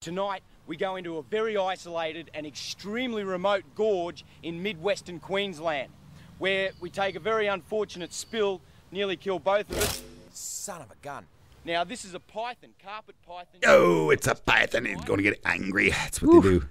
Tonight, 0.00 0.42
we 0.66 0.76
go 0.76 0.96
into 0.96 1.18
a 1.18 1.22
very 1.22 1.56
isolated 1.56 2.30
and 2.34 2.46
extremely 2.46 3.24
remote 3.24 3.64
gorge 3.74 4.24
in 4.42 4.62
mid-western 4.62 5.18
Queensland, 5.18 5.90
where 6.38 6.70
we 6.80 6.90
take 6.90 7.16
a 7.16 7.20
very 7.20 7.46
unfortunate 7.48 8.12
spill, 8.12 8.60
nearly 8.90 9.16
kill 9.16 9.38
both 9.38 9.70
of 9.70 9.78
us. 9.78 10.02
Son 10.32 10.80
of 10.80 10.90
a 10.90 10.96
gun. 11.02 11.24
Now, 11.64 11.84
this 11.84 12.04
is 12.04 12.14
a 12.14 12.20
python, 12.20 12.70
carpet 12.84 13.14
python. 13.26 13.60
Oh, 13.66 14.10
it's 14.10 14.26
a 14.26 14.34
python. 14.34 14.86
It's 14.86 15.04
going 15.04 15.18
to 15.18 15.22
get 15.22 15.40
angry. 15.44 15.90
That's 15.90 16.22
what 16.22 16.42
they 16.42 16.48
do. 16.48 16.68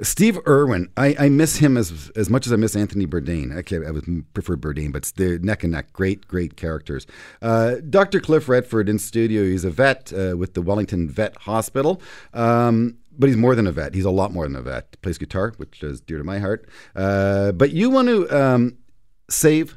Steve 0.00 0.38
Irwin, 0.46 0.88
I, 0.96 1.16
I 1.18 1.28
miss 1.28 1.56
him 1.56 1.76
as 1.76 2.10
as 2.16 2.30
much 2.30 2.46
as 2.46 2.52
I 2.52 2.56
miss 2.56 2.76
Anthony 2.76 3.06
Bourdain. 3.06 3.56
Okay, 3.58 3.84
I 3.84 3.90
would 3.90 4.32
prefer 4.34 4.56
Bourdain, 4.56 4.92
but 4.92 5.12
they're 5.16 5.38
neck 5.38 5.62
and 5.64 5.72
neck. 5.72 5.92
Great, 5.92 6.28
great 6.28 6.56
characters. 6.56 7.06
Uh, 7.42 7.76
Dr. 7.88 8.20
Cliff 8.20 8.48
Redford 8.48 8.88
in 8.88 8.98
studio. 8.98 9.42
He's 9.42 9.64
a 9.64 9.70
vet 9.70 10.12
uh, 10.12 10.36
with 10.36 10.54
the 10.54 10.62
Wellington 10.62 11.08
Vet 11.08 11.36
Hospital. 11.38 12.00
Um, 12.32 12.98
but 13.18 13.28
he's 13.28 13.36
more 13.36 13.54
than 13.54 13.66
a 13.66 13.72
vet. 13.72 13.94
He's 13.94 14.04
a 14.04 14.10
lot 14.10 14.32
more 14.32 14.44
than 14.44 14.54
a 14.54 14.62
vet. 14.62 15.00
Plays 15.02 15.18
guitar, 15.18 15.52
which 15.56 15.82
is 15.82 16.00
dear 16.00 16.18
to 16.18 16.24
my 16.24 16.38
heart. 16.38 16.68
Uh, 16.94 17.50
but 17.52 17.72
you 17.72 17.90
want 17.90 18.06
to 18.08 18.28
um, 18.28 18.78
save 19.28 19.76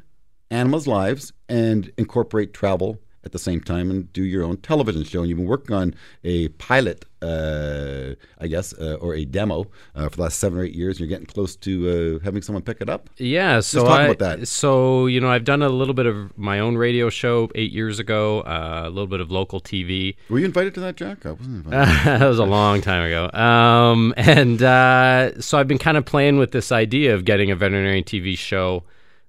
animals' 0.52 0.86
lives 0.86 1.34
and 1.50 1.92
incorporate 1.98 2.54
travel 2.54 3.00
at 3.24 3.32
the 3.32 3.40
same 3.40 3.62
time 3.62 3.92
and 3.92 4.12
do 4.14 4.24
your 4.24 4.44
own 4.44 4.58
television 4.58 5.04
show. 5.04 5.22
And 5.22 5.30
you've 5.30 5.38
been 5.38 5.48
working 5.48 5.76
on 5.76 5.94
a 6.24 6.48
pilot, 6.50 7.06
uh, 7.22 8.16
I 8.40 8.48
guess, 8.48 8.74
uh, 8.74 8.98
or 9.00 9.14
a 9.14 9.26
demo 9.26 9.68
uh, 9.96 10.10
for 10.10 10.16
the 10.16 10.22
last 10.24 10.40
seven 10.40 10.60
or 10.60 10.64
eight 10.64 10.74
years. 10.74 10.96
And 10.98 11.02
you're 11.02 11.10
getting 11.10 11.28
close 11.28 11.56
to 11.58 12.20
uh, 12.20 12.24
having 12.24 12.42
someone 12.42 12.64
pick 12.64 12.82
it 12.82 12.90
up. 12.90 13.10
Yeah, 13.18 13.60
so 13.60 13.86
I, 13.86 14.06
about 14.06 14.20
that. 14.20 14.48
So 14.48 15.06
you 15.06 15.20
know, 15.20 15.30
I've 15.30 15.46
done 15.46 15.62
a 15.62 15.70
little 15.70 15.94
bit 15.94 16.08
of 16.08 16.36
my 16.38 16.60
own 16.60 16.78
radio 16.78 17.10
show 17.10 17.50
eight 17.56 17.72
years 17.72 18.00
ago, 18.00 18.42
uh, 18.42 18.84
a 18.86 18.90
little 18.90 19.08
bit 19.08 19.20
of 19.20 19.30
local 19.32 19.62
TV. 19.62 20.16
Were 20.30 20.40
you 20.40 20.46
invited 20.46 20.74
to 20.76 20.80
that, 20.82 20.96
Jack? 20.96 21.26
I 21.26 21.32
wasn't 21.32 21.66
invited. 21.66 22.06
that 22.06 22.28
was 22.28 22.40
a 22.40 22.46
long 22.46 22.82
time 22.82 23.04
ago. 23.04 23.30
Um, 23.38 24.14
and 24.18 24.62
uh, 24.62 25.40
so 25.42 25.60
I've 25.60 25.68
been 25.68 25.78
kind 25.78 25.98
of 25.98 26.06
playing 26.06 26.38
with 26.38 26.52
this 26.52 26.72
idea 26.72 27.14
of 27.14 27.26
getting 27.26 27.52
a 27.52 27.56
veterinary 27.56 28.04
TV 28.04 28.38
show 28.38 28.84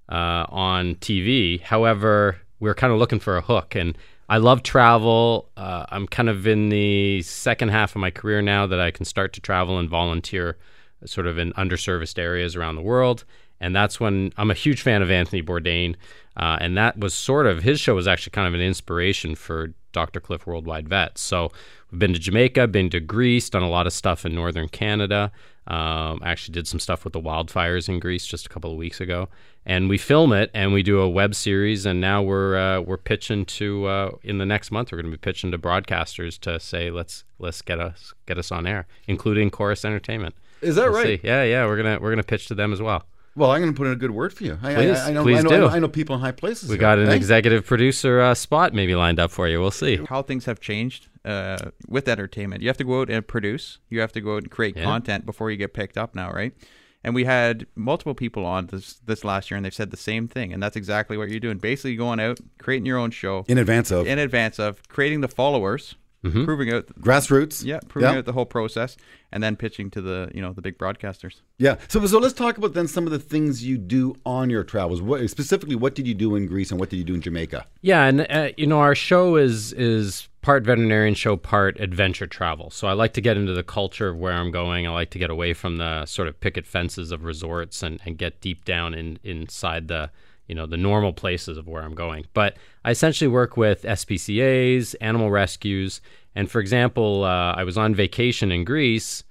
uh, 0.09 0.45
on 0.49 0.95
TV. 0.95 1.61
However, 1.61 2.37
we're 2.63 2.73
kind 2.73 2.93
of 2.93 2.99
looking 2.99 3.19
for 3.19 3.35
a 3.35 3.41
hook, 3.41 3.75
and 3.75 3.97
I 4.29 4.37
love 4.37 4.63
travel. 4.63 5.49
Uh, 5.57 5.85
I'm 5.89 6.07
kind 6.07 6.29
of 6.29 6.47
in 6.47 6.69
the 6.69 7.21
second 7.21 7.69
half 7.69 7.93
of 7.93 7.99
my 7.99 8.09
career 8.09 8.41
now 8.41 8.65
that 8.65 8.79
I 8.79 8.89
can 8.89 9.03
start 9.05 9.33
to 9.33 9.41
travel 9.41 9.77
and 9.77 9.89
volunteer, 9.89 10.57
sort 11.05 11.27
of 11.27 11.37
in 11.37 11.51
underserviced 11.53 12.17
areas 12.17 12.55
around 12.55 12.75
the 12.75 12.81
world. 12.81 13.25
And 13.59 13.75
that's 13.75 13.99
when 13.99 14.31
I'm 14.37 14.49
a 14.49 14.55
huge 14.55 14.81
fan 14.81 15.01
of 15.01 15.11
Anthony 15.11 15.43
Bourdain. 15.43 15.95
Uh, 16.37 16.57
and 16.59 16.77
that 16.77 16.97
was 16.97 17.13
sort 17.13 17.45
of 17.45 17.63
his 17.63 17.79
show 17.79 17.95
was 17.95 18.07
actually 18.07 18.31
kind 18.31 18.47
of 18.47 18.53
an 18.53 18.61
inspiration 18.61 19.35
for 19.35 19.73
Dr. 19.91 20.19
Cliff 20.19 20.47
Worldwide 20.47 20.89
Vets. 20.89 21.21
So 21.21 21.51
we've 21.91 21.99
been 21.99 22.13
to 22.13 22.19
Jamaica, 22.19 22.67
been 22.67 22.89
to 22.91 22.99
Greece, 22.99 23.49
done 23.49 23.61
a 23.61 23.69
lot 23.69 23.87
of 23.87 23.93
stuff 23.93 24.25
in 24.25 24.33
northern 24.33 24.69
Canada. 24.69 25.31
Um, 25.67 26.19
I 26.21 26.31
actually 26.31 26.53
did 26.53 26.67
some 26.67 26.79
stuff 26.79 27.03
with 27.03 27.13
the 27.13 27.21
wildfires 27.21 27.87
in 27.87 27.99
Greece 27.99 28.25
just 28.25 28.45
a 28.45 28.49
couple 28.49 28.71
of 28.71 28.77
weeks 28.77 28.99
ago, 28.99 29.29
and 29.65 29.89
we 29.89 29.97
film 29.97 30.33
it 30.33 30.51
and 30.53 30.73
we 30.73 30.83
do 30.83 30.99
a 30.99 31.09
web 31.09 31.35
series. 31.35 31.85
And 31.85 32.01
now 32.01 32.21
we're 32.21 32.55
uh, 32.57 32.81
we're 32.81 32.97
pitching 32.97 33.45
to 33.45 33.85
uh, 33.85 34.11
in 34.23 34.37
the 34.37 34.45
next 34.45 34.71
month 34.71 34.91
we're 34.91 35.01
going 35.01 35.11
to 35.11 35.17
be 35.17 35.21
pitching 35.21 35.51
to 35.51 35.57
broadcasters 35.57 36.39
to 36.41 36.59
say 36.59 36.89
let's 36.91 37.23
let's 37.39 37.61
get 37.61 37.79
us 37.79 38.13
get 38.25 38.37
us 38.37 38.51
on 38.51 38.65
air, 38.67 38.87
including 39.07 39.49
Corus 39.49 39.85
Entertainment. 39.85 40.35
Is 40.61 40.75
that 40.75 40.85
We'll 40.91 40.99
right? 41.03 41.21
see. 41.21 41.27
Yeah, 41.27 41.43
yeah. 41.43 41.65
We're 41.65 41.77
gonna 41.77 41.99
we're 41.99 42.11
gonna 42.11 42.23
pitch 42.23 42.47
to 42.47 42.55
them 42.55 42.71
as 42.73 42.81
well. 42.81 43.05
Well, 43.35 43.49
I'm 43.49 43.61
going 43.61 43.73
to 43.73 43.75
put 43.75 43.87
in 43.87 43.93
a 43.93 43.95
good 43.95 44.11
word 44.11 44.31
for 44.31 44.43
you. 44.43 44.59
I, 44.61 44.75
Please, 44.75 44.95
I, 44.95 45.09
I 45.09 45.11
know, 45.11 45.23
please 45.23 45.39
I 45.39 45.41
know, 45.41 45.49
do. 45.49 45.55
I 45.55 45.57
know, 45.59 45.67
I 45.69 45.79
know 45.79 45.87
people 45.87 46.13
in 46.13 46.21
high 46.21 46.31
places. 46.31 46.69
We 46.69 46.75
here, 46.75 46.81
got 46.81 46.99
an 46.99 47.07
okay? 47.07 47.15
executive 47.15 47.65
producer 47.65 48.21
uh, 48.21 48.35
spot 48.35 48.75
maybe 48.75 48.93
lined 48.93 49.19
up 49.19 49.31
for 49.31 49.47
you. 49.47 49.59
We'll 49.59 49.71
see. 49.71 49.99
how 50.07 50.21
things 50.21 50.45
have 50.45 50.59
changed 50.59 51.07
uh, 51.25 51.57
with 51.87 52.07
entertainment. 52.07 52.61
You 52.61 52.69
have 52.69 52.77
to 52.77 52.83
go 52.83 53.01
out 53.01 53.09
and 53.09 53.25
produce. 53.27 53.79
You 53.89 54.01
have 54.01 54.11
to 54.11 54.21
go 54.21 54.35
out 54.35 54.43
and 54.43 54.51
create 54.51 54.77
Yeah. 54.77 54.83
content 54.83 55.25
before 55.25 55.49
you 55.49 55.57
get 55.57 55.73
picked 55.73 55.97
up 55.97 56.13
now, 56.13 56.31
right? 56.31 56.53
And 57.03 57.13
we 57.13 57.25
had 57.25 57.65
multiple 57.75 58.15
people 58.15 58.45
on 58.45 58.67
this 58.67 58.95
this 59.05 59.23
last 59.23 59.51
year, 59.51 59.57
and 59.57 59.65
they've 59.65 59.73
said 59.73 59.91
the 59.91 59.97
same 59.97 60.27
thing. 60.27 60.53
And 60.53 60.63
that's 60.63 60.75
exactly 60.77 61.17
what 61.17 61.29
you're 61.29 61.39
doing. 61.39 61.57
Basically, 61.57 61.95
going 61.95 62.19
out, 62.19 62.39
creating 62.59 62.85
your 62.85 62.97
own 62.97 63.11
show 63.11 63.43
in 63.47 63.57
advance 63.57 63.91
of 63.91 64.07
in 64.07 64.19
advance 64.19 64.59
of 64.59 64.87
creating 64.87 65.21
the 65.21 65.27
followers, 65.27 65.95
Mm-hmm. 66.23 66.45
proving 66.45 66.71
out, 66.73 66.87
grassroots. 67.01 67.65
yeah, 67.65 67.79
proving 67.89 68.09
Yeah. 68.13 68.19
out 68.19 68.25
the 68.25 68.31
whole 68.31 68.45
process, 68.45 68.95
and 69.33 69.43
then 69.43 69.57
pitching 69.57 69.89
to 69.91 69.99
the 70.01 70.31
you 70.33 70.41
know 70.41 70.53
the 70.53 70.61
big 70.61 70.77
broadcasters. 70.77 71.41
Yeah. 71.57 71.75
So, 71.89 72.05
so 72.05 72.17
let's 72.17 72.33
talk 72.33 72.57
about 72.57 72.73
then 72.73 72.87
some 72.87 73.05
of 73.05 73.11
the 73.11 73.19
things 73.19 73.65
you 73.65 73.77
do 73.77 74.15
on 74.25 74.49
your 74.49 74.63
travels. 74.63 75.01
What, 75.01 75.29
specifically, 75.29 75.75
what 75.75 75.95
did 75.95 76.07
you 76.07 76.13
do 76.13 76.37
in 76.37 76.45
Greece 76.47 76.71
and 76.71 76.79
what 76.79 76.89
did 76.89 76.95
you 76.95 77.03
do 77.03 77.13
in 77.15 77.19
Jamaica? 77.21 77.65
Yeah, 77.81 78.05
and 78.05 78.21
uh, 78.29 78.51
you 78.55 78.67
know 78.67 78.79
our 78.79 78.95
show 78.95 79.35
is 79.35 79.73
is 79.73 80.29
part 80.43 80.63
veterinarian 80.63 81.15
show, 81.15 81.35
part 81.35 81.79
adventure 81.79 82.27
travel. 82.27 82.69
So 82.69 82.87
I 82.87 82.93
like 82.93 83.13
to 83.13 83.21
get 83.21 83.37
into 83.37 83.53
the 83.53 83.63
culture 83.63 84.09
of 84.09 84.17
where 84.17 84.33
I'm 84.33 84.51
going. 84.51 84.85
I 84.85 84.91
like 84.91 85.09
to 85.11 85.19
get 85.19 85.31
away 85.31 85.53
from 85.53 85.77
the 85.77 86.05
sort 86.05 86.27
of 86.27 86.39
picket 86.39 86.67
fences 86.67 87.11
of 87.11 87.23
resorts 87.23 87.81
and, 87.81 87.99
and 88.05 88.17
get 88.17 88.41
deep 88.41 88.65
down 88.65 88.93
in 88.93 89.17
inside 89.23 89.87
the 89.87 90.11
you 90.47 90.53
know 90.53 90.65
the 90.65 90.77
normal 90.77 91.13
places 91.13 91.57
of 91.57 91.67
where 91.67 91.81
I'm 91.81 91.95
going. 91.95 92.25
But 92.33 92.57
I 92.85 92.91
essentially 92.91 93.29
work 93.29 93.57
with 93.57 93.83
SPCA's, 93.83 94.93
animal 94.95 95.31
rescues, 95.31 96.01
and 96.35 96.51
for 96.51 96.59
example, 96.59 97.23
uh, 97.23 97.53
I 97.53 97.63
was 97.63 97.77
on 97.77 97.95
vacation 97.95 98.51
in 98.51 98.65
Greece 98.65 99.23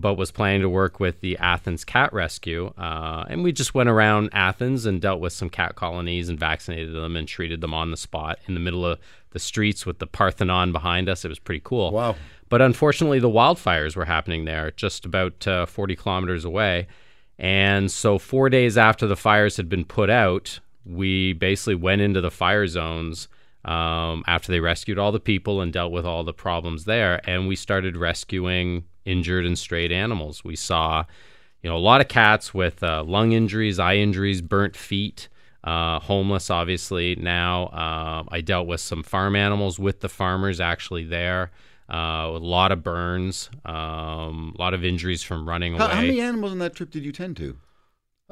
but 0.00 0.14
was 0.14 0.30
planning 0.30 0.62
to 0.62 0.68
work 0.68 1.00
with 1.00 1.20
the 1.20 1.36
Athens 1.38 1.84
Cat 1.84 2.12
Rescue. 2.12 2.72
Uh, 2.78 3.24
and 3.28 3.42
we 3.42 3.52
just 3.52 3.74
went 3.74 3.88
around 3.88 4.30
Athens 4.32 4.86
and 4.86 5.00
dealt 5.00 5.20
with 5.20 5.32
some 5.32 5.50
cat 5.50 5.74
colonies 5.74 6.28
and 6.28 6.38
vaccinated 6.38 6.94
them 6.94 7.16
and 7.16 7.26
treated 7.26 7.60
them 7.60 7.74
on 7.74 7.90
the 7.90 7.96
spot 7.96 8.38
in 8.46 8.54
the 8.54 8.60
middle 8.60 8.86
of 8.86 8.98
the 9.30 9.38
streets 9.38 9.84
with 9.84 9.98
the 9.98 10.06
Parthenon 10.06 10.72
behind 10.72 11.08
us. 11.08 11.24
It 11.24 11.28
was 11.28 11.38
pretty 11.38 11.62
cool. 11.64 11.92
Wow. 11.92 12.16
But 12.48 12.62
unfortunately, 12.62 13.18
the 13.18 13.28
wildfires 13.28 13.96
were 13.96 14.04
happening 14.04 14.44
there 14.44 14.70
just 14.70 15.04
about 15.04 15.46
uh, 15.46 15.66
40 15.66 15.96
kilometers 15.96 16.44
away. 16.44 16.86
And 17.38 17.90
so, 17.90 18.18
four 18.18 18.48
days 18.48 18.78
after 18.78 19.06
the 19.06 19.16
fires 19.16 19.56
had 19.56 19.68
been 19.68 19.84
put 19.84 20.10
out, 20.10 20.60
we 20.84 21.34
basically 21.34 21.76
went 21.76 22.00
into 22.00 22.20
the 22.20 22.30
fire 22.30 22.66
zones 22.66 23.28
um, 23.64 24.24
after 24.26 24.52
they 24.52 24.60
rescued 24.60 24.98
all 24.98 25.12
the 25.12 25.20
people 25.20 25.60
and 25.60 25.72
dealt 25.72 25.92
with 25.92 26.06
all 26.06 26.24
the 26.24 26.32
problems 26.32 26.84
there. 26.84 27.20
And 27.28 27.48
we 27.48 27.56
started 27.56 27.96
rescuing 27.96 28.84
injured 29.04 29.44
and 29.46 29.58
strayed 29.58 29.92
animals. 29.92 30.44
We 30.44 30.56
saw, 30.56 31.04
you 31.62 31.70
know, 31.70 31.76
a 31.76 31.78
lot 31.78 32.00
of 32.00 32.08
cats 32.08 32.54
with 32.54 32.82
uh, 32.82 33.02
lung 33.04 33.32
injuries, 33.32 33.78
eye 33.78 33.96
injuries, 33.96 34.40
burnt 34.42 34.76
feet. 34.76 35.28
Uh, 35.64 35.98
homeless, 35.98 36.50
obviously. 36.50 37.16
Now, 37.16 37.66
uh, 37.66 38.22
I 38.30 38.40
dealt 38.40 38.68
with 38.68 38.80
some 38.80 39.02
farm 39.02 39.34
animals 39.34 39.78
with 39.78 40.00
the 40.00 40.08
farmers 40.08 40.60
actually 40.60 41.04
there. 41.04 41.50
Uh, 41.92 42.28
a 42.28 42.38
lot 42.38 42.70
of 42.70 42.82
burns, 42.84 43.50
um, 43.64 44.54
a 44.56 44.62
lot 44.62 44.72
of 44.72 44.84
injuries 44.84 45.22
from 45.22 45.48
running 45.48 45.74
How, 45.74 45.86
away. 45.86 45.94
how 45.94 46.00
many 46.02 46.20
animals 46.20 46.52
on 46.52 46.58
that 46.60 46.74
trip 46.74 46.90
did 46.90 47.04
you 47.04 47.12
tend 47.12 47.36
to? 47.38 47.56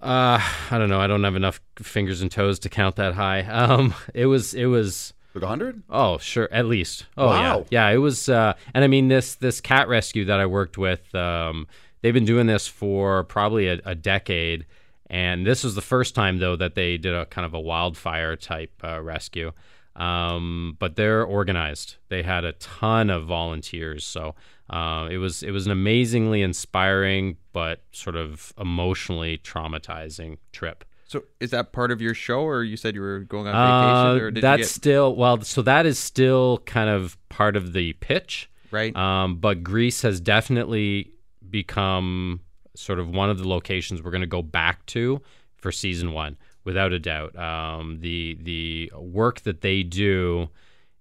Uh, 0.00 0.38
I 0.70 0.78
don't 0.78 0.88
know. 0.88 1.00
I 1.00 1.06
don't 1.06 1.24
have 1.24 1.36
enough 1.36 1.60
fingers 1.78 2.20
and 2.22 2.30
toes 2.30 2.58
to 2.60 2.68
count 2.68 2.96
that 2.96 3.14
high. 3.14 3.42
Um, 3.50 3.94
it 4.14 4.26
was 4.26 4.52
it 4.54 4.66
was 4.66 5.14
Like 5.36 5.44
a 5.44 5.48
hundred? 5.48 5.82
oh 5.90 6.18
sure 6.18 6.48
at 6.50 6.66
least 6.66 7.06
oh 7.16 7.26
Wow. 7.26 7.58
yeah 7.70 7.88
yeah 7.88 7.94
it 7.94 7.98
was 7.98 8.28
uh, 8.28 8.54
and 8.74 8.82
I 8.82 8.88
mean 8.88 9.08
this 9.08 9.34
this 9.36 9.60
cat 9.60 9.86
rescue 9.88 10.24
that 10.24 10.40
I 10.40 10.46
worked 10.46 10.78
with 10.78 11.14
um, 11.14 11.66
they've 12.02 12.14
been 12.14 12.24
doing 12.24 12.46
this 12.46 12.66
for 12.66 13.22
probably 13.24 13.68
a, 13.68 13.80
a 13.84 13.94
decade 13.94 14.64
and 15.08 15.46
this 15.46 15.62
was 15.62 15.74
the 15.74 15.82
first 15.82 16.14
time 16.14 16.38
though 16.38 16.56
that 16.56 16.74
they 16.74 16.96
did 16.96 17.14
a 17.14 17.26
kind 17.26 17.44
of 17.44 17.52
a 17.54 17.60
wildfire 17.60 18.34
type 18.36 18.72
uh, 18.82 19.00
rescue 19.00 19.52
um, 19.94 20.76
but 20.78 20.96
they're 20.96 21.24
organized 21.24 21.96
they 22.08 22.22
had 22.22 22.44
a 22.44 22.52
ton 22.54 23.10
of 23.10 23.26
volunteers 23.26 24.04
so 24.04 24.34
uh, 24.68 25.06
it 25.10 25.18
was 25.18 25.42
it 25.42 25.52
was 25.52 25.66
an 25.66 25.72
amazingly 25.72 26.42
inspiring 26.42 27.36
but 27.52 27.82
sort 27.92 28.16
of 28.16 28.52
emotionally 28.58 29.38
traumatizing 29.38 30.38
trip. 30.52 30.84
So 31.08 31.22
is 31.38 31.50
that 31.50 31.72
part 31.72 31.92
of 31.92 32.00
your 32.00 32.14
show, 32.14 32.40
or 32.40 32.64
you 32.64 32.76
said 32.76 32.94
you 32.94 33.00
were 33.00 33.20
going 33.20 33.46
on 33.46 33.54
Uh, 33.54 34.14
vacation, 34.14 34.26
or 34.26 34.30
did 34.32 34.42
that's 34.42 34.58
you 34.58 34.64
get 34.64 34.70
still 34.70 35.14
well, 35.14 35.40
so 35.42 35.62
that 35.62 35.86
is 35.86 35.98
still 35.98 36.58
kind 36.66 36.90
of 36.90 37.16
part 37.28 37.56
of 37.56 37.72
the 37.72 37.92
pitch, 37.94 38.50
right? 38.70 38.94
Um, 38.96 39.36
but 39.36 39.62
Greece 39.62 40.02
has 40.02 40.20
definitely 40.20 41.12
become 41.48 42.40
sort 42.74 42.98
of 42.98 43.08
one 43.08 43.30
of 43.30 43.38
the 43.38 43.48
locations 43.48 44.02
we're 44.02 44.10
going 44.10 44.20
to 44.20 44.26
go 44.26 44.42
back 44.42 44.84
to 44.86 45.22
for 45.54 45.70
season 45.70 46.12
one, 46.12 46.36
without 46.64 46.92
a 46.92 46.98
doubt. 46.98 47.36
Um, 47.36 48.00
the 48.00 48.36
the 48.42 48.90
work 48.98 49.42
that 49.42 49.60
they 49.60 49.84
do 49.84 50.48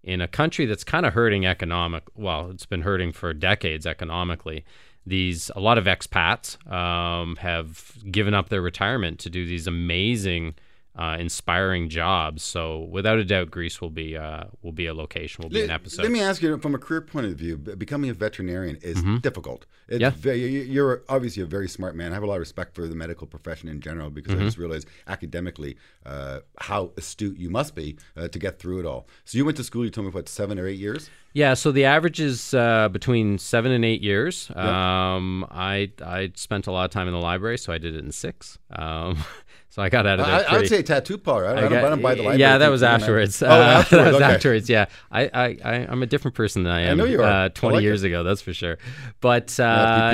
in 0.03 0.21
a 0.21 0.27
country 0.27 0.67
that's 0.67 0.83
kind 0.83 1.05
of 1.05 1.13
hurting 1.13 1.47
economic. 1.47 2.03
Well, 2.15 2.51
it's 2.51 2.67
been 2.67 2.83
hurting 2.83 3.11
for 3.11 3.33
decades 3.33 3.87
economically. 3.87 4.63
These 5.07 5.51
a 5.55 5.59
lot 5.59 5.77
of 5.77 5.85
expats 5.85 6.57
um, 6.71 7.35
have 7.37 7.93
given 8.09 8.33
up 8.33 8.49
their 8.49 8.61
retirement 8.61 9.19
to 9.19 9.29
do 9.29 9.45
these 9.45 9.67
amazing, 9.67 10.55
uh, 10.97 11.17
inspiring 11.19 11.89
jobs. 11.89 12.41
So 12.43 12.79
without 12.89 13.17
a 13.19 13.25
doubt, 13.25 13.51
Greece 13.51 13.81
will 13.81 13.89
be 13.89 14.15
uh, 14.17 14.45
will 14.61 14.71
be 14.71 14.85
a 14.87 14.93
location. 14.93 15.43
Will 15.43 15.49
be 15.49 15.63
an 15.63 15.69
episode. 15.71 16.03
Let 16.03 16.11
me 16.11 16.21
ask 16.21 16.41
you, 16.41 16.57
from 16.59 16.73
a 16.75 16.77
career 16.77 17.01
point 17.01 17.25
of 17.25 17.33
view, 17.33 17.57
becoming 17.57 18.09
a 18.09 18.13
veterinarian 18.13 18.77
is 18.81 18.97
Mhm. 19.03 19.21
difficult. 19.21 19.65
It's 19.87 19.99
Yeah. 20.01 20.11
very, 20.11 20.39
you- 20.45 20.61
you're 20.61 21.03
obviously 21.09 21.43
a 21.43 21.45
very 21.45 21.67
smart 21.69 21.95
man. 21.95 22.11
I 22.11 22.15
have 22.15 22.23
a 22.23 22.27
lot 22.27 22.35
of 22.35 22.39
respect 22.39 22.73
for 22.75 22.87
the 22.87 22.95
medical 22.95 23.27
profession 23.27 23.69
in 23.69 23.81
general 23.81 24.09
because 24.09 24.33
I 24.33 24.37
Mhm. 24.37 24.45
just 24.45 24.57
realized 24.57 24.87
academically 25.07 25.77
uh, 26.05 26.39
how 26.59 26.91
astute 26.97 27.37
you 27.37 27.49
must 27.49 27.73
be 27.75 27.97
uh, 28.15 28.27
to 28.27 28.37
get 28.39 28.59
through 28.59 28.79
it 28.79 28.85
all. 28.85 29.07
So 29.25 29.37
you 29.37 29.43
went 29.45 29.57
to 29.57 29.63
school. 29.63 29.83
You 29.83 29.89
told 29.91 30.05
me 30.07 30.11
what 30.13 30.29
seven 30.29 30.59
or 30.59 30.67
eight 30.67 30.79
years. 30.79 31.09
Yeah, 31.33 31.53
so 31.55 31.71
the 31.71 31.83
average 31.83 32.19
is 32.21 32.53
uh, 32.53 32.87
between 32.89 33.37
seven 33.39 33.71
and 33.71 33.83
eight 33.83 34.01
years. 34.01 34.49
Yeah. 34.55 35.15
Um, 35.15 35.45
I 35.51 35.91
I 36.01 36.31
spent 36.35 36.67
a 36.67 36.71
lot 36.71 36.85
of 36.85 36.91
time 36.91 37.07
in 37.07 37.13
the 37.13 37.19
library, 37.19 37.57
so 37.57 37.73
I 37.73 37.77
did 37.79 37.95
it 37.95 38.03
in 38.03 38.11
six. 38.11 38.57
Um, 38.69 39.17
so 39.75 39.81
I 39.81 39.89
got 39.89 40.07
out 40.07 40.21
of 40.21 40.25
there. 40.25 40.35
I, 40.35 40.37
I 40.37 40.41
would 40.41 40.47
pretty- 40.59 40.67
say 40.67 40.83
tattoo 40.83 41.17
parlor. 41.17 41.47
I, 41.47 41.51
I, 41.51 41.61
don't, 41.61 41.69
got- 41.69 41.83
I 41.85 41.89
don't 41.89 42.01
buy 42.01 42.15
the 42.15 42.21
library. 42.21 42.39
Yeah, 42.39 42.57
that 42.59 42.69
was 42.69 42.79
for 42.79 42.85
you, 42.87 42.91
afterwards. 42.93 43.43
Oh, 43.43 43.47
Uh, 43.47 43.51
afterwards. 43.51 43.89
that 43.91 44.05
was 44.13 44.15
okay. 44.21 44.33
afterwards. 44.35 44.69
Yeah, 44.69 44.85
I, 45.11 45.21
I, 45.33 45.45
I 45.65 45.73
I'm 45.89 46.01
a 46.01 46.05
different 46.05 46.35
person 46.35 46.63
than 46.63 46.71
I 46.71 46.81
am. 46.83 46.97
know 46.97 47.03
you 47.03 47.21
are. 47.21 47.45
Uh, 47.45 47.49
Twenty 47.49 47.75
like 47.75 47.83
years 47.83 48.03
it. 48.03 48.07
ago, 48.07 48.23
that's 48.23 48.41
for 48.41 48.53
sure. 48.53 48.77
But 49.19 49.53
Yeah, 49.59 49.65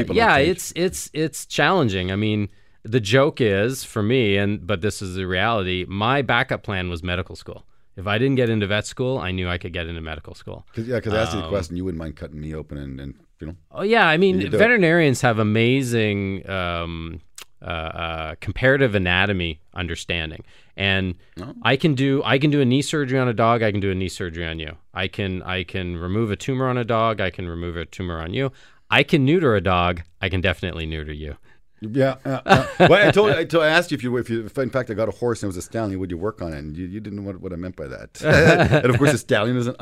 uh, 0.09 0.14
yeah, 0.14 0.38
it's 0.38 0.74
it's 0.76 1.12
it's 1.14 1.45
challenging. 1.45 2.12
I 2.12 2.16
mean, 2.16 2.49
the 2.84 2.99
joke 2.99 3.39
is 3.39 3.84
for 3.84 4.01
me, 4.01 4.36
and 4.38 4.66
but 4.66 4.82
this 4.82 5.01
is 5.03 5.14
the 5.14 5.26
reality. 5.28 5.86
My 5.88 6.24
backup 6.24 6.64
plan 6.64 6.89
was 6.89 7.03
medical 7.03 7.36
school. 7.36 7.64
If 7.97 8.07
I 8.07 8.18
didn't 8.18 8.36
get 8.38 8.49
into 8.49 8.66
vet 8.66 8.88
school, 8.88 9.20
I 9.20 9.32
knew 9.32 9.47
I 9.47 9.57
could 9.59 9.74
get 9.74 9.86
into 9.86 10.01
medical 10.01 10.34
school. 10.34 10.66
Cause, 10.74 10.88
yeah, 10.88 10.95
because 10.95 11.14
I 11.14 11.22
asked 11.24 11.34
you 11.34 11.39
the 11.39 11.45
Um, 11.45 11.51
question. 11.51 11.76
You 11.76 11.84
wouldn't 11.86 11.99
mind 11.99 12.16
cutting 12.16 12.39
me 12.39 12.55
open 12.55 12.78
and, 12.78 12.99
and 12.99 13.14
you 13.39 13.47
know. 13.47 13.55
Oh 13.70 13.84
yeah, 13.84 14.07
I 14.07 14.18
mean 14.18 14.39
do 14.39 14.45
it. 14.47 14.51
veterinarians 14.51 15.22
have 15.22 15.38
amazing 15.39 16.49
um, 16.49 17.20
uh, 17.62 17.66
uh, 17.66 18.36
comparative 18.39 18.95
anatomy 18.95 19.59
understanding, 19.74 20.43
and 20.76 21.16
Oh. 21.39 21.53
I 21.64 21.76
can 21.78 21.95
do 21.95 22.22
I 22.26 22.38
can 22.39 22.49
do 22.49 22.62
a 22.62 22.66
knee 22.66 22.82
surgery 22.82 23.20
on 23.20 23.28
a 23.28 23.34
dog. 23.34 23.64
I 23.64 23.72
can 23.72 23.80
do 23.80 23.91
a 23.91 23.95
knee 23.95 24.09
surgery 24.09 24.45
on 24.45 24.59
you. 24.59 24.78
I 24.93 25.07
can 25.07 25.41
I 25.43 25.64
can 25.64 25.97
remove 25.97 26.32
a 26.32 26.36
tumor 26.36 26.68
on 26.68 26.78
a 26.78 26.86
dog. 26.86 27.22
I 27.22 27.30
can 27.30 27.47
remove 27.47 27.78
a 27.78 27.86
tumor 27.86 28.20
on 28.22 28.34
you. 28.34 28.51
I 28.89 29.03
can 29.03 29.26
neuter 29.26 29.55
a 29.55 29.62
dog. 29.62 30.01
I 30.22 30.30
can 30.30 30.41
definitely 30.41 30.86
neuter 30.86 31.14
you. 31.14 31.38
Yeah. 31.82 32.18
yeah, 32.26 32.41
yeah. 32.45 32.68
well, 32.88 33.07
I 33.07 33.12
told 33.12 33.32
I, 33.32 33.43
told, 33.43 33.64
I 33.64 33.70
asked 33.70 33.89
you 33.91 33.95
if 33.95 34.03
you 34.03 34.16
if 34.18 34.30
you 34.30 34.45
if 34.45 34.57
in 34.57 34.70
fact 34.70 34.91
I 34.91 34.93
got 34.93 35.07
a 35.07 35.12
horse 35.12 35.41
and 35.41 35.47
it 35.47 35.55
was 35.55 35.57
a 35.57 35.62
stallion, 35.64 35.99
would 35.99 36.12
you 36.12 36.18
work 36.18 36.41
on 36.41 36.53
it? 36.53 36.59
And 36.59 36.78
you, 36.78 36.86
you 36.86 36.99
didn't 36.99 37.18
know 37.18 37.26
what, 37.26 37.41
what 37.41 37.53
I 37.53 37.55
meant 37.55 37.76
by 37.76 37.88
that. 37.88 38.22
and 38.84 38.86
of 38.86 38.97
course, 38.99 39.14
a 39.14 39.18
stallion 39.18 39.57
is 39.57 39.68
an 39.68 39.76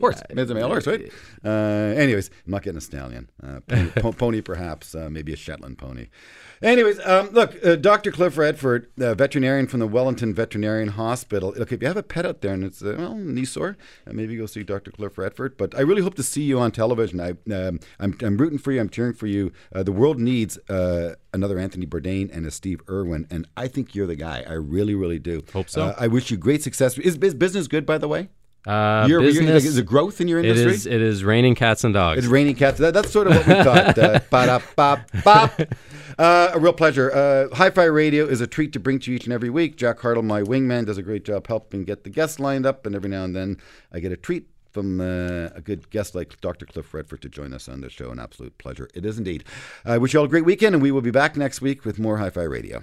unneutered 0.00 0.16
horse. 0.16 0.22
It's 0.30 0.50
a 0.50 0.54
male 0.54 0.68
horse, 0.68 0.86
right? 0.86 1.12
Uh, 1.44 1.48
anyways, 1.96 2.30
I'm 2.46 2.52
not 2.52 2.62
getting 2.62 2.78
a 2.78 2.80
stallion. 2.80 3.30
Uh, 3.42 3.60
pony, 3.60 3.90
po- 3.96 4.12
pony 4.12 4.40
perhaps, 4.40 4.94
uh, 4.94 5.08
maybe 5.10 5.32
a 5.32 5.36
Shetland 5.36 5.78
pony. 5.78 6.08
Anyways, 6.62 7.00
um, 7.06 7.30
look, 7.30 7.56
uh, 7.64 7.76
Dr. 7.76 8.12
Cliff 8.12 8.36
Redford, 8.36 8.88
veterinarian 8.96 9.66
from 9.66 9.80
the 9.80 9.86
Wellington 9.86 10.34
Veterinarian 10.34 10.88
Hospital. 10.88 11.54
Look, 11.56 11.72
if 11.72 11.80
you 11.80 11.88
have 11.88 11.96
a 11.96 12.02
pet 12.02 12.26
out 12.26 12.42
there 12.42 12.52
and 12.52 12.64
it's 12.64 12.82
uh, 12.82 12.96
well 12.98 13.14
knee 13.14 13.46
sore, 13.46 13.78
uh, 14.06 14.12
maybe 14.12 14.36
go 14.36 14.44
see 14.44 14.62
Dr. 14.62 14.90
Cliff 14.90 15.16
Redford. 15.16 15.56
But 15.56 15.74
I 15.74 15.80
really 15.80 16.02
hope 16.02 16.14
to 16.16 16.22
see 16.22 16.42
you 16.42 16.58
on 16.58 16.70
television. 16.70 17.20
I, 17.20 17.30
um, 17.52 17.80
I'm, 17.98 18.16
I'm 18.20 18.36
rooting 18.36 18.58
for 18.58 18.72
you. 18.72 18.80
I'm 18.80 18.90
cheering 18.90 19.14
for 19.14 19.26
you. 19.26 19.52
Uh, 19.74 19.82
the 19.82 19.92
world 19.92 20.18
needs 20.18 20.58
uh, 20.68 21.14
another 21.32 21.58
Anthony 21.58 21.86
Bourdain 21.86 22.30
and 22.30 22.44
a 22.44 22.50
Steve 22.50 22.82
Irwin, 22.90 23.26
and 23.30 23.48
I 23.56 23.68
think 23.68 23.94
you're 23.94 24.06
the 24.06 24.16
guy. 24.16 24.44
I 24.46 24.54
really, 24.54 24.94
really 24.94 25.18
do. 25.18 25.42
Hope 25.52 25.70
so. 25.70 25.94
I 25.98 26.08
wish 26.08 26.30
you 26.30 26.36
great 26.36 26.62
success. 26.62 26.98
Is, 26.98 27.16
is 27.16 27.34
business 27.34 27.68
good, 27.68 27.86
by 27.86 27.96
the 27.96 28.08
way? 28.08 28.28
Uh, 28.66 29.06
you're- 29.08 29.24
business, 29.24 29.64
is 29.64 29.78
it 29.78 29.86
growth 29.86 30.20
in 30.20 30.28
your 30.28 30.40
industry? 30.40 30.72
is 30.72 30.86
it 30.86 31.00
is 31.00 31.24
raining 31.24 31.54
cats 31.54 31.82
and 31.84 31.94
dogs. 31.94 32.18
It's 32.18 32.26
raining 32.26 32.54
cats. 32.56 32.78
That, 32.78 32.92
that's 32.94 33.10
sort 33.10 33.26
of 33.26 33.34
what 33.36 33.46
we 33.46 33.54
thought. 33.64 33.98
Uh, 33.98 34.20
ba-da-ba-bop. 34.30 35.60
Uh, 36.18 36.50
a 36.52 36.58
real 36.58 36.72
pleasure. 36.74 37.10
Uh, 37.12 37.54
Hi-Fi 37.56 37.84
Radio 37.84 38.26
is 38.26 38.40
a 38.42 38.46
treat 38.46 38.72
to 38.74 38.80
bring 38.80 38.98
to 39.00 39.10
you 39.10 39.16
each 39.16 39.24
and 39.24 39.32
every 39.32 39.48
week. 39.48 39.76
Jack 39.76 40.00
Hartle, 40.00 40.22
my 40.22 40.42
wingman, 40.42 40.84
does 40.84 40.98
a 40.98 41.02
great 41.02 41.24
job 41.24 41.46
helping 41.46 41.84
get 41.84 42.04
the 42.04 42.10
guests 42.10 42.38
lined 42.38 42.66
up, 42.66 42.84
and 42.84 42.94
every 42.94 43.08
now 43.08 43.24
and 43.24 43.34
then 43.34 43.56
I 43.92 44.00
get 44.00 44.12
a 44.12 44.16
treat 44.16 44.46
from 44.70 45.00
uh, 45.00 45.48
a 45.54 45.60
good 45.64 45.88
guest 45.90 46.14
like 46.14 46.40
Dr. 46.40 46.66
Cliff 46.66 46.92
Redford 46.92 47.22
to 47.22 47.28
join 47.28 47.52
us 47.54 47.68
on 47.68 47.80
the 47.80 47.88
show. 47.90 48.10
An 48.10 48.18
absolute 48.18 48.56
pleasure. 48.58 48.88
It 48.94 49.04
is 49.06 49.18
indeed. 49.18 49.44
I 49.84 49.96
wish 49.98 50.12
you 50.12 50.20
all 50.20 50.26
a 50.26 50.28
great 50.28 50.44
weekend, 50.44 50.74
and 50.74 50.82
we 50.82 50.92
will 50.92 51.00
be 51.00 51.10
back 51.10 51.36
next 51.36 51.60
week 51.62 51.84
with 51.84 51.98
more 51.98 52.18
Hi-Fi 52.18 52.42
Radio. 52.42 52.82